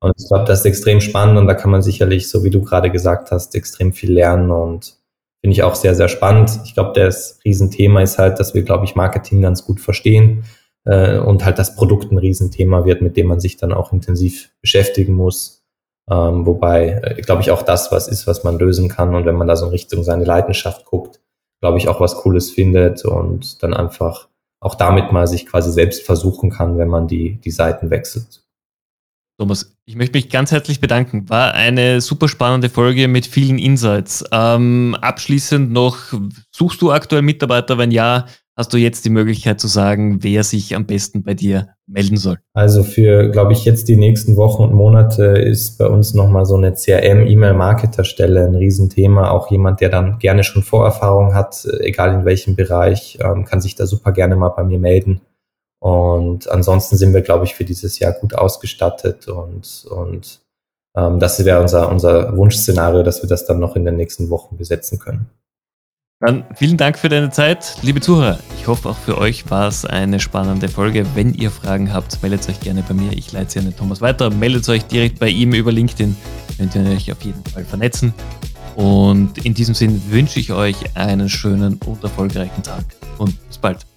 Und 0.00 0.14
ich 0.18 0.26
glaube, 0.26 0.46
das 0.46 0.60
ist 0.60 0.64
extrem 0.64 1.00
spannend 1.00 1.38
und 1.38 1.46
da 1.46 1.54
kann 1.54 1.70
man 1.70 1.82
sicherlich, 1.82 2.28
so 2.28 2.42
wie 2.42 2.50
du 2.50 2.60
gerade 2.60 2.90
gesagt 2.90 3.30
hast, 3.30 3.54
extrem 3.54 3.92
viel 3.92 4.12
lernen 4.12 4.50
und 4.50 4.99
Finde 5.40 5.54
ich 5.54 5.62
auch 5.62 5.74
sehr, 5.74 5.94
sehr 5.94 6.08
spannend. 6.08 6.60
Ich 6.64 6.74
glaube, 6.74 6.92
das 6.94 7.38
Riesenthema 7.44 8.02
ist 8.02 8.18
halt, 8.18 8.38
dass 8.38 8.54
wir, 8.54 8.62
glaube 8.62 8.84
ich, 8.84 8.94
Marketing 8.94 9.40
ganz 9.40 9.64
gut 9.64 9.80
verstehen 9.80 10.44
äh, 10.84 11.18
und 11.18 11.44
halt 11.44 11.58
das 11.58 11.74
Produkt 11.76 12.12
ein 12.12 12.18
Riesenthema 12.18 12.84
wird, 12.84 13.00
mit 13.00 13.16
dem 13.16 13.26
man 13.26 13.40
sich 13.40 13.56
dann 13.56 13.72
auch 13.72 13.92
intensiv 13.92 14.50
beschäftigen 14.60 15.14
muss. 15.14 15.64
Ähm, 16.10 16.44
wobei, 16.44 17.00
äh, 17.02 17.22
glaube 17.22 17.42
ich, 17.42 17.50
auch 17.50 17.62
das 17.62 17.90
was 17.90 18.08
ist, 18.08 18.26
was 18.26 18.44
man 18.44 18.58
lösen 18.58 18.88
kann. 18.88 19.14
Und 19.14 19.24
wenn 19.24 19.36
man 19.36 19.48
da 19.48 19.56
so 19.56 19.66
in 19.66 19.72
Richtung 19.72 20.02
seine 20.02 20.24
Leidenschaft 20.24 20.84
guckt, 20.84 21.20
glaube 21.60 21.78
ich, 21.78 21.88
auch 21.88 22.00
was 22.00 22.16
Cooles 22.16 22.50
findet 22.50 23.04
und 23.04 23.62
dann 23.62 23.74
einfach 23.74 24.28
auch 24.60 24.74
damit 24.74 25.12
mal 25.12 25.26
sich 25.26 25.46
quasi 25.46 25.72
selbst 25.72 26.02
versuchen 26.02 26.50
kann, 26.50 26.76
wenn 26.76 26.88
man 26.88 27.06
die, 27.06 27.40
die 27.40 27.50
Seiten 27.50 27.90
wechselt. 27.90 28.42
Thomas, 29.40 29.74
ich 29.86 29.96
möchte 29.96 30.18
mich 30.18 30.28
ganz 30.28 30.52
herzlich 30.52 30.82
bedanken. 30.82 31.30
War 31.30 31.54
eine 31.54 32.02
super 32.02 32.28
spannende 32.28 32.68
Folge 32.68 33.08
mit 33.08 33.24
vielen 33.24 33.58
Insights. 33.58 34.22
Ähm, 34.32 34.94
abschließend 35.00 35.72
noch, 35.72 35.96
suchst 36.50 36.82
du 36.82 36.92
aktuell 36.92 37.22
Mitarbeiter? 37.22 37.78
Wenn 37.78 37.90
ja, 37.90 38.26
hast 38.54 38.74
du 38.74 38.76
jetzt 38.76 39.06
die 39.06 39.10
Möglichkeit 39.10 39.58
zu 39.58 39.66
sagen, 39.66 40.22
wer 40.22 40.44
sich 40.44 40.76
am 40.76 40.84
besten 40.84 41.22
bei 41.22 41.32
dir 41.32 41.68
melden 41.86 42.18
soll? 42.18 42.36
Also 42.52 42.82
für, 42.82 43.30
glaube 43.30 43.54
ich, 43.54 43.64
jetzt 43.64 43.88
die 43.88 43.96
nächsten 43.96 44.36
Wochen 44.36 44.62
und 44.62 44.74
Monate 44.74 45.24
ist 45.24 45.78
bei 45.78 45.86
uns 45.86 46.12
nochmal 46.12 46.44
so 46.44 46.56
eine 46.56 46.74
CRM-E-Mail-Marketer-Stelle 46.74 48.44
ein 48.44 48.54
Riesenthema. 48.54 49.30
Auch 49.30 49.50
jemand, 49.50 49.80
der 49.80 49.88
dann 49.88 50.18
gerne 50.18 50.44
schon 50.44 50.62
Vorerfahrung 50.62 51.32
hat, 51.32 51.66
egal 51.80 52.12
in 52.12 52.26
welchem 52.26 52.56
Bereich, 52.56 53.18
ähm, 53.24 53.46
kann 53.46 53.62
sich 53.62 53.74
da 53.74 53.86
super 53.86 54.12
gerne 54.12 54.36
mal 54.36 54.50
bei 54.50 54.64
mir 54.64 54.78
melden. 54.78 55.22
Und 55.80 56.48
ansonsten 56.48 56.96
sind 56.96 57.14
wir, 57.14 57.22
glaube 57.22 57.44
ich, 57.46 57.54
für 57.54 57.64
dieses 57.64 57.98
Jahr 57.98 58.12
gut 58.12 58.34
ausgestattet 58.34 59.28
und, 59.28 59.86
und 59.90 60.40
ähm, 60.94 61.18
das 61.18 61.42
wäre 61.44 61.60
unser, 61.60 61.90
unser 61.90 62.36
Wunschszenario, 62.36 63.02
dass 63.02 63.22
wir 63.22 63.28
das 63.28 63.46
dann 63.46 63.58
noch 63.58 63.76
in 63.76 63.84
den 63.84 63.96
nächsten 63.96 64.28
Wochen 64.28 64.56
besetzen 64.56 64.98
können. 64.98 65.30
Dann 66.22 66.44
vielen 66.54 66.76
Dank 66.76 66.98
für 66.98 67.08
deine 67.08 67.30
Zeit, 67.30 67.78
liebe 67.80 68.02
Zuhörer. 68.02 68.38
Ich 68.58 68.66
hoffe, 68.66 68.90
auch 68.90 68.96
für 68.96 69.16
euch 69.16 69.50
war 69.50 69.68
es 69.68 69.86
eine 69.86 70.20
spannende 70.20 70.68
Folge. 70.68 71.06
Wenn 71.14 71.32
ihr 71.32 71.50
Fragen 71.50 71.94
habt, 71.94 72.22
meldet 72.22 72.46
euch 72.50 72.60
gerne 72.60 72.84
bei 72.86 72.92
mir. 72.92 73.12
Ich 73.12 73.32
leite 73.32 73.52
sie 73.52 73.58
an 73.60 73.64
den 73.64 73.76
Thomas 73.76 74.02
weiter. 74.02 74.28
Meldet 74.28 74.68
euch 74.68 74.84
direkt 74.84 75.18
bei 75.18 75.28
ihm 75.28 75.54
über 75.54 75.72
LinkedIn. 75.72 76.14
Könnt 76.58 76.74
ihr 76.74 76.82
euch 76.82 77.10
auf 77.10 77.22
jeden 77.22 77.42
Fall 77.44 77.64
vernetzen. 77.64 78.12
Und 78.76 79.38
in 79.46 79.54
diesem 79.54 79.74
Sinn 79.74 80.02
wünsche 80.10 80.40
ich 80.40 80.52
euch 80.52 80.76
einen 80.94 81.30
schönen 81.30 81.80
und 81.86 82.04
erfolgreichen 82.04 82.62
Tag 82.62 82.84
und 83.16 83.34
bis 83.48 83.56
bald. 83.56 83.89